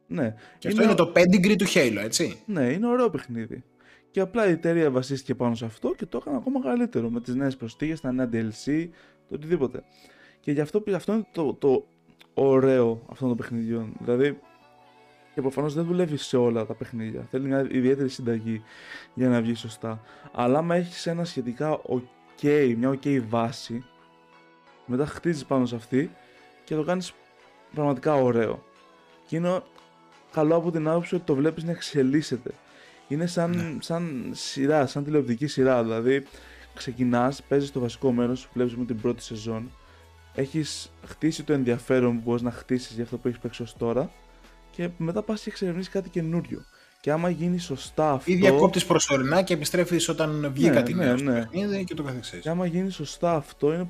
Ναι. 0.08 0.36
Και 0.58 0.68
αυτό 0.68 0.84
είναι 0.84 0.96
το 0.96 1.12
pedigree 1.16 1.56
του 1.58 1.68
Halo, 1.68 1.98
έτσι. 2.04 2.40
Ναι, 2.46 2.64
είναι 2.64 2.88
ωραίο 2.88 3.10
παιχνίδι. 3.10 3.64
Και 4.12 4.20
απλά 4.20 4.48
η 4.48 4.52
εταιρεία 4.52 4.92
βασίστηκε 4.92 5.36
πάνω 5.36 5.56
σε 5.56 5.66
αυτό 5.66 5.94
και 5.98 6.06
το 6.06 6.18
έκανε 6.22 6.38
ακόμα 6.38 6.62
καλύτερο 6.62 7.10
με 7.10 7.22
τις 7.22 7.36
νέες 7.36 7.56
προστίγες, 7.56 8.02
τα 8.02 8.12
νέα 8.12 8.30
DLC, 8.34 8.88
το 9.28 9.36
οτιδήποτε. 9.36 9.84
Και 10.40 10.52
γι' 10.52 10.62
αυτό, 10.62 10.84
αυτό 10.96 11.14
είναι 11.14 11.28
το, 11.32 11.54
το 11.54 11.86
ωραίο 12.34 13.02
αυτών 13.12 13.28
των 13.28 13.38
παιχνιδιών. 13.38 13.94
Δηλαδή, 14.00 14.40
και 15.34 15.42
προφανώς 15.42 15.74
δεν 15.74 15.86
δουλεύει 15.86 16.18
σε 16.18 16.38
όλα 16.38 16.66
τα 16.66 16.74
παιχνίδια. 16.74 17.28
Θέλει 17.30 17.48
μια 17.48 17.68
ιδιαίτερη 17.72 18.10
συνταγή 18.10 18.64
για 19.14 19.30
να 19.30 19.42
βγει 19.42 19.54
σωστά. 19.54 20.02
Αλλά 20.32 20.58
άμα 20.58 20.76
έχεις 20.76 21.08
ένα 21.08 21.26
σχετικά 21.26 21.82
ok, 21.82 22.74
μια 22.78 23.00
ok 23.02 23.22
βάση, 23.30 23.84
μετά 24.86 25.06
χτίζεις 25.06 25.46
πάνω 25.46 25.66
σε 25.66 25.76
αυτή 25.76 26.12
και 26.64 26.76
το 26.76 26.84
κάνεις 26.84 27.14
πραγματικά 27.74 28.14
ωραίο. 28.14 28.64
Και 29.28 29.36
είναι 29.36 29.62
καλό 30.32 30.56
από 30.56 30.72
την 30.72 30.88
άποψη 30.88 31.16
ότι 31.16 31.24
το 31.24 31.36
βλέπεις 31.36 31.64
να 31.64 31.72
εξελίσσεται. 31.72 32.52
Είναι 33.08 33.26
σαν, 33.26 33.50
ναι. 33.52 33.78
σαν 33.80 34.32
σειρά, 34.32 34.86
σαν 34.88 35.04
τηλεοπτική 35.04 35.48
σειρά. 35.48 35.84
Δηλαδή, 35.84 36.26
ξεκινάς, 36.74 37.44
παίζεις 37.44 37.72
το 37.72 37.80
βασικό 37.80 38.12
μέρος, 38.12 38.50
βλέπεις 38.54 38.76
με 38.76 38.86
την 38.86 39.02
πρώτη 39.02 39.24
σεζόν. 39.24 39.72
Έχεις 40.36 40.92
χτίσει 41.06 41.44
το 41.44 41.54
ενδιαφέρον 41.54 42.16
που 42.16 42.22
μπορείς 42.26 42.42
να 42.42 42.52
χτίσεις 42.52 42.96
για 42.96 43.04
αυτό 43.04 43.18
που 43.18 43.28
έχεις 43.28 43.40
παίξει 43.40 43.62
ως 43.62 43.76
τώρα. 43.78 44.10
Και 44.72 44.90
μετά 44.98 45.22
πας 45.22 45.42
και 45.42 45.50
εξερευνήσει 45.50 45.90
κάτι 45.90 46.10
καινούριο. 46.10 46.66
Και 47.02 47.12
άμα 47.12 47.30
γίνει 47.30 47.58
σωστά 47.58 48.12
αυτό. 48.12 48.32
Ή 48.32 48.36
διακόπτεις 48.36 48.86
προσωρινά 48.86 49.42
και 49.42 49.54
επιστρέφεις 49.54 50.10
όταν 50.10 50.52
βγει 50.54 50.68
ναι, 50.68 50.74
κάτι 50.74 50.94
ναι, 50.94 51.06
νέο 51.06 51.16
ναι. 51.68 51.84
και 51.84 51.94
το 51.94 52.04
καθεξής. 52.04 52.40
Και 52.40 52.50
άμα 52.50 52.66
γίνει 52.66 52.90
σωστά 52.90 53.36
αυτό 53.36 53.74
είναι 53.74 53.88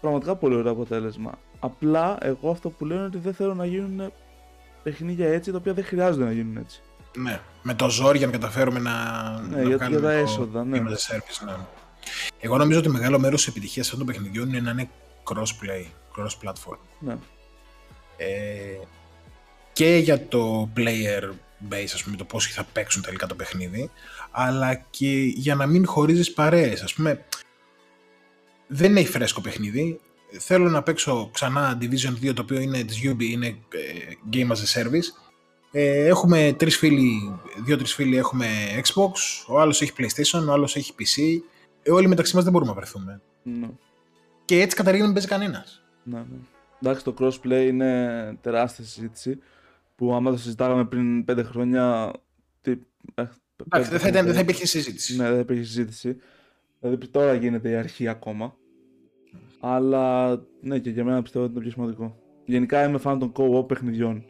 πραγματικά 0.00 0.36
πολύ 0.36 0.54
ωραίο 0.54 0.72
αποτέλεσμα. 0.72 1.38
Απλά 1.60 2.18
εγώ 2.20 2.50
αυτό 2.50 2.70
που 2.70 2.84
λέω 2.84 2.96
είναι 2.96 3.06
ότι 3.06 3.18
δεν 3.18 3.34
θέλω 3.34 3.54
να 3.54 3.66
γίνουν 3.66 4.12
παιχνίδια 4.82 5.28
έτσι 5.28 5.50
τα 5.50 5.56
οποία 5.56 5.72
δεν 5.72 5.84
χρειάζονται 5.84 6.24
να 6.24 6.32
γίνουν 6.32 6.56
έτσι. 6.56 6.80
Ναι, 7.16 7.40
με 7.62 7.74
το 7.74 7.90
ζόρι 7.90 8.18
για 8.18 8.26
να 8.26 8.32
καταφέρουμε 8.32 8.78
να, 8.78 8.92
ναι, 9.40 9.56
να 9.56 9.62
για, 9.62 9.76
κάνουμε 9.76 10.00
για 10.00 10.08
τα 10.08 10.12
έσοδα, 10.12 10.64
ναι. 10.64 10.78
service, 10.78 11.46
ναι. 11.46 11.52
Εγώ 12.40 12.56
νομίζω 12.56 12.78
ότι 12.78 12.88
μεγάλο 12.88 13.18
μέρος 13.18 13.38
της 13.38 13.48
επιτυχίας 13.48 13.86
αυτών 13.86 14.06
των 14.06 14.14
παιχνιδιών 14.14 14.48
είναι 14.48 14.60
να 14.60 14.70
είναι 14.70 14.88
cross-play, 15.24 15.84
cross-platform. 16.16 16.78
Ναι. 16.98 17.16
Ε, 18.16 18.78
και 19.72 19.96
για 19.96 20.26
το 20.26 20.68
player 20.76 21.22
base, 21.70 21.90
ας 21.94 22.02
πούμε, 22.04 22.16
το 22.16 22.24
πώς 22.24 22.46
θα 22.46 22.64
παίξουν 22.72 23.02
τελικά 23.02 23.26
το 23.26 23.34
παιχνίδι, 23.34 23.90
αλλά 24.30 24.74
και 24.74 25.22
για 25.34 25.54
να 25.54 25.66
μην 25.66 25.86
χωρίζεις 25.86 26.32
παρέες. 26.32 26.82
Ας 26.82 26.94
πούμε, 26.94 27.24
δεν 28.66 28.96
έχει 28.96 29.08
φρέσκο 29.08 29.40
παιχνίδι, 29.40 30.00
θέλω 30.38 30.68
να 30.68 30.82
παίξω 30.82 31.30
ξανά 31.32 31.78
Division 31.80 32.24
2, 32.24 32.34
το 32.34 32.42
οποίο 32.42 32.60
είναι 32.60 32.84
της 32.84 33.00
Ubi, 33.04 33.22
είναι 33.22 33.46
ε, 33.46 33.56
Game 34.32 34.50
as 34.50 34.80
a 34.80 34.82
Service, 34.82 35.24
ε, 35.76 36.06
έχουμε 36.06 36.54
τρεις 36.58 36.76
φίλοι, 36.76 37.38
δύο-τρεις 37.64 37.94
φίλοι 37.94 38.16
έχουμε 38.16 38.46
Xbox, 38.84 39.44
ο 39.46 39.60
άλλος 39.60 39.82
έχει 39.82 39.92
PlayStation, 39.98 40.46
ο 40.48 40.52
άλλος 40.52 40.76
έχει 40.76 40.92
PC. 40.98 41.40
Ε, 41.82 41.90
όλοι 41.90 42.08
μεταξύ 42.08 42.34
μας 42.34 42.44
δεν 42.44 42.52
μπορούμε 42.52 42.70
να 42.70 42.76
βρεθούμε. 42.76 43.20
Ναι. 43.42 43.68
Και 44.44 44.60
έτσι 44.60 44.76
καταρχήν 44.76 45.04
δεν 45.04 45.12
παίζει 45.12 45.28
κανένας. 45.28 45.82
Ναι, 46.02 46.18
ναι. 46.18 46.36
Εντάξει, 46.82 47.04
το 47.04 47.14
crossplay 47.18 47.66
είναι 47.68 48.38
τεράστια 48.40 48.84
συζήτηση 48.84 49.38
που 49.96 50.14
άμα 50.14 50.30
το 50.30 50.36
συζητάγαμε 50.36 50.84
πριν 50.84 51.24
πέντε 51.24 51.42
χρόνια. 51.42 52.12
Τι, 52.60 52.70
ε, 53.14 53.24
Εντάξει, 53.66 53.90
δεν 53.90 54.00
θα, 54.00 54.08
ήταν, 54.08 54.24
δεν 54.24 54.34
θα 54.34 54.40
υπήρχε 54.40 54.66
συζήτηση. 54.66 55.16
Ναι, 55.16 55.24
δεν 55.24 55.34
θα 55.34 55.40
υπήρχε 55.40 55.62
συζήτηση. 55.62 56.16
Δηλαδή 56.80 57.08
τώρα 57.08 57.34
γίνεται 57.34 57.70
η 57.70 57.74
αρχή 57.74 58.08
ακόμα. 58.08 58.56
Αλλά 59.60 60.36
ναι, 60.60 60.78
και 60.78 60.90
για 60.90 61.04
μένα 61.04 61.22
πιστεύω 61.22 61.44
ότι 61.44 61.54
είναι 61.54 61.62
πιο 61.62 61.70
σημαντικό. 61.70 62.18
Γενικά 62.44 62.84
είμαι 62.84 63.00
fan 63.04 63.16
των 63.18 63.32
co-op 63.36 63.68
παιχνιδιών 63.68 64.24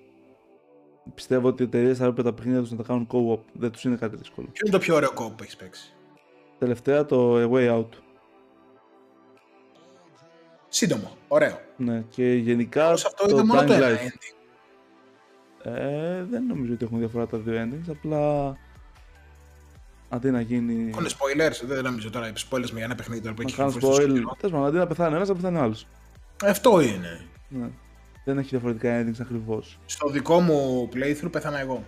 πιστεύω 1.15 1.49
ότι 1.49 1.62
οι 1.62 1.67
εταιρείες 1.67 1.99
θα 1.99 2.05
έπρεπε 2.05 2.23
τα 2.23 2.35
παιχνίδια 2.35 2.61
τους 2.61 2.71
να 2.71 2.77
τα 2.77 2.83
κάνουν 2.83 3.07
co-op. 3.11 3.41
Δεν 3.53 3.71
τους 3.71 3.85
είναι 3.85 3.97
κάτι 3.97 4.17
δύσκολο. 4.17 4.47
Ποιο 4.53 4.62
είναι 4.67 4.77
το 4.77 4.83
πιο 4.83 4.95
ωραίο 4.95 5.11
co-op 5.11 5.37
που 5.37 5.43
έχεις 5.43 5.57
παίξει; 5.57 5.95
Τελευταία 6.59 7.05
το 7.05 7.37
A 7.37 7.51
Way 7.53 7.79
Out. 7.79 7.89
Σύντομο, 10.75 11.16
ωραίο. 11.29 11.61
Ναι, 11.77 12.05
και 12.11 12.33
γενικά. 12.33 12.87
Όμως 12.87 13.05
αυτό 13.05 13.27
το 13.27 13.45
μόνο 13.45 13.64
το 13.64 13.72
ένα 13.72 13.87
Ε, 15.62 16.25
δεν 16.25 16.47
νομίζω 16.47 16.72
ότι 16.72 16.85
έχουν 16.85 16.99
διαφορά 16.99 17.27
τα 17.27 17.39
δύο 17.39 17.62
endings. 17.62 17.91
Απλά. 17.91 18.57
Αντί 20.09 20.31
να 20.31 20.41
γίνει. 20.41 20.91
Έχουν 20.91 21.07
spoilers, 21.07 21.66
δεν 21.66 21.85
νομίζω 21.85 22.11
τώρα 22.11 22.33
spoilers 22.51 22.70
με 22.70 22.81
ένα 22.81 22.95
παιχνίδι 22.95 23.20
τώρα 23.20 23.35
που 23.35 23.43
έχει 23.43 23.57
κάνει. 23.57 23.75
spoil. 23.81 24.64
αντί 24.66 24.77
να 24.77 24.87
πεθάνει 24.87 25.14
ένας, 25.14 25.29
θα 25.29 25.35
πεθάνει 25.35 25.59
άλλος. 25.59 25.87
Αυτό 26.45 26.81
είναι. 26.81 27.27
Ναι. 27.49 27.68
Δεν 28.25 28.39
έχει 28.39 28.49
διαφορετικά 28.49 29.03
endings 29.03 29.20
ακριβώς. 29.20 29.79
Στο 29.87 30.09
δικό 30.09 30.41
μου 30.41 30.89
playthrough 30.95 31.31
πέθανα 31.31 31.59
εγώ. 31.61 31.85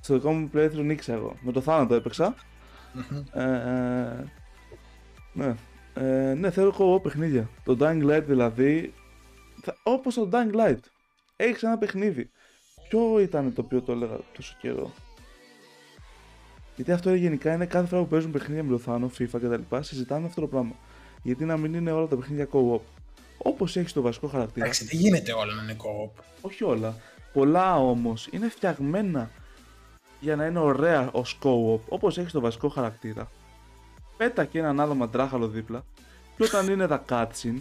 Στο 0.00 0.14
δικό 0.14 0.32
μου 0.32 0.50
playthrough 0.54 0.84
νίξα 0.84 1.12
εγώ. 1.12 1.36
Με 1.40 1.52
το 1.52 1.60
θάνατο 1.60 1.94
έπαιξα. 1.94 2.34
Ε, 3.32 3.42
ε, 3.42 4.24
ναι. 5.32 5.54
Ε, 5.96 6.34
ναι, 6.34 6.50
θέλω 6.50 6.74
εγώ 6.78 7.00
παιχνίδια. 7.00 7.48
Το 7.64 7.76
Dying 7.80 8.10
Light 8.10 8.22
δηλαδή. 8.26 8.94
Όπως 9.82 10.14
το 10.14 10.28
Dying 10.32 10.54
Light. 10.54 10.78
Έχεις 11.36 11.62
ένα 11.62 11.78
παιχνίδι. 11.78 12.30
Ποιο 12.88 13.20
ήταν 13.20 13.54
το 13.54 13.60
οποίο 13.60 13.82
το 13.82 13.92
έλεγα 13.92 14.16
τόσο 14.36 14.56
καιρό; 14.60 14.92
Γιατί 16.76 16.92
αυτό 16.92 17.14
γενικά 17.14 17.54
είναι 17.54 17.66
κάθε 17.66 17.86
φορά 17.86 18.02
που 18.02 18.08
παίζουν 18.08 18.30
παιχνίδια 18.30 18.62
με 18.62 18.70
το 18.70 18.78
Θάνο, 18.78 19.10
FIFA 19.18 19.26
κτλ. 19.32 19.76
Συζητάμε 19.80 20.26
αυτό 20.26 20.40
το 20.40 20.46
πράγμα. 20.46 20.74
Γιατί 21.22 21.44
να 21.44 21.56
μην 21.56 21.74
είναι 21.74 21.92
όλα 21.92 22.06
τα 22.06 22.16
παιχνίδια 22.16 22.48
co-op. 22.52 22.80
Όπως 23.38 23.76
έχει 23.76 23.92
το 23.92 24.02
βασικό 24.02 24.26
χαρακτήρα. 24.26 24.64
Εντάξει, 24.64 24.84
δεν 24.84 24.98
γίνεται 24.98 25.32
όλα 25.32 25.54
να 25.54 25.62
είναι 25.62 25.76
co-op. 25.78 26.22
Όχι 26.40 26.64
όλα. 26.64 26.96
Πολλά 27.32 27.76
όμως 27.78 28.28
είναι 28.30 28.48
φτιαγμένα 28.48 29.30
για 30.20 30.36
να 30.36 30.46
είναι 30.46 30.58
ωραία 30.58 31.10
ως 31.12 31.38
co-op. 31.42 31.80
Όπως 31.88 32.18
έχει 32.18 32.30
το 32.30 32.40
βασικό 32.40 32.68
χαρακτήρα. 32.68 33.30
Πέτα 34.16 34.44
και 34.44 34.58
έναν 34.58 34.80
άλλο 34.80 34.94
μαντράχαλο 34.94 35.48
δίπλα. 35.48 35.84
Και 36.36 36.42
όταν 36.42 36.68
είναι 36.68 36.86
τα 36.86 37.04
cutscene, 37.08 37.58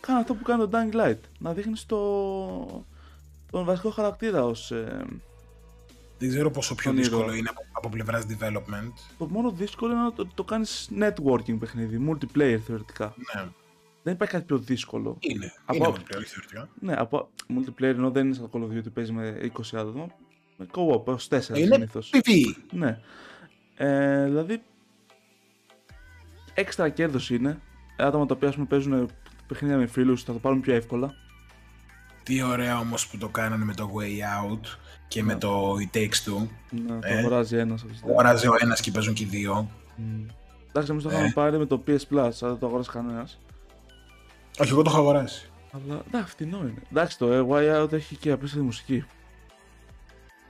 κάνε 0.00 0.20
αυτό 0.20 0.34
που 0.34 0.42
κάνει 0.42 0.68
το 0.68 0.70
Dying 0.72 0.94
Light. 0.96 1.18
Να 1.38 1.52
δείχνεις 1.52 1.86
το... 1.86 1.98
τον 3.50 3.64
βασικό 3.64 3.90
χαρακτήρα 3.90 4.44
ως. 4.44 4.70
Ε... 4.70 5.04
Δεν 6.18 6.28
ξέρω 6.28 6.50
πόσο 6.50 6.74
πιο 6.74 6.90
Όνειρο. 6.90 7.08
δύσκολο 7.08 7.34
είναι 7.34 7.48
από, 7.48 7.60
από 7.72 7.88
πλευράς 7.88 8.24
development. 8.28 8.92
Το 9.18 9.26
μόνο 9.28 9.50
δύσκολο 9.50 9.92
είναι 9.92 10.02
να 10.02 10.12
το, 10.12 10.26
το 10.34 10.44
κάνεις 10.44 10.90
networking 11.00 11.58
παιχνίδι, 11.58 12.06
multiplayer 12.10 12.58
θεωρητικά. 12.66 13.14
Ναι, 13.34 13.48
Δεν 14.02 14.12
υπάρχει 14.14 14.34
κάτι 14.34 14.46
πιο 14.46 14.58
δύσκολο. 14.58 15.16
είναι. 15.20 15.52
Από- 15.64 15.76
Είναι 15.76 15.86
multiplayer 15.88 16.24
θεωρητικά. 16.24 16.68
Ναι, 16.80 16.94
από 16.94 17.28
multiplayer 17.48 17.82
ενώ 17.82 18.10
δεν 18.10 18.24
είναι 18.26 18.34
σαν 18.34 18.50
το 18.50 18.58
Call 18.58 18.62
of 18.72 18.76
Duty 18.78 18.92
παίζει 18.94 19.12
με 19.12 19.50
20 19.56 19.60
άτομα. 19.72 20.06
Με 20.56 20.66
co-op 20.74 21.06
έως 21.08 21.28
4 21.30 21.32
Είναι 21.58 21.74
συνήθως. 21.74 22.10
PvE. 22.12 22.54
Ναι. 22.72 22.98
Ε, 23.76 24.24
δηλαδή, 24.24 24.62
έξτρα 26.58 26.88
κέρδος 26.88 27.30
είναι. 27.30 27.58
Άτομα 27.96 28.26
τα 28.26 28.34
οποία 28.34 28.48
ας 28.48 28.54
πούμε, 28.54 28.66
παίζουν 28.66 29.10
παιχνίδια 29.46 29.76
με 29.76 29.86
φίλους 29.86 30.22
θα 30.22 30.32
το 30.32 30.38
πάρουν 30.38 30.60
πιο 30.60 30.74
εύκολα. 30.74 31.14
Τι 32.22 32.42
ωραία 32.42 32.78
όμως 32.78 33.06
που 33.08 33.18
το 33.18 33.28
κάνανε 33.28 33.64
με 33.64 33.74
το 33.74 33.90
Way 33.98 34.44
Out 34.44 34.60
και 35.08 35.22
με 35.22 35.32
Ναι. 35.32 35.38
το 35.38 35.72
It 35.74 35.96
Takes 35.96 36.02
Two. 36.26 36.46
Να 36.86 36.98
το 36.98 37.06
Ε. 37.06 37.18
αγοράζει 37.18 37.56
ένας 37.56 37.74
αυτή 37.74 37.88
τη 37.88 37.94
στιγμή. 37.96 38.12
Αγοράζει 38.12 38.46
ο 38.48 38.52
ένας 38.60 38.80
και 38.80 38.90
παίζουν 38.90 39.14
και 39.14 39.22
οι 39.22 39.26
δύο. 39.26 39.70
Μμ. 39.96 40.24
Εντάξει, 40.68 40.90
εμείς 40.90 41.02
το 41.02 41.10
Ε. 41.10 41.12
είχαμε 41.12 41.30
πάρει 41.34 41.58
με 41.58 41.66
το 41.66 41.82
PS 41.86 41.90
Plus, 41.90 42.18
αλλά 42.18 42.30
δεν 42.40 42.58
το 42.58 42.66
αγόρασε 42.66 42.90
κανένας. 42.92 43.38
Όχι, 44.60 44.70
εγώ 44.72 44.82
το 44.82 44.90
έχω 44.90 44.98
αγοράσει. 44.98 45.50
Αλλά 45.72 46.02
εντάξει, 46.06 46.30
φτηνό 46.30 46.58
είναι. 46.58 46.82
Εντάξει, 46.90 47.18
το 47.18 47.32
ε, 47.32 47.46
Way 47.48 47.82
Out 47.82 47.92
έχει 47.92 48.16
και 48.16 48.30
απίστευτη 48.30 48.64
μουσική. 48.66 49.04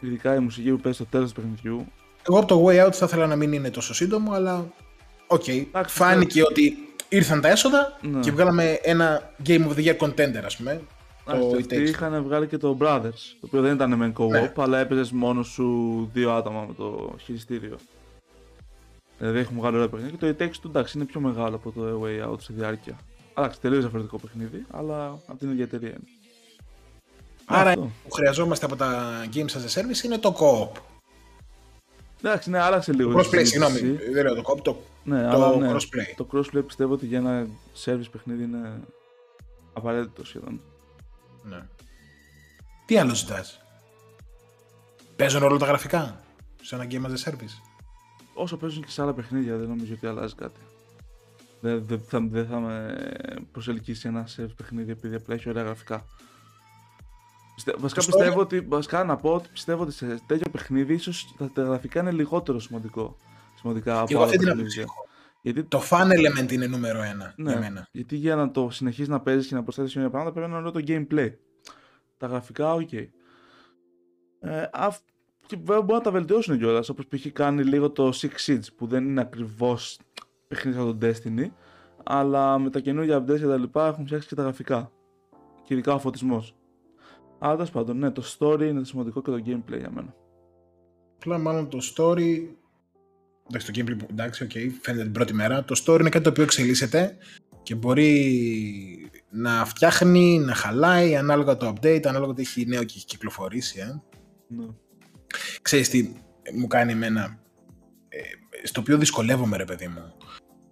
Ειδικά 0.00 0.34
η 0.34 0.38
μουσική 0.38 0.70
που 0.70 0.80
παίζει 0.80 0.98
στο 0.98 1.06
τέλος 1.06 1.32
του 1.32 1.40
παιχνιδιού. 1.40 1.86
Εγώ 2.28 2.38
από 2.38 2.46
το 2.46 2.64
Way 2.66 2.86
Out 2.86 2.92
θα 2.92 3.04
ήθελα 3.06 3.26
να 3.26 3.36
μην 3.36 3.52
είναι 3.52 3.70
τόσο 3.70 3.94
σύντομο, 3.94 4.32
αλλά 4.32 4.66
οκ. 5.28 5.48
Εντάξει, 5.48 5.96
Φάνηκε 5.96 6.42
ότι 6.42 6.76
ήρθαν 7.08 7.40
τα 7.40 7.48
έσοδα 7.48 7.98
Ναι. 8.00 8.20
και 8.20 8.30
βγάλαμε 8.30 8.78
ένα 8.82 9.32
Game 9.46 9.66
of 9.68 9.74
the 9.76 9.84
Year 9.84 9.96
contender, 9.96 10.42
ας 10.44 10.56
πούμε. 10.56 10.80
Εντάξει, 11.28 11.48
Το 11.48 11.56
It 11.56 11.60
αυτοί 11.60 11.76
Takes 11.76 11.80
Two. 11.84 11.88
είχαν 11.88 12.22
βγάλει 12.22 12.46
και 12.46 12.56
το 12.56 12.76
Brothers, 12.80 13.20
το 13.40 13.46
οποίο 13.46 13.60
δεν 13.62 13.74
ήταν 13.74 13.94
με 13.94 14.12
co-op, 14.18 14.28
Ναι. 14.28 14.52
αλλά 14.56 14.78
έπαιζες 14.78 15.10
μόνο 15.10 15.42
σου 15.42 15.64
δύο 16.12 16.32
άτομα 16.32 16.64
με 16.68 16.74
το 16.74 17.14
χειριστήριο. 17.24 17.76
Δηλαδή 19.18 19.38
έχουν 19.38 19.56
βγάλει 19.56 19.76
ωραία 19.76 19.88
παιχνίδια 19.88 20.16
και 20.18 20.32
το 20.32 20.36
It 20.38 20.42
Takes 20.42 20.54
Two 20.66 20.68
εντάξει 20.68 20.98
είναι 20.98 21.06
πιο 21.06 21.20
μεγάλο 21.20 21.56
από 21.56 21.70
το 21.70 21.82
A 21.82 22.04
Way 22.04 22.30
Out 22.32 22.40
σε 22.42 22.52
διάρκεια. 22.56 22.98
Εντάξει, 23.34 23.60
τελείως 23.60 23.80
διαφορετικό 23.80 24.18
παιχνίδι, 24.18 24.66
αλλά 24.70 25.04
από 25.26 25.38
την 25.38 25.50
ίδια 25.50 25.64
εταιρεία 25.64 25.88
είναι. 25.88 26.08
Άρα 27.44 27.70
Αυτό. 27.70 27.90
που 28.04 28.10
χρειαζόμαστε 28.10 28.64
από 28.66 28.76
τα 28.76 29.20
Games 29.34 29.38
as 29.38 29.78
a 29.78 29.80
Service 29.80 30.04
είναι 30.04 30.18
το 30.18 30.34
co-op. 30.38 30.80
Εντάξει, 32.22 32.50
ναι, 32.50 32.58
άλλαξε 32.58 32.92
λίγο. 32.92 33.12
Το 33.12 33.18
η 33.18 33.22
crossplay, 33.22 33.28
συζήτηση. 33.46 33.70
συγγνώμη. 33.76 33.98
Δεν 34.12 34.24
λέω 34.24 34.34
το 34.34 34.42
co-op, 34.46 34.60
το, 34.62 34.76
Ναι, 35.08 35.22
το 35.22 35.28
αλλά 35.28 35.56
ναι, 35.56 35.72
crossplay. 35.72 36.14
το 36.16 36.28
crossplay 36.32 36.62
πιστεύω 36.66 36.92
ότι 36.92 37.06
για 37.06 37.18
ένα 37.18 37.46
service 37.84 38.10
παιχνίδι 38.12 38.42
είναι 38.42 38.80
απαραίτητο 39.72 40.24
σχεδόν. 40.24 40.60
Ναι. 41.42 41.62
Τι 42.86 42.98
άλλο 42.98 43.14
ζητάς; 43.14 43.60
Παίζουν 45.16 45.42
όλα 45.42 45.58
τα 45.58 45.66
γραφικά; 45.66 46.20
Σε 46.62 46.74
ένα 46.74 46.86
Game 46.90 47.04
as 47.06 47.10
a 47.10 47.30
Service; 47.30 47.60
Όσο 48.34 48.56
παίζουν 48.56 48.82
και 48.82 48.90
σε 48.90 49.02
άλλα 49.02 49.12
παιχνίδια, 49.12 49.56
δεν 49.56 49.68
νομίζω 49.68 49.94
ότι 49.94 50.06
αλλάζει 50.06 50.34
κάτι. 50.34 50.60
Δεν, 51.60 51.84
δεν, 51.86 52.00
θα, 52.00 52.20
δεν 52.30 52.46
θα 52.46 52.58
με 52.58 52.96
προσελκύσει 53.52 54.08
ένα 54.08 54.26
σε 54.26 54.42
παιχνίδι 54.42 54.90
επειδή 54.90 55.14
απλά 55.14 55.34
έχει 55.34 55.48
ωραία 55.48 55.62
γραφικά. 55.62 56.04
Πιστε, 57.54 57.74
βασικά 57.78 58.00
Το 58.00 58.06
story- 58.06 58.16
πιστεύω 58.16 58.40
ότι. 58.40 58.60
Βασικά 58.60 59.04
να 59.04 59.16
πω 59.16 59.34
ότι 59.34 59.48
πιστεύω 59.52 59.82
ότι 59.82 59.92
σε 59.92 60.20
τέτοιο 60.26 60.50
παιχνίδι 60.50 60.94
ίσως 60.94 61.34
τα, 61.38 61.50
τα 61.54 61.62
γραφικά 61.62 62.00
είναι 62.00 62.10
λιγότερο 62.10 62.58
σημαντικό. 62.60 63.16
Σημαντικά 63.58 63.98
από 63.98 64.06
Και 64.06 64.12
εγώ 64.14 64.22
άλλα 64.22 64.30
αυτή 64.32 64.44
την 64.44 64.52
άποψη 64.52 64.76
παιχνίδια. 64.76 64.82
έχω. 64.82 65.06
Γιατί, 65.42 65.62
Το 65.64 65.82
fun 65.90 66.06
element 66.06 66.52
είναι 66.52 66.66
νούμερο 66.66 67.02
ένα 67.02 67.32
ναι, 67.36 67.50
για 67.50 67.60
μένα. 67.60 67.88
γιατί 67.92 68.16
για 68.16 68.36
να 68.36 68.50
το 68.50 68.70
συνεχίσεις 68.70 69.08
να 69.08 69.20
παίζεις 69.20 69.46
και 69.48 69.54
να 69.54 69.62
προσθέσεις 69.62 69.92
καινούργια 69.92 70.18
πράγματα 70.18 70.40
πρέπει 70.40 70.52
να 70.52 70.58
είναι 70.58 70.68
όλο 70.68 70.80
το 70.80 71.06
gameplay. 71.16 71.32
Τα 72.16 72.26
γραφικά, 72.26 72.72
οκ. 72.74 72.92
Ε, 72.92 73.08
αυ- 74.72 75.04
και 75.46 75.56
βέβαια 75.56 75.80
μπορεί 75.82 75.92
να 75.98 76.00
τα 76.00 76.10
βελτιώσουν 76.10 76.58
κιόλας. 76.58 76.88
Όπως 76.88 77.06
π.χ. 77.06 77.26
κάνει 77.32 77.62
λίγο 77.64 77.90
το 77.90 78.12
Six 78.14 78.30
Siege 78.46 78.66
που 78.76 78.86
δεν 78.86 79.04
είναι 79.04 79.20
ακριβώς 79.20 79.98
παιχνίδι 80.48 80.76
σαν 80.78 80.86
τον 80.86 80.98
Destiny. 81.02 81.50
Αλλά 82.04 82.58
με 82.58 82.70
τα 82.70 82.80
καινούργια 82.80 83.18
updates 83.22 83.38
και 83.38 83.46
τα 83.46 83.56
λοιπά 83.56 83.86
έχουν 83.86 84.06
φτιάξει 84.06 84.28
και 84.28 84.34
τα 84.34 84.42
γραφικά. 84.42 84.92
Και 85.64 85.74
ειδικά 85.74 85.94
ο 85.94 85.98
φωτισμός. 85.98 86.54
Αλλά 87.38 87.52
τέλος 87.54 87.70
πάντων, 87.70 87.98
ναι, 87.98 88.10
το 88.10 88.22
story 88.38 88.60
είναι 88.60 88.78
το 88.78 88.84
σημαντικό 88.84 89.22
και 89.22 89.30
το 89.30 89.36
gameplay 89.46 89.78
για 89.78 89.90
μένα. 89.90 90.14
Απλά 91.16 91.38
μάλλον 91.38 91.68
το 91.68 91.78
story. 91.96 92.48
Εντάξει, 93.48 93.72
το 93.72 93.80
gameplay, 93.80 93.98
που- 93.98 94.06
εντάξει, 94.10 94.42
οκ, 94.44 94.50
φαίνεται 94.80 95.02
την 95.02 95.12
πρώτη 95.12 95.34
μέρα. 95.34 95.64
Το 95.64 95.82
story 95.84 96.00
είναι 96.00 96.08
κάτι 96.08 96.24
το 96.24 96.30
οποίο 96.30 96.42
εξελίσσεται 96.42 97.16
και 97.62 97.74
μπορεί 97.74 99.10
να 99.30 99.64
φτιάχνει, 99.64 100.38
να 100.38 100.54
χαλάει 100.54 101.16
ανάλογα 101.16 101.56
το 101.56 101.68
update, 101.74 102.06
ανάλογα 102.06 102.32
το 102.32 102.40
έχει 102.40 102.66
νέο 102.66 102.84
και 102.84 102.94
έχει 102.96 103.04
κυκλοφορήσει. 103.06 103.78
Ε. 103.80 104.00
Ναι. 104.48 104.66
Ξέρεις 105.62 105.88
τι 105.88 106.12
μου 106.54 106.66
κάνει 106.66 106.92
εμένα, 106.92 107.38
ε, 108.08 108.18
στο 108.62 108.80
οποίο 108.80 108.98
δυσκολεύομαι 108.98 109.56
ρε 109.56 109.64
παιδί 109.64 109.88
μου. 109.88 110.12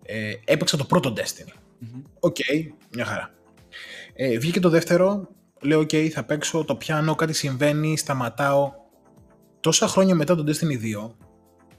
Ε, 0.03 0.33
έπαιξα 0.45 0.77
το 0.77 0.85
πρώτο 0.85 1.13
Destiny. 1.17 1.53
Μμμ. 1.79 2.03
Οκ, 2.21 2.37
μια 2.95 3.05
χαρά. 3.05 3.35
Ε, 4.15 4.39
βγήκε 4.39 4.61
το 4.61 4.69
δεύτερο, 4.69 5.29
λέω 5.61 5.81
οκ, 5.81 5.91
θα 6.13 6.25
παίξω, 6.25 6.65
το 6.65 6.77
πιάνω, 6.77 7.15
κάτι 7.15 7.33
συμβαίνει, 7.33 7.97
σταματάω. 7.97 8.73
Τόσα 9.61 9.87
χρόνια 9.87 10.15
μετά 10.15 10.35
το 10.35 10.45
Destiny 10.47 10.79
2, 10.81 11.15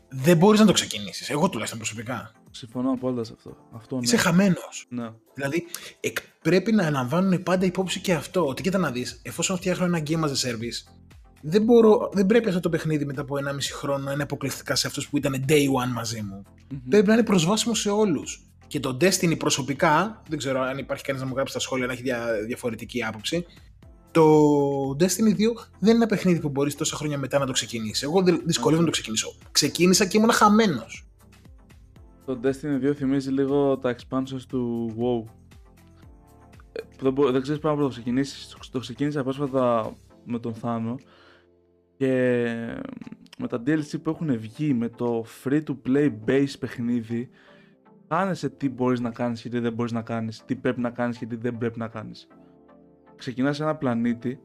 δεν 0.10 0.38
μπορείς 0.38 0.60
να 0.60 0.66
το 0.66 0.72
ξεκινήσεις. 0.72 1.30
Εγώ 1.30 1.50
τουλάχιστον 1.50 1.80
προσωπικά. 1.80 2.32
Συμφωνώ 2.52 2.92
απόλυτα 2.92 3.24
σε 3.24 3.34
αυτό. 3.38 3.58
αυτό 3.72 3.96
ναι. 3.96 4.02
Είσαι 4.04 4.18
χαμένος. 4.18 4.86
ναι. 4.90 5.10
Δηλαδή, 5.34 5.66
εκ- 6.00 6.18
πρέπει 6.42 6.72
να 6.72 6.90
λαμβάνουν 6.90 7.44
πάντα 7.44 7.66
υπόψη 7.66 8.00
και 8.00 8.14
αυτό. 8.14 8.48
Ότι 8.48 8.62
κοίτα 8.62 8.78
να 8.78 8.92
δεις, 8.92 9.20
εφόσον 9.24 9.58
φτιάχνω 9.58 9.86
ένα 9.86 10.04
game 10.08 10.24
as 10.24 10.30
a 10.30 10.50
service, 10.50 10.92
δεν, 11.42 11.64
μπορώ, 11.64 12.10
δεν 12.14 12.26
πρέπει 12.26 12.48
αυτό 12.48 12.60
το 12.60 12.70
παιχνίδι 12.70 13.06
μετά 13.06 13.22
από 13.22 13.36
1,5 13.36 13.72
χρόνο 13.74 14.04
να 14.04 14.12
είναι 14.12 14.24
αποκλειστικά 14.24 14.76
σε 14.76 14.88
αυτούς 14.88 15.10
που 15.10 15.18
ήταν 15.18 15.46
day 15.48 15.66
one 15.66 15.92
μαζί 15.94 16.22
μου. 16.22 16.44
Μμμ. 16.72 16.80
Πρέπει 16.90 17.08
να 17.08 17.14
είναι 17.14 17.24
προσβάσιμο 17.24 17.76
σε 17.76 17.90
όλους. 17.90 18.42
Και 18.68 18.80
το 18.80 18.98
Destiny 19.02 19.38
προσωπικά, 19.38 20.22
δεν 20.30 20.38
ξέρω 20.38 20.62
αν 20.62 20.78
υπάρχει 20.78 21.04
κανείς 21.04 21.22
να 21.22 21.28
μου 21.28 21.34
γράψει 21.36 21.52
στα 21.52 21.62
σχόλια 21.62 21.86
να 21.88 21.94
έχει 21.94 22.02
δια, 22.02 22.26
διαφορετική 22.46 23.04
άποψη, 23.04 23.46
το 24.18 24.90
Destiny 25.00 25.32
2 25.32 25.38
δεν 25.80 25.90
είναι 25.90 25.92
ένα 25.92 26.06
παιχνίδι 26.06 26.40
που 26.40 26.50
μπορείς 26.50 26.76
τόσα 26.76 26.96
χρόνια 26.96 27.18
μετά 27.18 27.40
να 27.40 27.46
το 27.46 27.52
ξεκινήσεις. 27.52 28.04
Εγώ 28.04 28.22
δεν- 28.24 28.42
δυσκολεύομαι 28.46 28.80
να 28.88 28.92
το 28.92 28.92
ξεκινήσω. 28.98 29.34
Ξεκίνησα 29.52 30.06
και 30.06 30.18
ήμουν 30.18 30.32
χαμένος. 30.32 31.08
Το 32.26 32.40
Destiny 32.44 32.80
2 32.90 32.94
θυμίζει 32.94 33.30
λίγο 33.32 33.78
τα 33.78 33.96
expansions 33.96 34.42
του 34.48 34.94
WoW. 34.98 35.32
Ε, 36.72 36.82
που 36.98 37.04
δεν, 37.04 37.14
μπο- 37.14 37.32
δεν 37.32 37.42
ξέρεις 37.42 37.62
πράγμα 37.62 37.78
που 37.80 37.84
το 37.86 37.90
ξεκινήσεις. 37.94 38.48
Το- 38.48 38.58
Το 38.72 38.80
ξεκίνησα 38.80 39.24
πρόσφατα 39.24 39.96
με 40.26 40.40
τον 40.40 40.54
Θάνο 40.54 40.96
και 41.98 42.08
με 43.38 43.48
τα 43.48 43.64
DLC 43.66 44.02
που 44.04 44.10
έχουν 44.10 44.40
βγει 44.40 44.74
με 44.74 44.90
το 44.90 45.26
free 45.44 45.62
to 45.64 45.76
play 45.88 46.12
base 46.28 46.54
παιχνίδι 46.60 47.30
χάνεσαι 48.10 48.50
τι 48.50 48.70
μπορείς 48.70 49.00
να 49.00 49.10
κάνεις 49.10 49.42
και 49.42 49.50
τι 49.50 49.60
δεν 49.60 49.74
μπορείς 49.74 49.92
να 49.92 50.02
κάνεις, 50.02 50.44
τι 50.46 50.56
πρέπει 50.56 50.80
να 50.82 50.90
κάνεις 50.90 51.18
και 51.18 51.26
τι 51.26 51.36
δεν 51.36 51.58
πρέπει 51.58 51.80
να 51.80 51.88
κάνεις. 51.88 52.28
Ξεκινάς 53.18 53.56
σε 53.56 53.64
ένα 53.64 53.76
πλανήτη 53.76 54.40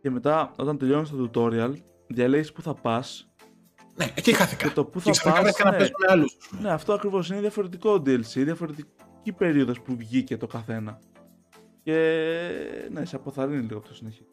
και 0.00 0.10
μετά 0.10 0.52
όταν 0.56 0.78
τελειώνεις 0.78 1.10
το 1.10 1.30
tutorial 1.34 1.72
διαλέγεις 2.06 2.52
που 2.52 2.62
θα 2.62 2.74
πας 2.74 3.30
Ναι, 3.96 4.06
εκεί 4.14 4.32
χάθηκα. 4.32 4.66
και 4.68 4.74
το 4.74 4.84
που 4.84 4.98
Και 4.98 5.04
θα 5.04 5.10
ξαφνικά 5.10 5.32
πας 5.34 5.42
βρέθηκα 5.42 5.64
να 5.64 5.70
ναι, 5.70 5.76
παίζω 5.78 5.92
με 6.06 6.12
άλλους. 6.12 6.36
ναι, 6.60 6.70
αυτό 6.70 6.92
ακριβώς 6.92 7.30
είναι 7.30 7.40
διαφορετικό 7.40 7.94
DLC, 7.94 8.22
διαφορετική 8.34 9.32
περίοδος 9.36 9.80
που 9.80 9.96
βγήκε 9.96 10.36
το 10.36 10.46
καθένα. 10.46 10.98
Και 11.82 11.92
ναι, 12.90 13.04
σε 13.04 13.16
αποθαρρύνει 13.16 13.62
λίγο 13.62 13.78
αυτό 13.78 13.94
συνέχεια. 13.94 14.24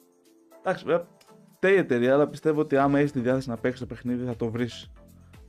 Εντάξει, 0.59 0.85
βέβαια, 0.85 1.07
φταίει 1.55 1.73
η 1.73 1.77
εταιρεία, 1.77 2.13
αλλά 2.13 2.27
πιστεύω 2.27 2.61
ότι 2.61 2.77
άμα 2.77 2.99
έχεις 2.99 3.11
τη 3.11 3.19
διάθεση 3.19 3.49
να 3.49 3.57
παίξεις 3.57 3.79
το 3.79 3.85
παιχνίδι 3.85 4.25
θα 4.25 4.35
το 4.35 4.49
βρεις. 4.51 4.91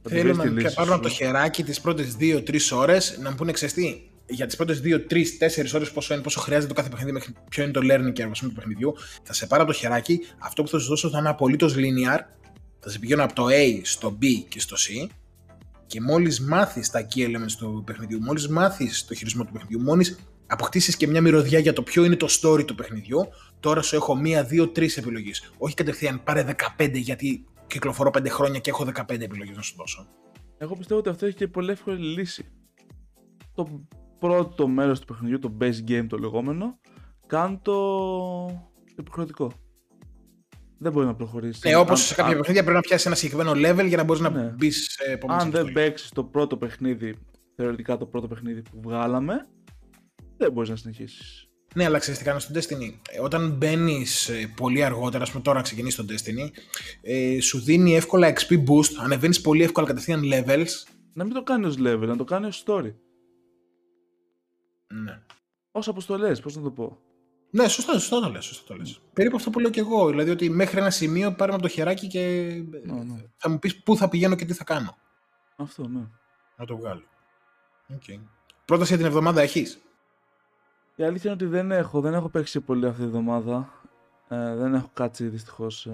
Θέλω 0.08 0.34
να 0.34 0.52
πια 0.52 0.72
πάρουν 0.74 0.92
από 0.92 1.02
το 1.02 1.08
χεράκι 1.08 1.64
τις 1.64 1.80
πρώτες 1.80 2.16
2-3 2.20 2.72
ώρες 2.74 3.18
να 3.22 3.30
μου 3.30 3.36
πούνε 3.36 3.52
ξεστή. 3.52 4.13
Για 4.28 4.46
τις 4.46 4.56
πρώτες 4.56 4.80
2-3-4 4.84 5.74
ώρες 5.74 5.90
πόσο 5.92 6.14
είναι, 6.14 6.22
πόσο 6.22 6.40
χρειάζεται 6.40 6.68
το 6.68 6.74
κάθε 6.74 6.88
παιχνίδι, 6.88 7.12
μέχρι 7.12 7.32
ποιο 7.50 7.62
είναι 7.62 7.72
το 7.72 7.80
learning 7.82 8.20
curve 8.20 8.30
ας 8.30 8.38
πούμε, 8.38 8.52
του 8.52 8.54
παιχνιδιού. 8.54 8.94
Θα 9.22 9.32
σε 9.32 9.46
πάρω 9.46 9.62
από 9.62 9.72
το 9.72 9.78
χεράκι. 9.78 10.20
Αυτό 10.38 10.62
που 10.62 10.68
θα 10.68 10.78
σου 10.78 10.88
δώσω 10.88 11.10
θα 11.10 11.18
είναι 11.18 11.28
απολύτως 11.28 11.74
linear. 11.76 12.18
Θα 12.80 12.90
σε 12.90 12.98
πηγαίνω 12.98 13.24
από 13.24 13.34
το 13.34 13.46
A 13.46 13.80
στο 13.82 14.18
B 14.22 14.24
και 14.48 14.60
στο 14.60 14.76
C. 14.76 15.08
Και 15.86 16.00
μόλις 16.00 16.40
μάθεις 16.40 16.90
τα 16.90 17.06
key 17.14 17.18
elements 17.18 17.52
του 17.58 17.82
παιχνιδιού, 17.86 18.20
μόλις 18.22 18.48
μάθεις 18.48 19.04
το 19.04 19.14
χειρισμό 19.14 19.44
του 19.44 19.52
παιχνιδιού, 19.52 19.80
μόλις 19.80 20.18
αποκτήσεις 20.46 20.96
και 20.96 21.06
μια 21.06 21.20
μυρωδιά 21.20 21.58
για 21.58 21.72
το 21.72 21.82
ποιο 21.82 22.04
είναι 22.04 22.16
το 22.16 22.26
story 22.40 22.66
του 22.66 22.74
παιχνιδιού, 22.74 23.28
τώρα 23.60 23.82
σου 23.82 23.96
έχω 23.96 24.16
μία, 24.16 24.44
δύο, 24.44 24.68
τρεις 24.68 24.96
επιλογές. 24.96 25.52
Όχι 25.58 25.74
κατευθείαν 25.74 26.22
πάρε 26.24 26.44
15 26.78 26.90
γιατί 26.94 27.44
κυκλοφορώ 27.66 28.10
5 28.18 28.28
χρόνια 28.28 28.60
και 28.60 28.70
έχω 28.70 28.84
15 28.94 29.20
επιλογές 29.20 29.56
να 29.56 29.62
σου 29.62 29.74
δώσω. 29.76 30.06
Εγώ 30.58 30.76
πιστεύω 30.76 31.00
ότι 31.00 31.08
αυτό 31.08 31.26
έχει 31.26 31.36
και 31.36 31.48
πολύ 31.48 31.70
εύκολη 31.70 32.06
λύση. 32.06 32.44
Το 33.54 33.86
πρώτο 34.18 34.68
μέρος 34.68 35.00
του 35.00 35.06
παιχνιδιού, 35.06 35.38
το 35.38 35.56
base 35.60 35.90
game 35.90 36.06
το 36.08 36.16
λεγόμενο, 36.18 36.78
κάνει 37.26 37.58
το 37.62 37.74
υποχρεωτικό. 38.98 39.52
Δεν 40.78 40.92
μπορεί 40.92 41.06
να 41.06 41.14
προχωρήσει. 41.14 41.68
Ναι, 41.68 41.76
όπως 41.76 42.00
Αν- 42.00 42.06
σε 42.06 42.14
κάποια 42.14 42.32
αν- 42.32 42.38
παιχνίδια 42.38 42.62
πρέπει 42.62 42.76
να 42.76 42.82
πιάσει 42.82 43.06
ένα 43.06 43.16
συγκεκριμένο 43.16 43.50
level 43.68 43.86
για 43.88 43.96
να 43.96 44.04
μπορείς 44.04 44.22
να 44.22 44.30
Ναι. 44.30 44.54
μπεις 44.58 44.86
σε 44.90 45.10
επόμενε 45.12 45.42
αν 45.42 45.50
δεν 45.50 45.72
παίξεις 45.72 46.10
το 46.10 46.24
πρώτο 46.24 46.56
παιχνίδι, 46.56 47.14
θεωρητικά 47.56 47.96
το 47.96 48.06
πρώτο 48.06 48.26
παιχνίδι 48.28 48.62
που 48.62 48.80
βγάλαμε, 48.82 49.46
δεν 50.36 50.52
μπορείς 50.52 50.70
να 50.70 50.76
συνεχίσεις. 50.76 51.48
Ναι, 51.74 51.84
αλλά 51.84 51.98
ξέρεις 51.98 52.18
τι 52.18 52.24
κάνω 52.24 52.38
στο 52.38 52.52
Destiny. 52.54 52.92
Ε, 53.10 53.20
Όταν 53.20 53.50
μπαίνεις 53.50 54.30
πολύ 54.56 54.84
αργότερα, 54.84 55.22
ας 55.22 55.30
πούμε 55.30 55.42
τώρα 55.42 55.60
ξεκινήσει 55.60 55.96
το 55.96 56.04
Destiny, 56.08 56.50
ε, 57.02 57.40
σου 57.40 57.60
δίνει 57.60 57.94
εύκολα 57.96 58.32
XP 58.32 58.54
boost, 58.54 58.92
ανεβαίνεις 59.02 59.40
πολύ 59.40 59.62
εύκολα 59.62 59.86
κατευθείαν 59.86 60.22
levels. 60.24 60.68
Να 61.12 61.24
μην 61.24 61.32
το 61.34 61.42
κάνει 61.42 61.66
ως 61.66 61.76
level, 61.78 62.04
να 62.06 62.16
το 62.16 62.24
κάνει 62.24 62.46
ως 62.46 62.64
story. 62.66 62.94
Ναι. 65.02 65.20
Ω 65.72 65.80
αποστολέ, 65.86 66.34
πώς 66.34 66.56
να 66.56 66.62
το 66.62 66.70
πω. 66.70 66.98
Ναι, 67.50 67.68
σωστά, 67.68 67.92
σωστά 67.92 68.20
το 68.20 68.28
λες, 68.30 68.44
σωστά 68.44 68.64
το 68.66 68.74
λες. 68.74 69.00
Περίπου 69.12 69.36
αυτό 69.36 69.50
που 69.50 69.60
λέω 69.60 69.70
και 69.70 69.80
εγώ. 69.80 70.08
Δηλαδή 70.08 70.30
ότι 70.30 70.50
μέχρι 70.50 70.78
ένα 70.78 70.90
σημείο 70.90 71.34
πάρουμε 71.34 71.58
το 71.58 71.68
χεράκι 71.68 72.06
και 72.06 72.20
Ναι, 72.82 72.92
ναι. 72.92 73.24
θα 73.36 73.48
μου 73.48 73.58
πεις 73.58 73.82
πού 73.82 73.96
θα 73.96 74.08
πηγαίνω 74.08 74.34
και 74.34 74.44
τι 74.44 74.52
θα 74.52 74.64
κάνω. 74.64 74.96
Αυτό, 75.56 75.88
ναι. 75.88 76.08
Να 76.56 76.64
το 76.64 76.76
βγάλω. 76.76 77.02
Okay. 77.92 78.20
Πρόταση 78.64 78.88
για 78.88 78.96
την 78.96 79.06
εβδομάδα 79.06 79.40
έχεις; 79.42 79.78
Η 80.96 81.04
αλήθεια 81.04 81.30
είναι 81.32 81.42
ότι 81.42 81.52
δεν 81.52 81.70
έχω, 81.70 82.00
δεν 82.00 82.14
έχω 82.14 82.28
παίξει 82.28 82.60
πολύ 82.60 82.86
αυτή 82.86 83.02
τη 83.02 83.08
βδομάδα. 83.08 83.72
Ε, 84.28 84.54
δεν 84.54 84.74
έχω 84.74 84.90
κάτσει 84.94 85.28
δυστυχώς 85.28 85.88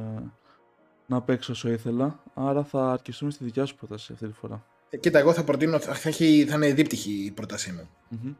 να 1.07 1.23
παίξω 1.23 1.53
όσο 1.53 1.69
ήθελα. 1.69 2.23
Άρα 2.35 2.65
θα 2.65 2.93
αρκεστούμε 2.93 3.31
στη 3.31 3.45
δικιά 3.45 3.65
σου 3.65 3.77
πρόταση 3.77 4.13
αυτή 4.13 4.27
τη 4.27 4.33
φορά. 4.33 4.67
Ε, 4.91 4.97
κοίτα, 4.97 5.19
εγώ 5.19 5.33
θα 5.33 5.45
προτείνω, 5.45 5.79
θα, 5.79 5.95
θα, 5.95 6.09
έχει, 6.09 6.47
θα 6.49 6.55
είναι 6.55 6.73
δίπτυχη 6.73 7.25
η 7.25 7.31
πρότασή 7.31 7.73
μου. 7.73 7.89
Μμμ. 8.09 8.35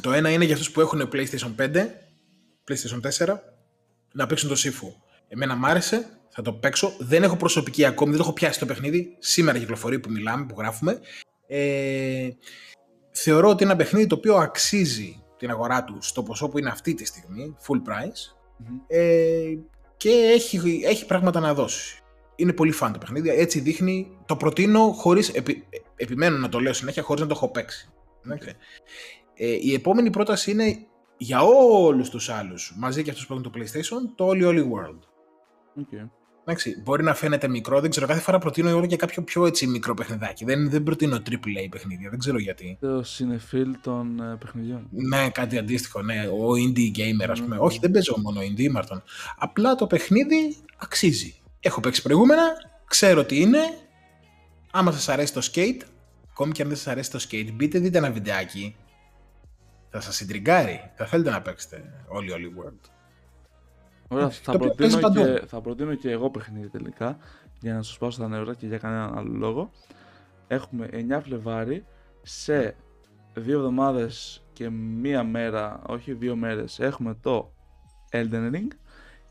Το 0.00 0.12
ένα 0.12 0.30
είναι 0.30 0.44
για 0.44 0.54
αυτούς 0.54 0.70
που 0.70 0.80
έχουν 0.80 1.08
PlayStation 1.12 1.54
5, 1.58 1.86
PlayStation 2.68 3.26
4, 3.26 3.36
να 4.12 4.26
παίξουν 4.26 4.48
το 4.48 4.54
Sifu. 4.58 4.92
Εμένα 5.28 5.56
μ' 5.56 5.64
άρεσε, 5.64 6.18
θα 6.28 6.42
το 6.42 6.52
παίξω. 6.52 6.92
Δεν 6.98 7.22
έχω 7.22 7.36
προσωπική 7.36 7.84
ακόμη, 7.84 8.10
δεν 8.10 8.18
το 8.18 8.24
έχω 8.24 8.32
πιάσει 8.32 8.58
το 8.58 8.66
παιχνίδι. 8.66 9.16
Σήμερα 9.18 9.58
κυκλοφορεί 9.58 9.98
που 9.98 10.10
μιλάμε, 10.10 10.46
που 10.46 10.54
γράφουμε. 10.58 11.00
Ε, 11.46 12.28
θεωρώ 13.10 13.48
ότι 13.48 13.62
είναι 13.62 13.72
ένα 13.72 13.82
παιχνίδι 13.82 14.06
το 14.06 14.14
οποίο 14.14 14.36
αξίζει 14.36 15.22
την 15.36 15.50
αγορά 15.50 15.84
του 15.84 15.98
στο 16.00 16.22
ποσό 16.22 16.48
που 16.48 16.58
είναι 16.58 16.68
αυτή 16.68 16.94
τη 16.94 17.04
στιγμή, 17.04 17.56
full 17.66 17.76
price, 17.76 18.36
Μμμ. 18.56 18.78
ε, 18.86 19.58
και 19.96 20.10
έχει, 20.10 20.80
έχει 20.84 21.06
πράγματα 21.06 21.40
να 21.40 21.54
δώσει. 21.54 22.02
Είναι 22.36 22.52
πολύ 22.52 22.72
fun 22.72 22.92
το 22.92 22.98
παιχνίδι, 22.98 23.28
έτσι 23.30 23.60
δείχνει, 23.60 24.18
το 24.26 24.36
προτείνω 24.36 24.92
χωρίς, 24.92 25.28
επι, 25.28 25.64
επιμένω 25.96 26.36
να 26.36 26.48
το 26.48 26.58
λέω 26.60 26.72
συνέχεια, 26.72 27.02
χωρίς 27.02 27.22
να 27.22 27.28
το 27.28 27.34
έχω 27.36 27.48
παίξει. 27.50 27.88
Εντάξει. 28.26 28.56
Ε, 29.38 29.58
η 29.60 29.72
επόμενη 29.74 30.10
πρόταση 30.10 30.50
είναι 30.50 30.78
για 31.16 31.42
όλους 31.42 32.10
τους 32.10 32.28
άλλους, 32.28 32.74
μαζί 32.76 33.02
και 33.02 33.10
αυτούς 33.10 33.26
που 33.26 33.32
έχουν 33.32 33.44
το 33.44 33.50
PlayStation, 33.54 34.12
το 34.14 34.28
Holy 34.28 34.44
Holy 34.44 34.62
World. 34.62 34.98
OK. 35.74 35.92
Εντάξει, 36.44 36.82
μπορεί 36.82 37.02
να 37.02 37.14
φαίνεται 37.14 37.48
μικρό, 37.48 37.80
δεν 37.80 37.90
ξέρω. 37.90 38.06
Κάθε 38.06 38.20
φορά 38.20 38.38
προτείνω 38.38 38.76
όλο 38.76 38.86
και 38.86 38.96
κάποιο 38.96 39.22
πιο 39.22 39.46
έτσι 39.46 39.66
μικρό 39.66 39.94
παιχνιδάκι. 39.94 40.44
Δεν, 40.44 40.70
δεν 40.70 40.82
προτείνω 40.82 41.16
AAA 41.16 41.68
παιχνίδια, 41.70 42.10
δεν 42.10 42.18
ξέρω 42.18 42.38
γιατί. 42.38 42.78
Το 42.80 43.02
σινεφίλ 43.02 43.76
των 43.80 44.20
ε, 44.20 44.36
παιχνιδιών. 44.36 44.88
Ναι, 44.90 45.30
κάτι 45.30 45.58
αντίστοιχο, 45.58 46.02
ναι. 46.02 46.26
Ο 46.26 46.50
indie 46.52 46.98
gamer, 46.98 47.28
ας 47.30 47.40
πούμε. 47.40 47.56
Mm. 47.56 47.62
Όχι, 47.62 47.78
δεν 47.78 47.90
παίζω 47.90 48.14
μόνο 48.18 48.40
indie, 48.40 48.70
Μάρτον. 48.70 49.02
Απλά 49.38 49.74
το 49.74 49.86
παιχνίδι 49.86 50.56
αξίζει. 50.76 51.34
Έχω 51.60 51.80
παίξει 51.80 52.02
προηγούμενα, 52.02 52.42
ξέρω 52.86 53.24
τι 53.24 53.40
είναι. 53.40 53.60
Άμα 54.70 54.92
σας 54.92 55.08
αρέσει 55.08 55.32
το 55.32 55.48
skate, 55.52 55.80
ακόμη 56.30 56.52
και 56.52 56.62
αν 56.62 56.68
δεν 56.68 56.76
σας 56.76 56.86
αρέσει 56.86 57.10
το 57.10 57.26
skate, 57.30 57.48
μπείτε, 57.54 57.78
δείτε 57.78 57.98
ένα 57.98 58.10
βιντεάκι. 58.10 58.76
Θα 59.90 60.00
σας 60.00 60.16
συντριγκάρει. 60.16 60.90
Θα 60.96 61.06
θέλετε 61.06 61.30
να 61.30 61.42
παίξετε 61.42 62.04
όλοι, 62.08 62.32
όλοι 62.32 62.54
world. 62.58 62.90
Ωραία, 64.08 64.26
Το 64.26 64.32
θα 64.32 64.52
οποίο 64.52 64.58
προτείνω, 64.66 64.74
παίζει 64.74 64.98
παντού. 65.00 65.22
και, 65.40 65.46
θα 65.46 65.60
προτείνω 65.60 65.94
και 65.94 66.10
εγώ 66.10 66.30
παιχνίδι 66.30 66.68
τελικά 66.68 67.16
για 67.60 67.74
να 67.74 67.82
σου 67.82 67.92
σπάσω 67.92 68.20
τα 68.20 68.28
νεύρα 68.28 68.54
και 68.54 68.66
για 68.66 68.78
κανέναν 68.78 69.18
άλλο 69.18 69.32
λόγο. 69.32 69.70
Έχουμε 70.48 70.88
9 70.92 71.20
Φλεβάρι 71.22 71.84
σε 72.22 72.76
δύο 73.34 73.56
εβδομάδες 73.58 74.44
και 74.52 74.70
μία 74.70 75.24
μέρα, 75.24 75.82
όχι 75.86 76.12
δύο 76.12 76.36
μέρες, 76.36 76.78
έχουμε 76.80 77.16
το 77.22 77.52
Elden 78.12 78.52
Ring. 78.54 78.68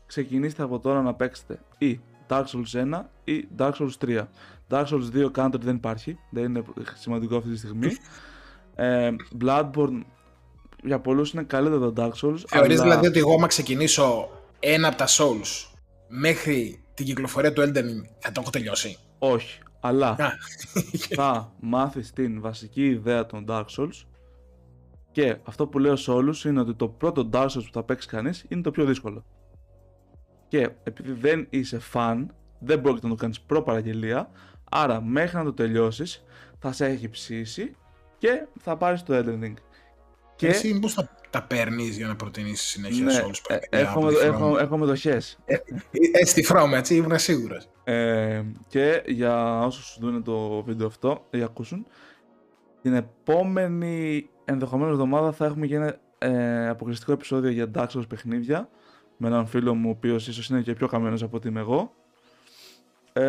Ξεκινήστε 0.06 0.62
από 0.62 0.78
τώρα 0.78 1.02
να 1.02 1.14
παίξετε 1.14 1.58
ή 1.78 2.00
Dark 2.28 2.44
Souls 2.44 2.92
1 2.92 3.00
ή 3.24 3.48
Dark 3.58 3.72
Souls 3.72 3.90
3. 4.04 4.22
Dark 4.68 4.84
Souls 4.86 5.10
2 5.14 5.30
counter 5.32 5.60
δεν 5.60 5.74
υπάρχει, 5.74 6.18
δεν 6.30 6.44
είναι 6.44 6.62
σημαντικό 6.94 7.36
αυτή 7.36 7.50
τη 7.50 7.56
στιγμή. 7.56 7.90
ε, 8.74 9.10
Bloodborne 9.40 10.02
για 10.82 11.00
πολλούς 11.00 11.30
είναι 11.32 11.42
καλύτερο 11.42 11.90
το 11.90 12.02
Dark 12.04 12.12
Souls. 12.26 12.38
Θεωρείς 12.46 12.80
αλλά- 12.80 12.82
δηλαδή 12.82 13.06
ότι 13.06 13.18
εγώ, 13.18 13.34
άμα 13.34 13.46
ξεκινήσω 13.46 14.30
ένα 14.58 14.88
από 14.88 14.96
τα 14.96 15.06
Souls 15.06 15.76
μέχρι 16.08 16.82
την 16.94 17.06
κυκλοφορία 17.06 17.52
του 17.52 17.62
Elden 17.62 17.78
Ring, 17.78 18.02
θα 18.18 18.32
το 18.32 18.40
έχω 18.40 18.50
τελειώσει; 18.50 18.98
Όχι, 19.18 19.58
αλλά 19.80 20.08
Α, 20.08 20.30
θα 21.14 21.52
μάθεις 21.60 22.12
την 22.12 22.40
βασική 22.40 22.86
ιδέα 22.86 23.26
των 23.26 23.44
Dark 23.48 23.64
Souls 23.76 24.04
και 25.12 25.36
αυτό 25.44 25.66
που 25.66 25.78
λέω 25.78 25.96
σε 25.96 26.10
όλους 26.10 26.44
είναι 26.44 26.60
ότι 26.60 26.74
το 26.74 26.88
πρώτο 26.88 27.28
Dark 27.32 27.46
Souls 27.46 27.64
που 27.64 27.72
θα 27.72 27.82
παίξει 27.82 28.08
κανείς 28.08 28.44
είναι 28.48 28.62
το 28.62 28.70
πιο 28.70 28.84
δύσκολο. 28.84 29.24
Και 30.48 30.70
επειδή 30.82 31.12
δεν 31.12 31.46
είσαι 31.50 31.78
φαν, 31.78 32.34
δεν 32.58 32.80
πρόκειται 32.80 33.06
να 33.06 33.12
το 33.14 33.20
κάνεις 33.20 33.40
προ-παραγγελία, 33.40 34.30
άρα 34.70 35.00
μέχρι 35.02 35.36
να 35.36 35.44
το 35.44 35.52
τελειώσεις 35.52 36.24
θα 36.58 36.72
σε 36.72 36.86
έχει 36.86 37.08
ψήσει 37.08 37.74
και 38.18 38.46
θα 38.60 38.76
πάρεις 38.76 39.02
το 39.02 39.14
Elden 39.16 39.44
Ring. 39.44 39.54
Και 40.38 40.46
Και 40.46 40.52
εσύ 40.52 40.72
μήπως 40.72 40.94
τα, 40.94 41.10
τα 41.30 41.42
παίρνεις 41.42 41.96
για 41.96 42.06
να 42.06 42.16
προτείνεις 42.16 42.60
συνέχεια 42.60 43.04
ναι, 43.04 43.12
Souls 43.12 43.40
ε, 43.48 43.54
παιχνίδια 43.58 43.88
έχω, 43.88 43.98
από 43.98 44.06
με- 44.06 44.12
τη 44.12 44.18
έχω, 44.26 44.54
From. 44.54 44.60
έχω 44.60 44.76
μετοχές. 44.78 45.38
Ε, 45.44 45.56
Έτσι 46.12 46.34
τη 46.34 46.46
From, 46.50 46.72
έτσι, 46.74 46.94
ήμουν 46.96 47.18
σίγουρος. 47.18 47.68
Ε, 47.84 48.42
και 48.68 49.02
για 49.06 49.60
όσους 49.64 49.96
δουν 50.00 50.22
το 50.22 50.62
βίντεο 50.62 50.86
αυτό 50.86 51.26
ή 51.30 51.42
ακούσουν, 51.42 51.86
την 52.82 52.94
επόμενη 52.94 54.28
ενδεχομένως 54.44 54.92
εβδομάδα 54.92 55.32
θα 55.32 55.44
έχουμε 55.44 55.66
και 55.66 55.74
ένα 55.74 55.96
ε, 56.18 56.68
αποκλειστικό 56.68 57.12
επεισόδιο 57.12 57.50
για 57.50 57.70
Dark 57.74 57.86
Souls 57.86 58.08
παιχνίδια 58.08 58.68
με 59.16 59.28
έναν 59.28 59.46
φίλο 59.46 59.74
μου 59.74 59.88
ο 59.88 59.90
οποίος 59.90 60.28
ίσως 60.28 60.48
είναι 60.48 60.60
και 60.60 60.72
πιο 60.72 60.86
καμένος 60.86 61.22
από 61.22 61.36
ότι 61.36 61.48
είμαι 61.48 61.60
εγώ. 61.60 61.92
Ε, 63.12 63.22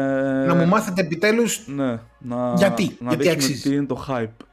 Να 0.48 0.56
μου 0.56 0.68
μάθετε 0.68 1.02
επιτέλους 1.02 1.68
Ναι, 1.68 2.00
να, 2.20 2.54
Γιατί; 2.58 2.98
να 3.00 3.08
Γιατί 3.10 3.24
δείξουμε 3.30 3.32
αξίζει. 3.32 3.70
τι 3.70 3.76
είναι 3.76 3.86
το 3.86 4.06
hype. 4.10 4.46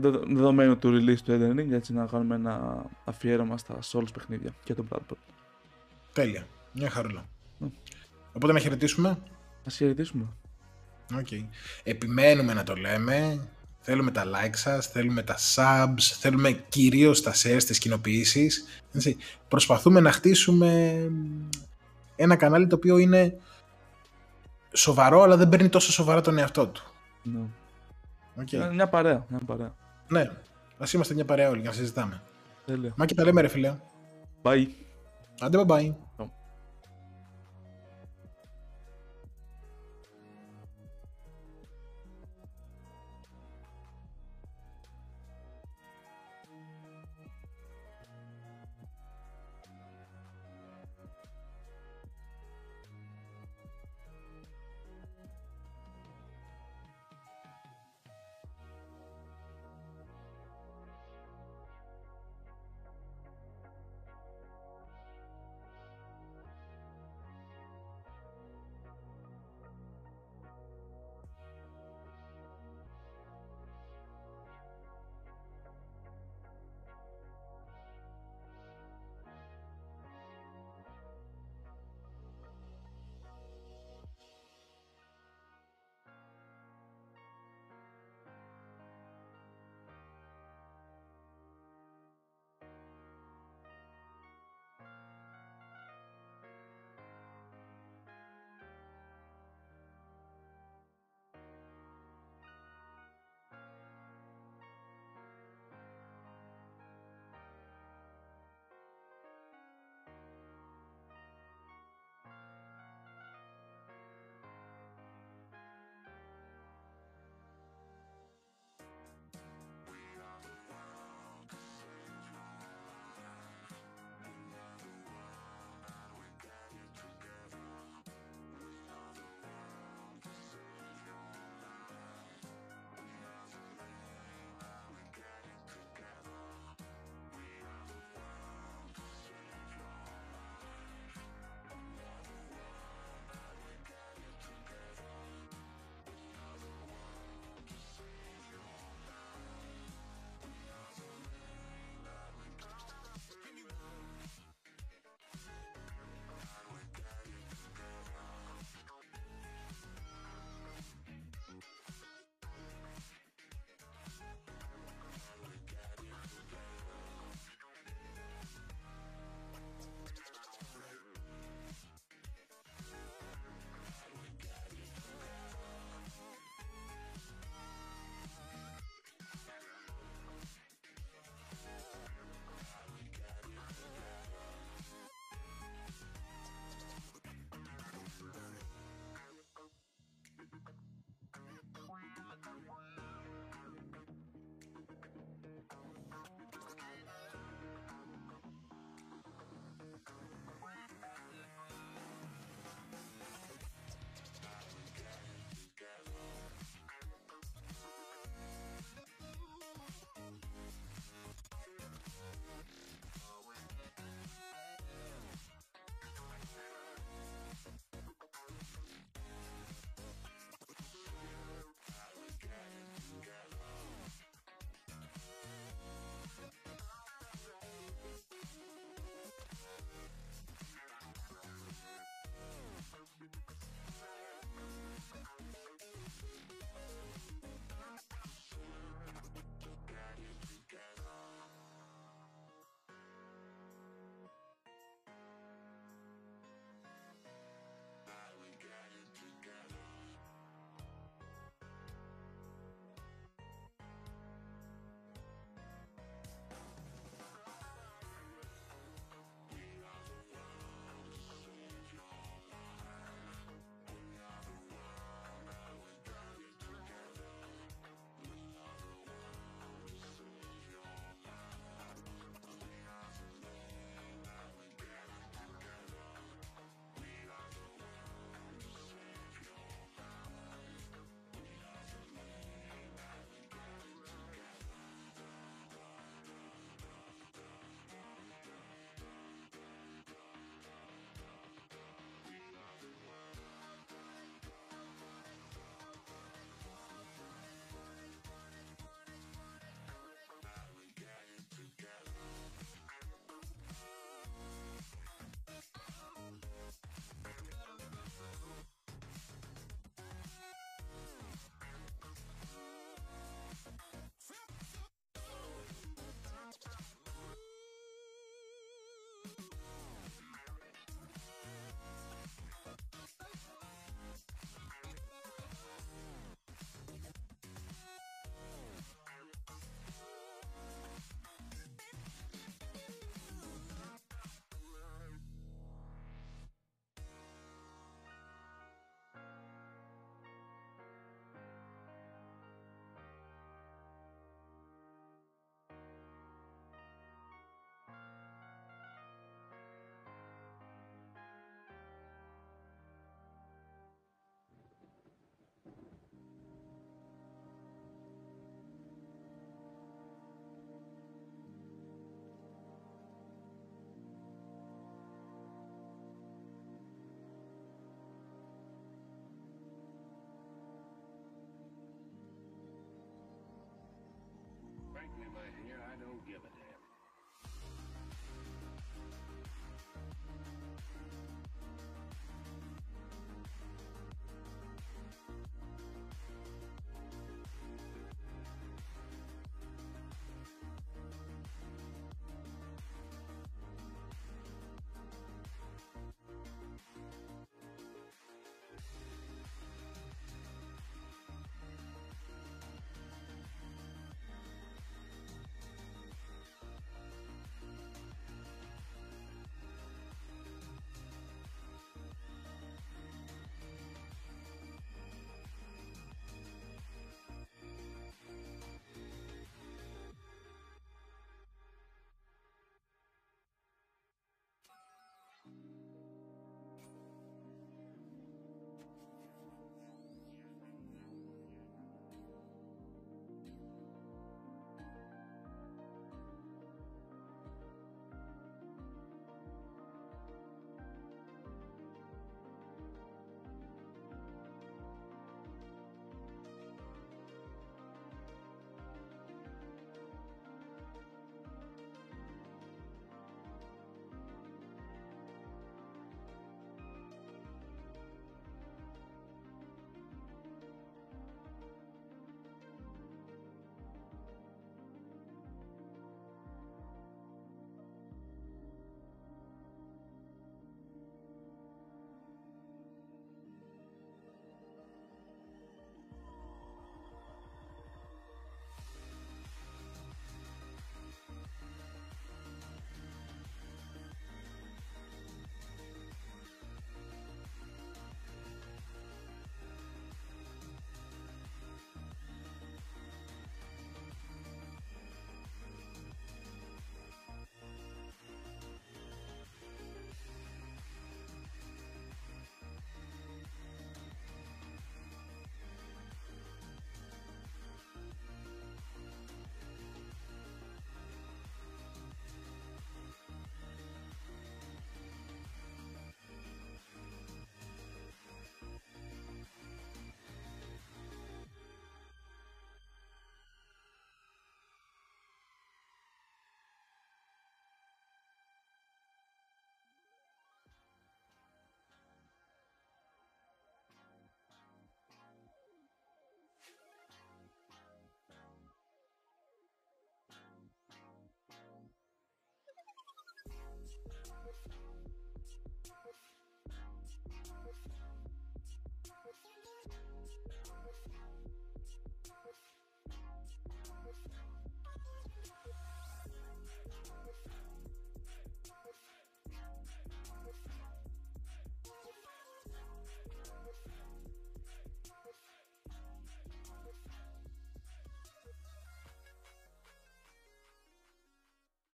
Δεδο- 0.00 0.22
Δεδομένου 0.26 0.78
του 0.78 0.88
release 0.90 1.18
του 1.24 1.32
Elden 1.40 1.60
Ring, 1.60 1.70
έτσι 1.72 1.92
να 1.92 2.06
κάνουμε 2.06 2.34
ένα 2.34 2.84
αφιέρωμα 3.04 3.56
στα 3.58 3.78
Souls 3.92 4.12
παιχνίδια 4.12 4.50
και 4.64 4.74
το 4.74 4.84
Bloodborne. 4.90 5.16
τέλεια. 6.12 6.46
Μια 6.72 6.90
χαρούλα. 6.90 7.24
Ναι. 7.58 7.68
Οπότε 8.32 8.52
να 8.52 8.58
χαιρετήσουμε. 8.58 9.18
Ας 9.66 9.76
χαιρετήσουμε. 9.76 10.26
Okay. 11.14 11.44
Επιμένουμε 11.82 12.54
να 12.54 12.62
το 12.62 12.74
λέμε. 12.74 13.48
Θέλουμε 13.80 14.10
τα 14.10 14.24
like 14.24 14.54
σας, 14.56 14.86
θέλουμε 14.86 15.22
τα 15.22 15.36
subs, 15.54 16.00
θέλουμε 16.00 16.52
κυρίως 16.52 17.22
τα 17.22 17.32
shares, 17.34 17.62
τις 17.66 17.78
κοινοποιήσεις. 17.78 18.64
Έτσι. 18.92 19.16
Προσπαθούμε 19.48 20.00
να 20.00 20.12
χτίσουμε 20.12 21.00
ένα 22.16 22.36
κανάλι 22.36 22.66
το 22.66 22.74
οποίο 22.76 22.98
είναι 22.98 23.38
σοβαρό, 24.72 25.22
αλλά 25.22 25.36
δεν 25.36 25.48
παίρνει 25.48 25.68
τόσο 25.68 25.92
σοβαρά 25.92 26.20
τον 26.20 26.38
εαυτό 26.38 26.66
του. 26.68 26.82
Ναι. 27.22 27.40
Okay. 28.40 28.52
Ε, 28.70 28.72
Μια 28.74 28.88
παρέα, 28.88 29.26
μια 29.28 29.40
παρέα. 29.46 29.74
Ναι, 30.08 30.30
ας 30.78 30.92
είμαστε 30.92 31.14
μια 31.14 31.24
παρέα 31.24 31.48
όλοι 31.48 31.60
για 31.60 31.70
να 31.70 31.76
συζητάμε. 31.76 32.22
Τέλεια. 32.66 32.92
Μάκη 32.96 33.14
τα 33.14 33.24
λέμε 33.24 33.40
ρε 33.40 33.48
φίλε. 33.48 33.76
Bye. 34.42 34.66
Άντε 35.40 35.64
bye 35.66 35.70
bye. 35.70 35.94